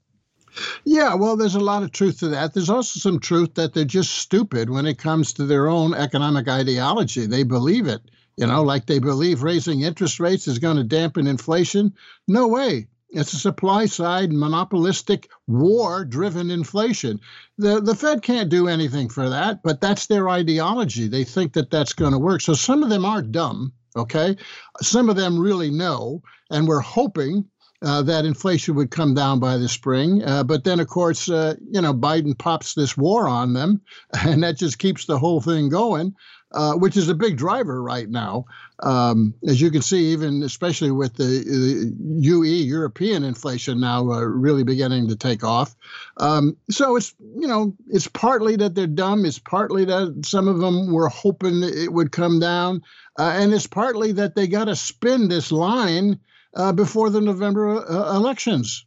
[0.85, 2.53] yeah, well, there's a lot of truth to that.
[2.53, 6.47] There's also some truth that they're just stupid when it comes to their own economic
[6.47, 7.25] ideology.
[7.25, 8.01] They believe it,
[8.37, 11.93] you know, like they believe raising interest rates is going to dampen inflation.
[12.27, 12.87] No way.
[13.13, 17.19] It's a supply side monopolistic war driven inflation.
[17.57, 21.07] The, the Fed can't do anything for that, but that's their ideology.
[21.07, 22.41] They think that that's going to work.
[22.41, 24.35] So some of them are dumb, okay?
[24.81, 27.45] Some of them really know, and we're hoping
[27.83, 30.23] uh, that inflation would come down by the spring.
[30.23, 33.81] Uh, but then, of course, uh, you know, Biden pops this war on them,
[34.25, 36.15] and that just keeps the whole thing going.
[36.53, 38.45] Uh, which is a big driver right now.
[38.83, 44.19] Um, as you can see, even especially with the, the UE European inflation now uh,
[44.19, 45.75] really beginning to take off.
[46.17, 49.25] Um, so it's you know it's partly that they're dumb.
[49.25, 52.83] It's partly that some of them were hoping it would come down,
[53.17, 56.19] uh, and it's partly that they got to spin this line
[56.55, 58.85] uh, before the November uh, elections.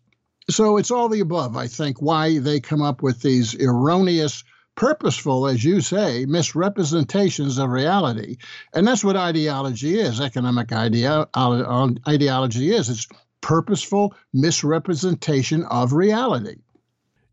[0.49, 4.45] So it's all the above, I think, why they come up with these erroneous
[4.77, 8.37] purposeful, as you say, misrepresentations of reality.
[8.73, 12.89] And that's what ideology is, economic idea, ideology is.
[12.89, 13.09] It's
[13.41, 16.57] purposeful misrepresentation of reality.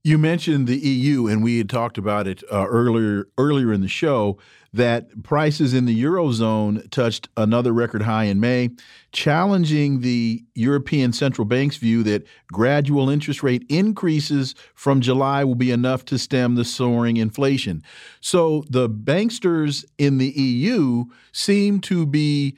[0.04, 3.88] You mentioned the EU, and we had talked about it uh, earlier earlier in the
[3.88, 4.38] show
[4.74, 8.72] that prices in the eurozone touched another record high in May,
[9.12, 15.70] challenging the European Central Bank's view that gradual interest rate increases from July will be
[15.70, 17.84] enough to stem the soaring inflation.
[18.20, 22.58] So the banksters in the EU seem to be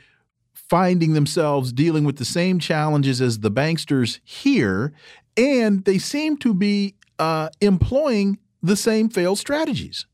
[0.54, 4.94] finding themselves dealing with the same challenges as the banksters here,
[5.36, 10.06] and they seem to be uh, employing the same failed strategies.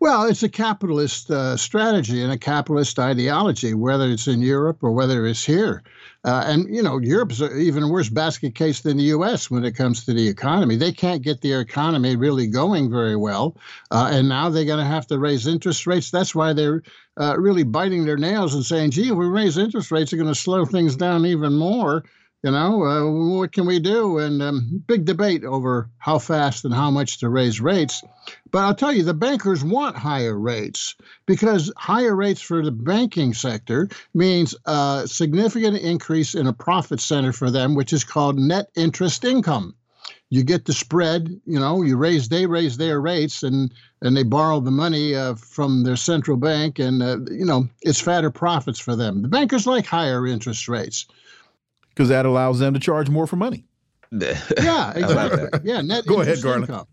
[0.00, 4.92] Well, it's a capitalist uh, strategy and a capitalist ideology, whether it's in Europe or
[4.92, 5.82] whether it's here.
[6.24, 9.50] Uh, and, you know, Europe's an even worse basket case than the U.S.
[9.50, 10.76] when it comes to the economy.
[10.76, 13.56] They can't get their economy really going very well.
[13.90, 16.10] Uh, and now they're going to have to raise interest rates.
[16.10, 16.82] That's why they're
[17.18, 20.32] uh, really biting their nails and saying, gee, if we raise interest rates, they're going
[20.32, 22.04] to slow things down even more.
[22.42, 24.16] You know, uh, what can we do?
[24.16, 28.02] And um, big debate over how fast and how much to raise rates.
[28.50, 30.94] But I'll tell you, the bankers want higher rates
[31.26, 37.34] because higher rates for the banking sector means a significant increase in a profit center
[37.34, 39.74] for them, which is called net interest income.
[40.30, 44.22] You get the spread, you know, you raise, they raise their rates and, and they
[44.22, 48.78] borrow the money uh, from their central bank and, uh, you know, it's fatter profits
[48.78, 49.20] for them.
[49.20, 51.06] The bankers like higher interest rates
[51.90, 53.64] because that allows them to charge more for money.
[54.12, 55.60] yeah, exactly.
[55.62, 56.86] Yeah, net Go ahead, Garland.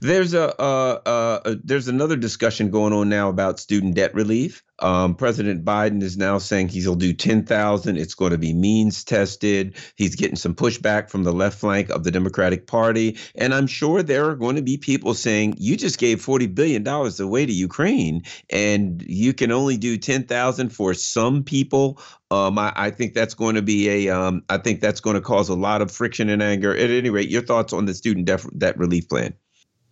[0.00, 4.62] There's a, uh, uh, there's another discussion going on now about student debt relief.
[4.80, 7.96] Um, President Biden is now saying he'll do 10,000.
[7.96, 9.76] It's going to be means tested.
[9.96, 13.16] He's getting some pushback from the left flank of the Democratic Party.
[13.36, 16.86] And I'm sure there are going to be people saying, you just gave $40 billion
[16.86, 22.00] away to Ukraine and you can only do 10,000 for some people.
[22.30, 25.20] Um, I, I, think that's going to be a, um, I think that's going to
[25.20, 26.74] cause a lot of friction and anger.
[26.74, 28.26] At any rate, your thoughts on the student
[28.58, 29.34] debt relief plan?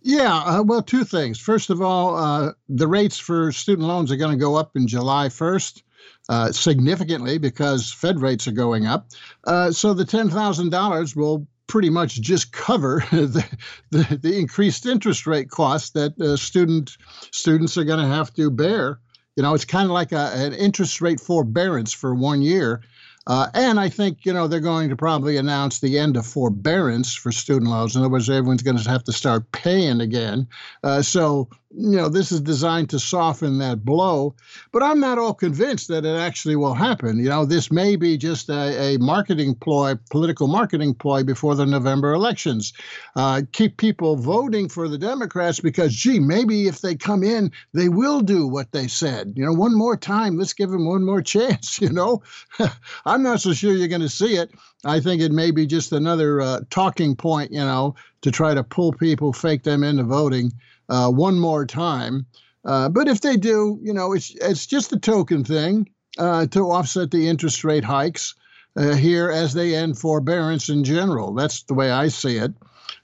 [0.07, 1.39] Yeah, uh, well, two things.
[1.39, 4.87] First of all, uh, the rates for student loans are going to go up in
[4.87, 5.81] July 1st.
[6.29, 9.09] Uh, significantly because Fed rates are going up.
[9.45, 13.43] Uh, so the $10,000 will pretty much just cover the,
[13.91, 16.97] the, the, increased interest rate costs that uh, student
[17.31, 18.99] students are going to have to bear.
[19.35, 22.81] You know, it's kind of like a, an interest rate forbearance for one year.
[23.27, 27.15] Uh, and I think, you know, they're going to probably announce the end of forbearance
[27.15, 27.95] for student loans.
[27.95, 30.47] In other words, everyone's going to have to start paying again.
[30.83, 34.35] Uh, so you know, this is designed to soften that blow.
[34.71, 37.19] But I'm not all convinced that it actually will happen.
[37.19, 41.65] You know, this may be just a, a marketing ploy, political marketing ploy before the
[41.65, 42.73] November elections.
[43.15, 47.89] Uh, keep people voting for the Democrats because, gee, maybe if they come in, they
[47.89, 49.33] will do what they said.
[49.35, 51.81] You know, one more time, let's give them one more chance.
[51.81, 52.23] You know,
[53.05, 54.51] I'm not so sure you're going to see it.
[54.85, 58.63] I think it may be just another uh, talking point, you know, to try to
[58.63, 60.51] pull people, fake them into voting
[60.89, 62.25] uh, one more time.
[62.65, 65.87] Uh, but if they do, you know, it's it's just a token thing
[66.17, 68.33] uh, to offset the interest rate hikes
[68.75, 71.33] uh, here as they end forbearance in general.
[71.33, 72.53] That's the way I see it.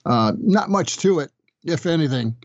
[0.06, 1.32] Uh, not much to it,
[1.64, 2.36] if anything.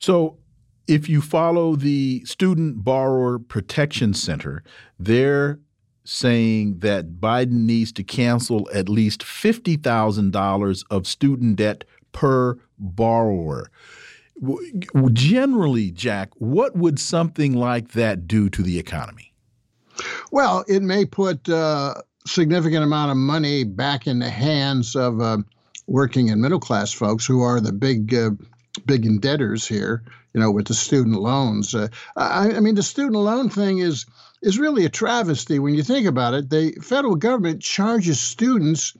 [0.00, 0.38] So,
[0.86, 4.62] if you follow the Student Borrower Protection Center,
[4.98, 5.58] they're
[6.04, 13.70] saying that Biden needs to cancel at least $50,000 of student debt per borrower
[15.12, 19.32] generally, Jack, what would something like that do to the economy?
[20.30, 25.20] Well, it may put a uh, significant amount of money back in the hands of
[25.20, 25.38] uh,
[25.86, 28.30] working and middle class folks who are the big, uh,
[28.86, 30.02] big indebtors here.
[30.34, 31.74] You know, with the student loans.
[31.74, 34.04] Uh, I, I mean, the student loan thing is
[34.42, 36.50] is really a travesty when you think about it.
[36.50, 38.94] The federal government charges students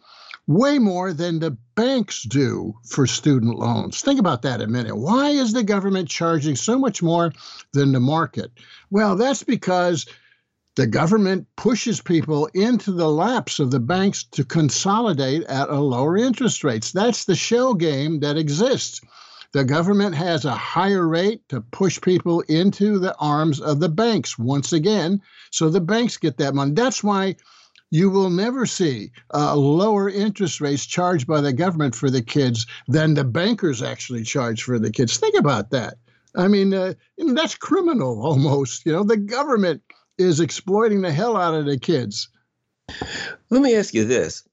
[0.49, 4.01] way more than the banks do for student loans.
[4.01, 4.97] Think about that a minute.
[4.97, 7.33] Why is the government charging so much more
[7.75, 8.51] than the market?
[8.91, 10.07] Well, that's because
[10.75, 16.17] the government pushes people into the laps of the banks to consolidate at a lower
[16.17, 16.93] interest rates.
[16.93, 19.03] That's the shell game that exists.
[19.53, 24.39] The government has a higher rate to push people into the arms of the banks
[24.39, 25.21] once again,
[25.51, 26.73] so the banks get that money.
[26.73, 27.37] That's why
[27.91, 32.67] you will never see uh, lower interest rates charged by the government for the kids
[32.87, 35.17] than the bankers actually charge for the kids.
[35.17, 35.95] Think about that.
[36.37, 36.95] I mean, uh,
[37.35, 38.85] that's criminal almost.
[38.85, 39.83] You know, the government
[40.19, 42.29] is exploiting the hell out of the kids.
[43.51, 44.45] Let me ask you this.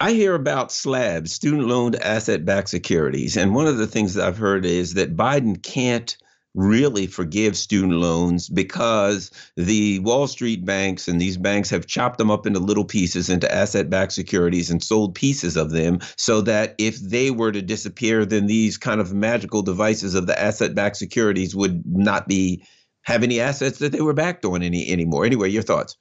[0.00, 3.36] I hear about slabs, student loan asset backed securities.
[3.36, 6.16] And one of the things that I've heard is that Biden can't
[6.54, 12.30] really forgive student loans because the Wall Street banks and these banks have chopped them
[12.30, 16.74] up into little pieces into asset backed securities and sold pieces of them so that
[16.78, 20.96] if they were to disappear, then these kind of magical devices of the asset backed
[20.96, 22.64] securities would not be
[23.02, 25.24] have any assets that they were backed on any anymore.
[25.24, 25.96] Anyway, your thoughts?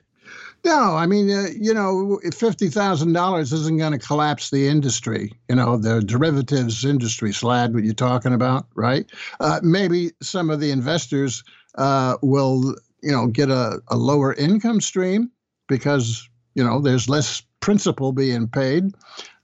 [0.63, 5.33] No, I mean, uh, you know, fifty thousand dollars isn't going to collapse the industry.
[5.49, 9.09] You know, the derivatives industry, Slad, what you're talking about, right?
[9.39, 11.43] Uh, maybe some of the investors
[11.75, 15.31] uh, will, you know, get a, a lower income stream
[15.67, 18.93] because you know there's less principal being paid,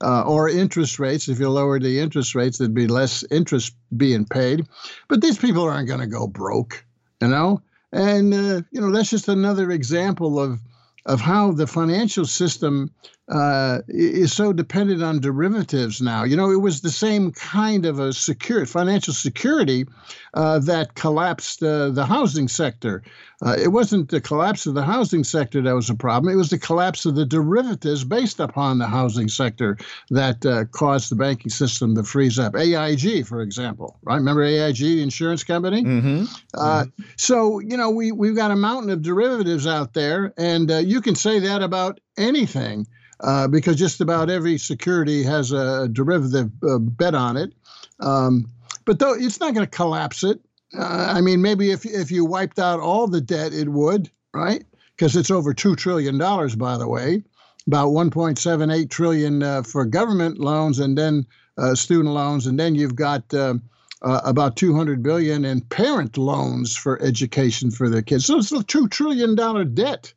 [0.01, 1.27] uh, or interest rates.
[1.27, 4.67] If you lower the interest rates, there'd be less interest being paid.
[5.07, 6.83] But these people aren't going to go broke
[7.19, 7.59] you know
[7.91, 10.59] and uh, you know that's just another example of
[11.07, 12.93] of how the financial system
[13.29, 16.23] uh, is so dependent on derivatives now.
[16.23, 19.85] You know, it was the same kind of a secure financial security
[20.33, 23.03] uh, that collapsed uh, the housing sector.
[23.45, 26.33] Uh, it wasn't the collapse of the housing sector that was a problem.
[26.33, 29.77] It was the collapse of the derivatives based upon the housing sector
[30.09, 32.55] that uh, caused the banking system to freeze up.
[32.55, 34.15] AIG, for example, right?
[34.15, 35.83] Remember AIG, the insurance company?
[35.83, 36.23] Mm-hmm.
[36.55, 37.03] Mm-hmm.
[37.17, 41.15] So, you know, we, we've got a mountain of derivatives out there, and you can
[41.15, 42.87] say that about anything
[43.21, 47.53] uh, because just about every security has a derivative uh, bet on it.
[47.99, 48.51] Um,
[48.85, 50.39] but though it's not going to collapse it.
[50.77, 54.63] Uh, I mean, maybe if if you wiped out all the debt, it would, right?
[54.95, 57.23] Because it's over two trillion dollars, by the way,
[57.67, 61.25] about 1.78 trillion uh, for government loans, and then
[61.57, 63.33] uh, student loans, and then you've got.
[63.33, 63.55] Uh,
[64.03, 68.27] about 200 billion in parent loans for education for their kids.
[68.27, 70.13] So it's a two trillion dollar debt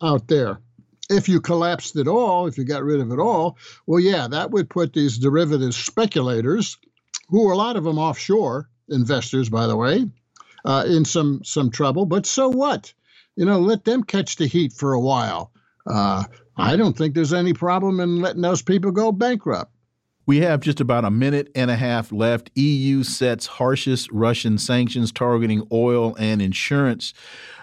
[0.00, 0.60] out there
[1.10, 4.50] if you collapsed it all, if you got rid of it all, well, yeah, that
[4.50, 6.76] would put these derivative speculators,
[7.28, 10.06] who are a lot of them offshore investors, by the way,
[10.64, 12.06] uh, in some some trouble.
[12.06, 12.92] But so what?
[13.36, 15.52] You know, let them catch the heat for a while.
[15.86, 16.24] Uh,
[16.56, 19.72] I don't think there's any problem in letting those people go bankrupt.
[20.24, 22.50] We have just about a minute and a half left.
[22.56, 27.14] EU sets harshest Russian sanctions targeting oil and insurance.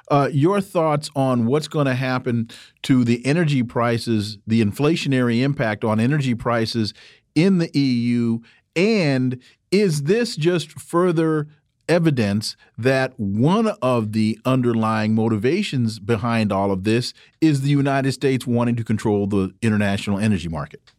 [0.09, 2.49] Uh, your thoughts on what's going to happen
[2.83, 6.93] to the energy prices, the inflationary impact on energy prices
[7.35, 8.39] in the EU,
[8.75, 11.47] and is this just further
[11.89, 18.47] evidence that one of the underlying motivations behind all of this is the United States
[18.47, 20.92] wanting to control the international energy market?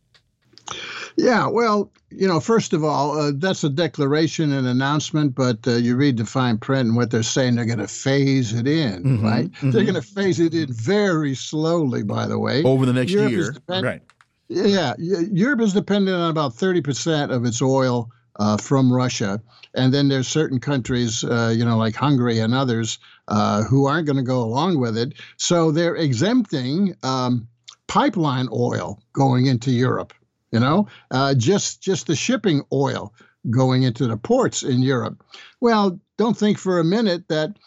[1.17, 5.73] Yeah, well, you know, first of all, uh, that's a declaration and announcement, but uh,
[5.73, 9.03] you read the fine print and what they're saying, they're going to phase it in,
[9.03, 9.51] mm -hmm, right?
[9.51, 9.73] Mm -hmm.
[9.73, 12.63] They're going to phase it in very slowly, by the way.
[12.63, 13.55] Over the next Europe year.
[13.83, 14.03] Right.
[14.47, 14.95] Yeah,
[15.33, 18.09] Europe is dependent on about 30% of its oil
[18.39, 19.41] uh, from Russia.
[19.75, 24.07] And then there's certain countries, uh, you know, like Hungary and others, uh, who aren't
[24.07, 25.15] going to go along with it.
[25.37, 27.49] So they're exempting um,
[27.87, 30.13] pipeline oil going into Europe
[30.55, 33.13] you know, uh, just just the shipping oil
[33.51, 35.21] going into the ports in Europe.
[35.61, 37.59] Well, don't think for a minute that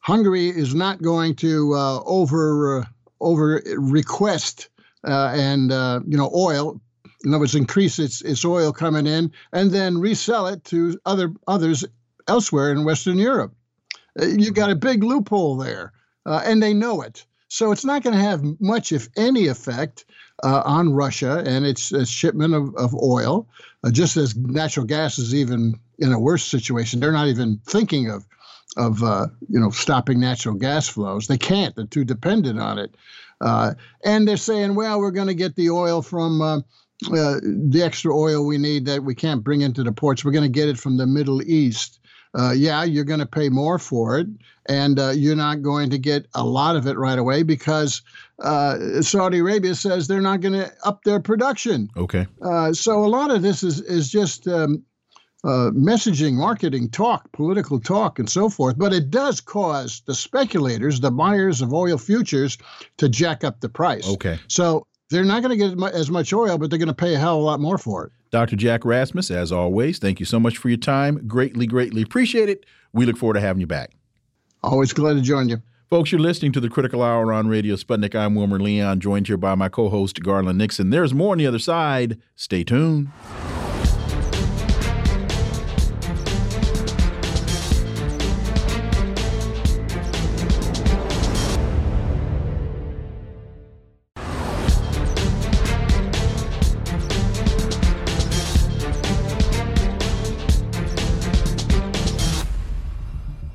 [0.00, 2.84] Hungary is not going to uh, over uh,
[3.20, 4.68] over request
[5.06, 6.80] uh, and uh, you know oil.
[7.24, 11.32] In other words, increase its its oil coming in and then resell it to other
[11.46, 11.84] others
[12.26, 13.54] elsewhere in Western Europe.
[14.20, 15.92] Uh, you got a big loophole there,
[16.24, 17.24] and they know it.
[17.48, 20.04] So it's not going to have much, if any, effect
[20.42, 23.48] uh, on Russia and its, its shipment of, of oil,
[23.84, 27.00] uh, just as natural gas is even in a worse situation.
[27.00, 28.26] They're not even thinking of
[28.76, 31.26] of uh, you know stopping natural gas flows.
[31.26, 31.74] They can't.
[31.74, 32.94] They're too dependent on it.
[33.40, 36.56] Uh, and they're saying, well, we're going to get the oil from uh,
[37.12, 40.24] uh, the extra oil we need that we can't bring into the ports.
[40.24, 42.00] We're going to get it from the Middle East
[42.38, 44.26] uh, yeah, you're going to pay more for it,
[44.66, 48.02] and uh, you're not going to get a lot of it right away because
[48.42, 51.88] uh, Saudi Arabia says they're not going to up their production.
[51.96, 52.26] Okay.
[52.42, 54.84] Uh, so a lot of this is is just um,
[55.44, 58.76] uh, messaging, marketing talk, political talk, and so forth.
[58.76, 62.58] But it does cause the speculators, the buyers of oil futures,
[62.98, 64.08] to jack up the price.
[64.08, 64.38] Okay.
[64.48, 67.18] So they're not going to get as much oil, but they're going to pay a
[67.18, 68.12] hell of a lot more for it.
[68.30, 68.56] Dr.
[68.56, 71.26] Jack Rasmus, as always, thank you so much for your time.
[71.26, 72.66] Greatly, greatly appreciate it.
[72.92, 73.92] We look forward to having you back.
[74.62, 75.62] Always glad to join you.
[75.88, 78.16] Folks, you're listening to the Critical Hour on Radio Sputnik.
[78.16, 80.90] I'm Wilmer Leon, joined here by my co host, Garland Nixon.
[80.90, 82.20] There's more on the other side.
[82.34, 83.08] Stay tuned.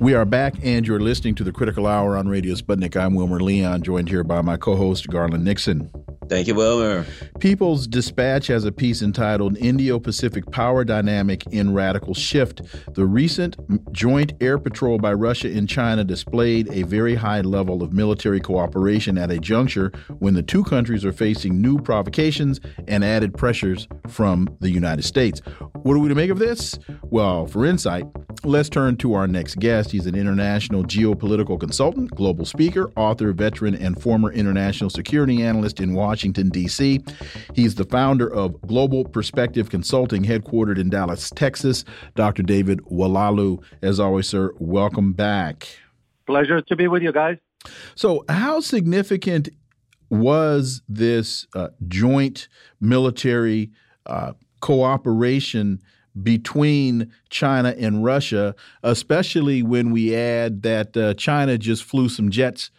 [0.02, 3.00] We are back, and you're listening to the Critical Hour on Radio Sputnik.
[3.00, 5.92] I'm Wilmer Leon, joined here by my co host, Garland Nixon.
[6.28, 7.06] Thank you, Wilmer.
[7.38, 12.62] People's Dispatch has a piece entitled Indo Pacific Power Dynamic in Radical Shift.
[12.94, 13.56] The recent
[13.92, 19.18] joint air patrol by Russia and China displayed a very high level of military cooperation
[19.18, 24.48] at a juncture when the two countries are facing new provocations and added pressures from
[24.60, 25.40] the United States.
[25.82, 26.78] What are we to make of this?
[27.02, 28.06] Well, for insight,
[28.44, 29.91] let's turn to our next guest.
[29.92, 35.92] He's an international geopolitical consultant, global speaker, author, veteran, and former international security analyst in
[35.92, 37.04] Washington, D.C.
[37.54, 41.84] He's the founder of Global Perspective Consulting, headquartered in Dallas, Texas.
[42.14, 42.42] Dr.
[42.42, 45.68] David Oualaalou, as always, sir, welcome back.
[46.26, 47.36] Pleasure to be with you guys.
[47.94, 49.50] So, how significant
[50.08, 52.48] was this uh, joint
[52.80, 53.70] military
[54.06, 55.82] uh, cooperation
[56.20, 62.70] between China and Russia, especially when we add that uh, China just flew some jets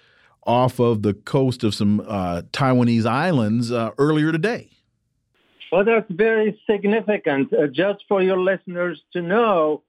[0.46, 4.70] off of the coast of some uh, Taiwanese islands uh, earlier today.
[5.72, 7.52] Well, that's very significant.
[7.52, 9.82] Uh, just for your listeners to know,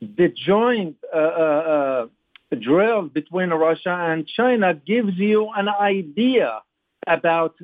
[0.00, 2.06] the joint uh, uh,
[2.60, 6.60] drill between Russia and China gives you an idea
[7.06, 7.54] about,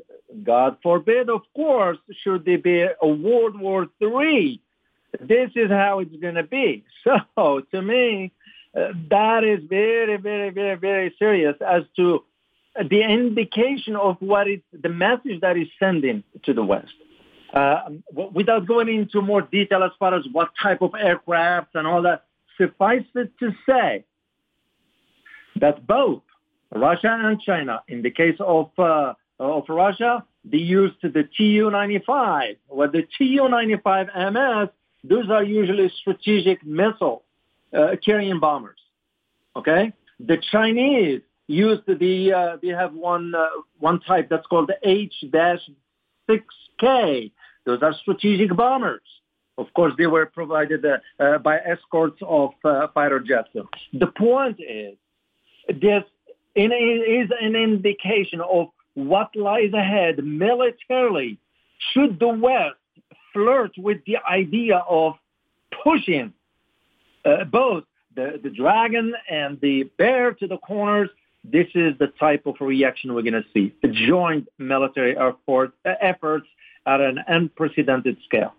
[0.42, 4.60] God forbid, of course, should there be a World War III
[5.20, 6.84] this is how it's going to be.
[7.34, 8.32] So to me,
[8.76, 12.24] uh, that is very, very, very, very serious as to
[12.76, 16.92] the indication of what is the message that is sending to the West.
[17.52, 17.90] Uh,
[18.32, 22.24] without going into more detail as far as what type of aircraft and all that,
[22.58, 24.04] suffice it to say
[25.60, 26.22] that both
[26.72, 32.88] Russia and China, in the case of uh, of Russia, they used the Tu-95, or
[32.88, 34.70] the Tu-95MS
[35.04, 37.22] those are usually strategic missile
[37.76, 38.80] uh, carrying bombers.
[39.56, 43.46] Okay, the Chinese used the uh, they have one uh,
[43.78, 46.30] one type that's called the H-6K.
[47.66, 49.02] Those are strategic bombers.
[49.56, 53.50] Of course, they were provided uh, uh, by escorts of uh, fighter jets.
[53.92, 54.96] The point is,
[55.68, 56.02] this
[56.56, 61.38] is an indication of what lies ahead militarily
[61.92, 62.76] should the West
[63.34, 65.14] flirt with the idea of
[65.82, 66.32] pushing
[67.24, 67.84] uh, both
[68.14, 71.10] the, the dragon and the bear to the corners.
[71.44, 73.74] This is the type of reaction we're going to see.
[73.82, 76.46] The joint military effort, efforts
[76.86, 78.54] at an unprecedented scale.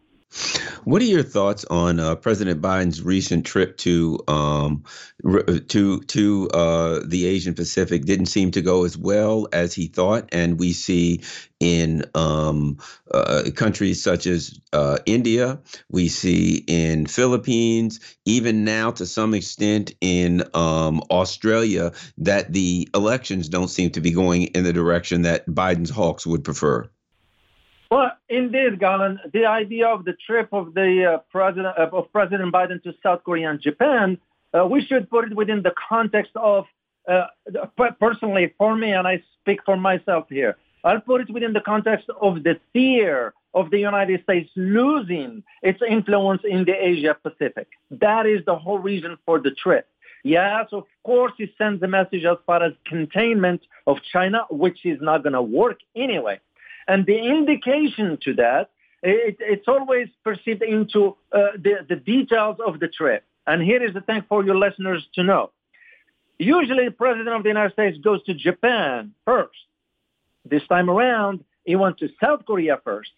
[0.85, 4.83] What are your thoughts on uh, President Biden's recent trip to um,
[5.23, 8.05] to to uh, the Asian Pacific?
[8.05, 11.23] Didn't seem to go as well as he thought, and we see
[11.59, 12.77] in um,
[13.11, 19.95] uh, countries such as uh, India, we see in Philippines, even now to some extent
[20.01, 25.47] in um, Australia, that the elections don't seem to be going in the direction that
[25.47, 26.89] Biden's hawks would prefer.
[27.91, 32.51] Well, indeed, Garland, the idea of the trip of the uh, president uh, of President
[32.51, 34.17] Biden to South Korea and Japan,
[34.53, 36.65] uh, we should put it within the context of
[37.07, 37.27] uh,
[37.99, 40.57] personally for me, and I speak for myself here.
[40.83, 45.79] I'll put it within the context of the fear of the United States losing its
[45.87, 47.67] influence in the Asia Pacific.
[47.89, 49.87] That is the whole reason for the trip.
[50.23, 54.99] Yes, of course, it sends a message as far as containment of China, which is
[54.99, 56.39] not going to work anyway.
[56.87, 58.69] And the indication to that,
[59.01, 63.23] it, it's always perceived into uh, the, the details of the trip.
[63.47, 65.51] And here is the thing for your listeners to know.
[66.37, 69.57] Usually the president of the United States goes to Japan first.
[70.43, 73.11] This time around, he went to South Korea first.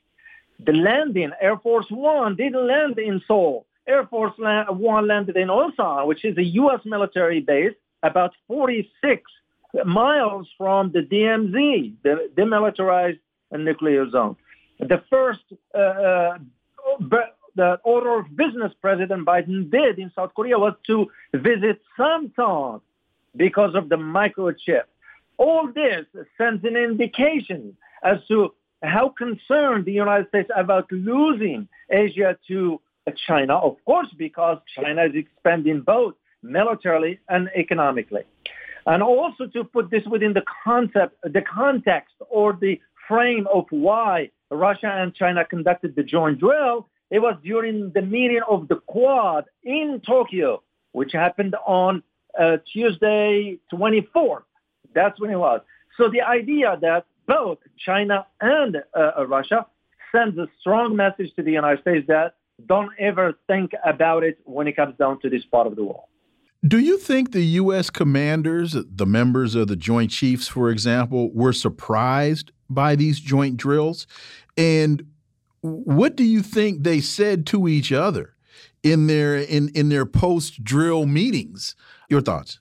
[0.59, 3.65] The landing, Air Force One didn't land in Seoul.
[3.87, 6.81] Air Force One landed in Osan, which is a U.S.
[6.85, 7.73] military base
[8.03, 9.21] about 46
[9.85, 13.19] miles from the DMZ, the demilitarized
[13.51, 14.35] nuclear zone.
[14.79, 15.41] The first
[15.73, 16.37] uh, uh
[17.57, 22.81] the order of business President Biden did in South Korea was to visit Samsung
[23.35, 24.83] because of the microchip.
[25.37, 26.05] All this
[26.37, 28.53] sends an indication as to
[28.83, 32.79] how concerned the United States about losing Asia to
[33.27, 36.13] China, of course, because China is expanding both
[36.43, 38.23] militarily and economically.
[38.85, 44.31] And also to put this within the concept, the context or the frame of why
[44.51, 49.45] Russia and China conducted the joint drill, it was during the meeting of the Quad
[49.63, 50.61] in Tokyo,
[50.91, 52.03] which happened on
[52.39, 54.43] uh, Tuesday 24th.
[54.93, 55.61] That's when it was.
[55.97, 59.65] So the idea that both China and uh, Russia
[60.11, 62.35] sends a strong message to the United States that
[62.65, 66.05] don't ever think about it when it comes down to this part of the world.
[66.67, 67.89] Do you think the U.S.
[67.89, 74.07] commanders, the members of the Joint Chiefs, for example, were surprised by these joint drills?
[74.55, 75.05] And
[75.61, 78.33] what do you think they said to each other
[78.83, 81.75] in their in in their post drill meetings?
[82.09, 82.59] Your thoughts?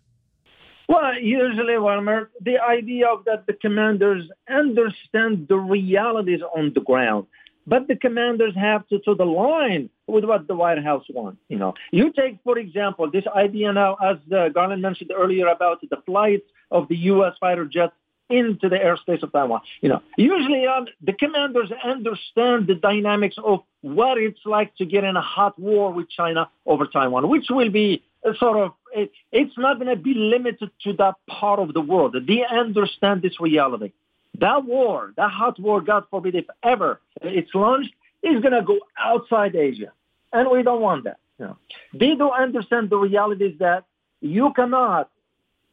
[0.89, 7.27] Well, usually, Wilmer, the idea of that the commanders understand the realities on the ground,
[7.67, 11.41] but the commanders have to toe the line with what the White House wants.
[11.49, 15.81] You know, you take, for example, this idea now, as uh, Garland mentioned earlier about
[15.81, 17.33] the flights of the U.S.
[17.41, 17.95] fighter jets
[18.29, 19.61] into the airspace of Taiwan.
[19.81, 25.05] You know, usually um, the commanders understand the dynamics of what it's like to get
[25.05, 28.03] in a hot war with China over Taiwan, which will be
[28.39, 32.17] sort of it, it's not going to be limited to that part of the world.
[32.27, 33.93] They understand this reality.
[34.39, 37.93] That war, that hot war, God forbid, if ever it's launched,
[38.23, 39.93] is going to go outside Asia,
[40.33, 41.19] and we don't want that.
[41.39, 41.57] You know.
[41.93, 43.85] They do understand the reality is that
[44.21, 45.11] you cannot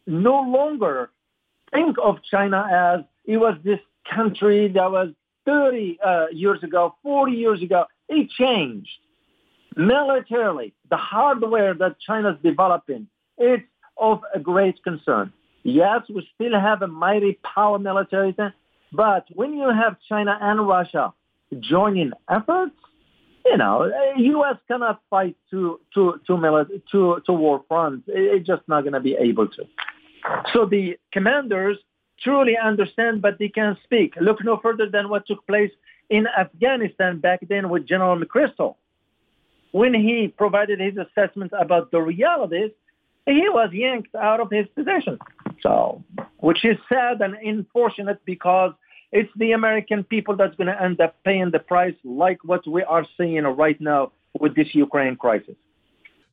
[0.06, 1.10] no longer
[1.74, 3.80] think of China as it was this
[4.14, 5.10] country that was
[5.46, 7.86] 30 uh, years ago, 40 years ago.
[8.10, 8.90] It changed
[9.76, 13.64] militarily, the hardware that China's developing, it's
[13.98, 15.34] of a great concern.
[15.64, 18.36] Yes, we still have a mighty power military,
[18.92, 21.14] but when you have China and Russia
[21.60, 22.76] joining efforts,
[23.46, 24.56] you know, U.S.
[24.68, 28.06] cannot fight to to to, military, to, to war fronts.
[28.08, 29.64] It's just not going to be able to.
[30.54, 31.78] So the commanders
[32.22, 34.14] truly understand, but they can't speak.
[34.20, 35.72] Look no further than what took place
[36.10, 38.76] in Afghanistan back then with General McChrystal
[39.74, 42.72] when he provided his assessment about the realities,
[43.26, 45.18] he was yanked out of his position.
[45.62, 46.04] So,
[46.38, 48.74] which is sad and unfortunate because
[49.12, 52.84] it's the American people that's going to end up paying the price like what we
[52.84, 55.56] are seeing right now with this Ukraine crisis.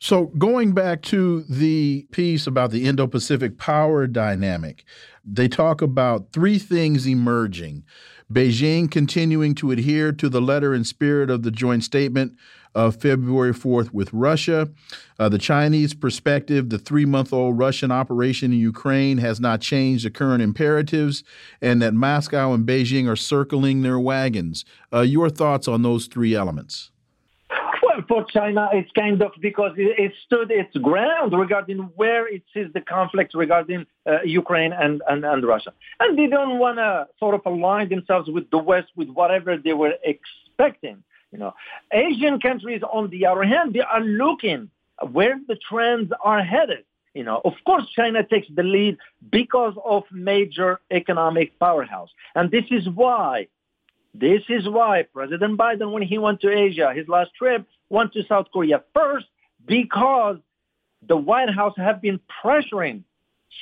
[0.02, 4.84] So, going back to the piece about the Indo Pacific power dynamic,
[5.24, 7.84] they talk about three things emerging
[8.32, 12.36] Beijing continuing to adhere to the letter and spirit of the joint statement
[12.76, 14.70] of February 4th with Russia.
[15.18, 20.06] Uh, the Chinese perspective, the three month old Russian operation in Ukraine has not changed
[20.06, 21.24] the current imperatives,
[21.60, 24.64] and that Moscow and Beijing are circling their wagons.
[24.92, 26.92] Uh, your thoughts on those three elements?
[27.90, 32.66] Well, for China, it's kind of because it, stood its ground regarding where it sees
[32.72, 35.72] the conflict regarding uh, Ukraine and, and, and Russia.
[35.98, 39.72] And they don't want to sort of align themselves with the West with whatever they
[39.72, 41.02] were expecting.
[41.32, 41.54] You know,
[41.92, 44.70] Asian countries, on the other hand, they are looking
[45.10, 46.84] where the trends are headed.
[47.14, 48.98] You know, of course, China takes the lead
[49.32, 53.48] because of major economic powerhouse, and this is why,
[54.14, 58.22] this is why President Biden, when he went to Asia, his last trip, went to
[58.26, 59.26] South Korea first
[59.66, 60.38] because
[61.06, 63.02] the White House have been pressuring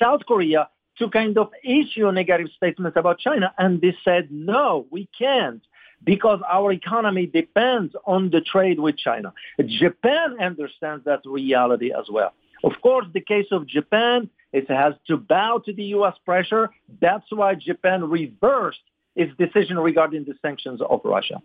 [0.01, 0.69] South Korea
[0.99, 5.63] to kind of issue negative statements about China, and they said no, we can't
[6.05, 9.33] because our economy depends on the trade with China.
[9.59, 12.33] Japan understands that reality as well.
[12.65, 16.15] Of course, the case of Japan, it has to bow to the U.S.
[16.25, 16.71] pressure.
[17.01, 18.81] That's why Japan reversed
[19.17, 21.43] its decision regarding the sanctions of Russia.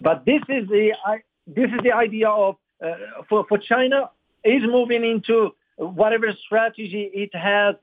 [0.00, 0.92] But this is the
[1.46, 2.94] this is the idea of uh,
[3.28, 4.10] for for China
[4.44, 7.76] is moving into whatever strategy it has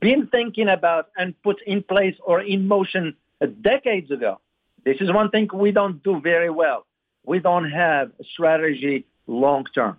[0.00, 3.16] been thinking about and put in place or in motion
[3.60, 4.40] decades ago.
[4.84, 6.86] This is one thing we don't do very well.
[7.24, 9.98] We don't have a strategy long term.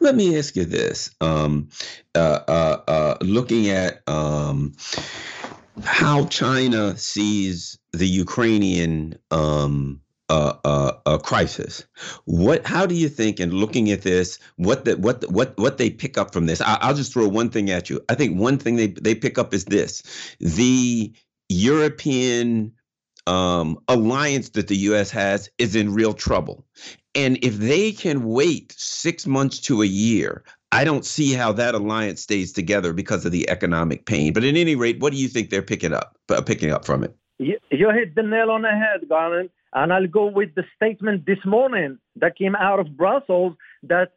[0.00, 1.68] Let me ask you this: um,
[2.14, 4.74] uh, uh, uh, looking at um,
[5.84, 10.00] how China sees the Ukrainian um,
[10.30, 11.84] uh, crisis.
[12.24, 12.66] What?
[12.66, 13.40] How do you think?
[13.40, 16.60] And looking at this, what the, what what what they pick up from this?
[16.60, 18.00] I, will just throw one thing at you.
[18.08, 20.02] I think one thing they they pick up is this:
[20.40, 21.12] the
[21.48, 22.72] European
[23.26, 25.10] um, alliance that the U.S.
[25.10, 26.64] has is in real trouble.
[27.14, 31.74] And if they can wait six months to a year, I don't see how that
[31.74, 34.32] alliance stays together because of the economic pain.
[34.32, 37.02] But at any rate, what do you think they're picking up uh, picking up from
[37.02, 37.14] it?
[37.38, 39.50] You, you hit the nail on the head, Garland.
[39.72, 44.12] And I'll go with the statement this morning that came out of Brussels that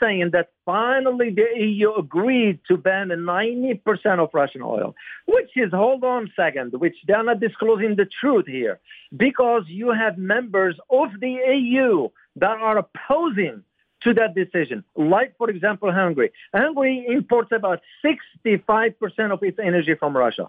[0.00, 4.94] saying that finally the EU agreed to ban 90% of Russian oil,
[5.26, 8.80] which is, hold on a second, which they're not disclosing the truth here,
[9.16, 13.62] because you have members of the EU that are opposing
[14.02, 14.82] to that decision.
[14.96, 16.32] Like, for example, Hungary.
[16.54, 18.94] Hungary imports about 65%
[19.30, 20.48] of its energy from Russia.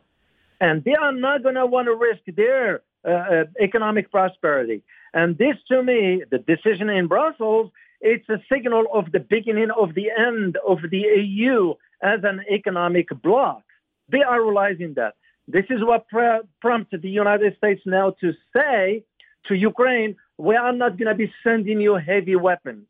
[0.61, 4.83] And they are not going to want to risk their uh, uh, economic prosperity.
[5.13, 9.95] And this, to me, the decision in Brussels, it's a signal of the beginning of
[9.95, 13.63] the end of the EU as an economic bloc.
[14.09, 15.15] They are realizing that.
[15.47, 19.03] This is what pr- prompted the United States now to say
[19.47, 22.85] to Ukraine, we are not going to be sending you heavy weapons.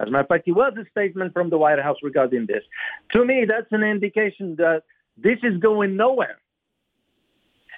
[0.00, 2.62] As a matter of fact, it was a statement from the White House regarding this.
[3.12, 4.82] To me, that's an indication that
[5.16, 6.38] this is going nowhere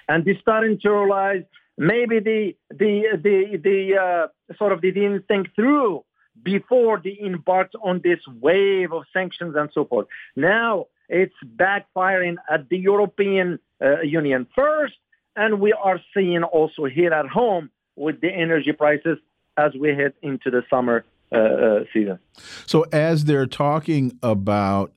[0.09, 1.43] and they're starting to realize
[1.77, 6.03] maybe the the the the uh, sort of they didn't think through
[6.43, 10.07] before they embarked on this wave of sanctions and so forth.
[10.35, 14.95] Now it's backfiring at the European uh, Union first,
[15.35, 19.17] and we are seeing also here at home with the energy prices
[19.57, 22.17] as we head into the summer uh, uh season.
[22.65, 24.91] So as they're talking about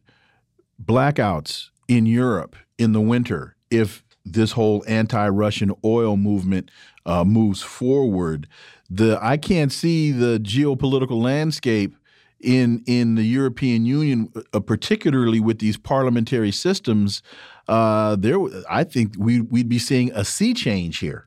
[0.82, 6.70] blackouts in Europe in the winter, if this whole anti-Russian oil movement
[7.06, 8.46] uh, moves forward,
[8.88, 11.94] the I can't see the geopolitical landscape
[12.40, 17.22] in in the European Union, uh, particularly with these parliamentary systems.
[17.68, 18.38] Uh, there,
[18.68, 21.26] I think we we'd be seeing a sea change here.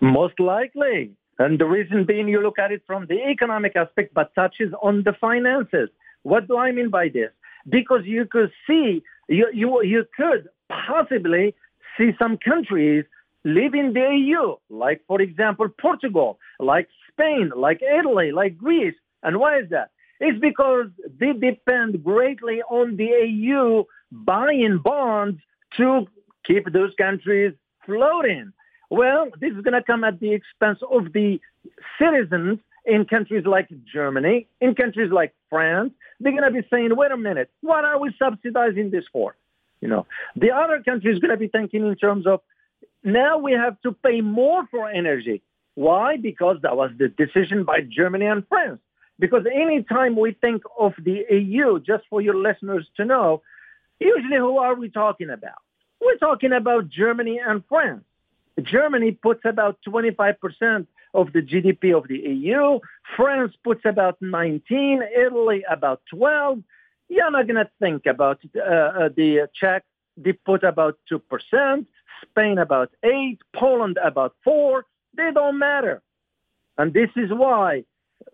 [0.00, 4.34] Most likely, and the reason being, you look at it from the economic aspect, but
[4.34, 5.88] touches on the finances.
[6.22, 7.30] What do I mean by this?
[7.68, 11.54] Because you could see, you you you could possibly
[11.98, 13.04] see some countries
[13.44, 18.94] leaving the EU, like, for example, Portugal, like Spain, like Italy, like Greece.
[19.22, 19.90] And why is that?
[20.20, 20.86] It's because
[21.18, 25.40] they depend greatly on the EU buying bonds
[25.76, 26.06] to
[26.44, 27.52] keep those countries
[27.84, 28.52] floating.
[28.90, 31.40] Well, this is going to come at the expense of the
[32.00, 35.92] citizens in countries like Germany, in countries like France.
[36.20, 39.36] They're going to be saying, wait a minute, what are we subsidizing this for?
[39.80, 40.06] You know,
[40.36, 42.40] the other country is going to be thinking in terms of
[43.04, 45.42] now we have to pay more for energy.
[45.74, 46.16] Why?
[46.16, 48.80] Because that was the decision by Germany and France.
[49.18, 53.42] Because anytime we think of the EU, just for your listeners to know,
[53.98, 55.60] usually who are we talking about?
[56.00, 58.04] We're talking about Germany and France.
[58.62, 62.80] Germany puts about 25% of the GDP of the EU.
[63.16, 66.58] France puts about 19, Italy about 12,
[67.08, 69.84] you're not going to think about uh, uh, the Czech.
[70.16, 71.86] They put about 2%,
[72.22, 74.84] Spain about 8, Poland about 4.
[75.16, 76.02] They don't matter.
[76.76, 77.84] And this is why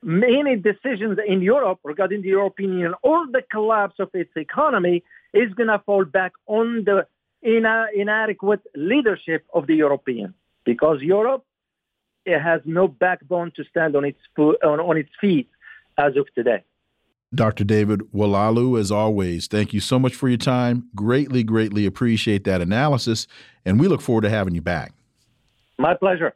[0.03, 5.03] many decisions in Europe regarding the European Union or the collapse of its economy
[5.33, 7.07] is going to fall back on the
[7.45, 10.35] ina- inadequate leadership of the Europeans
[10.65, 11.45] because Europe
[12.25, 15.49] it has no backbone to stand on its, fo- on, on its feet
[15.99, 16.65] as of today.
[17.37, 17.65] Dr.
[17.65, 20.89] David Oualaalou, as always, thank you so much for your time.
[20.95, 23.27] Greatly, greatly appreciate that analysis,
[23.65, 24.93] and we look forward to having you back.
[25.79, 26.35] My pleasure.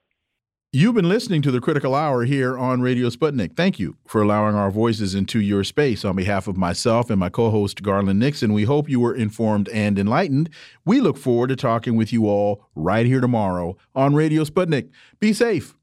[0.70, 3.56] You've been listening to the Critical Hour here on Radio Sputnik.
[3.56, 6.04] Thank you for allowing our voices into your space.
[6.04, 9.70] On behalf of myself and my co host, Garland Nixon, we hope you were informed
[9.70, 10.50] and enlightened.
[10.84, 14.90] We look forward to talking with you all right here tomorrow on Radio Sputnik.
[15.20, 15.74] Be safe.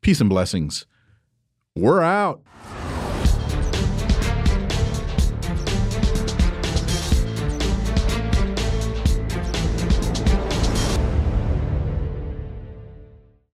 [0.00, 0.84] Peace and blessings.
[1.76, 2.42] We're out.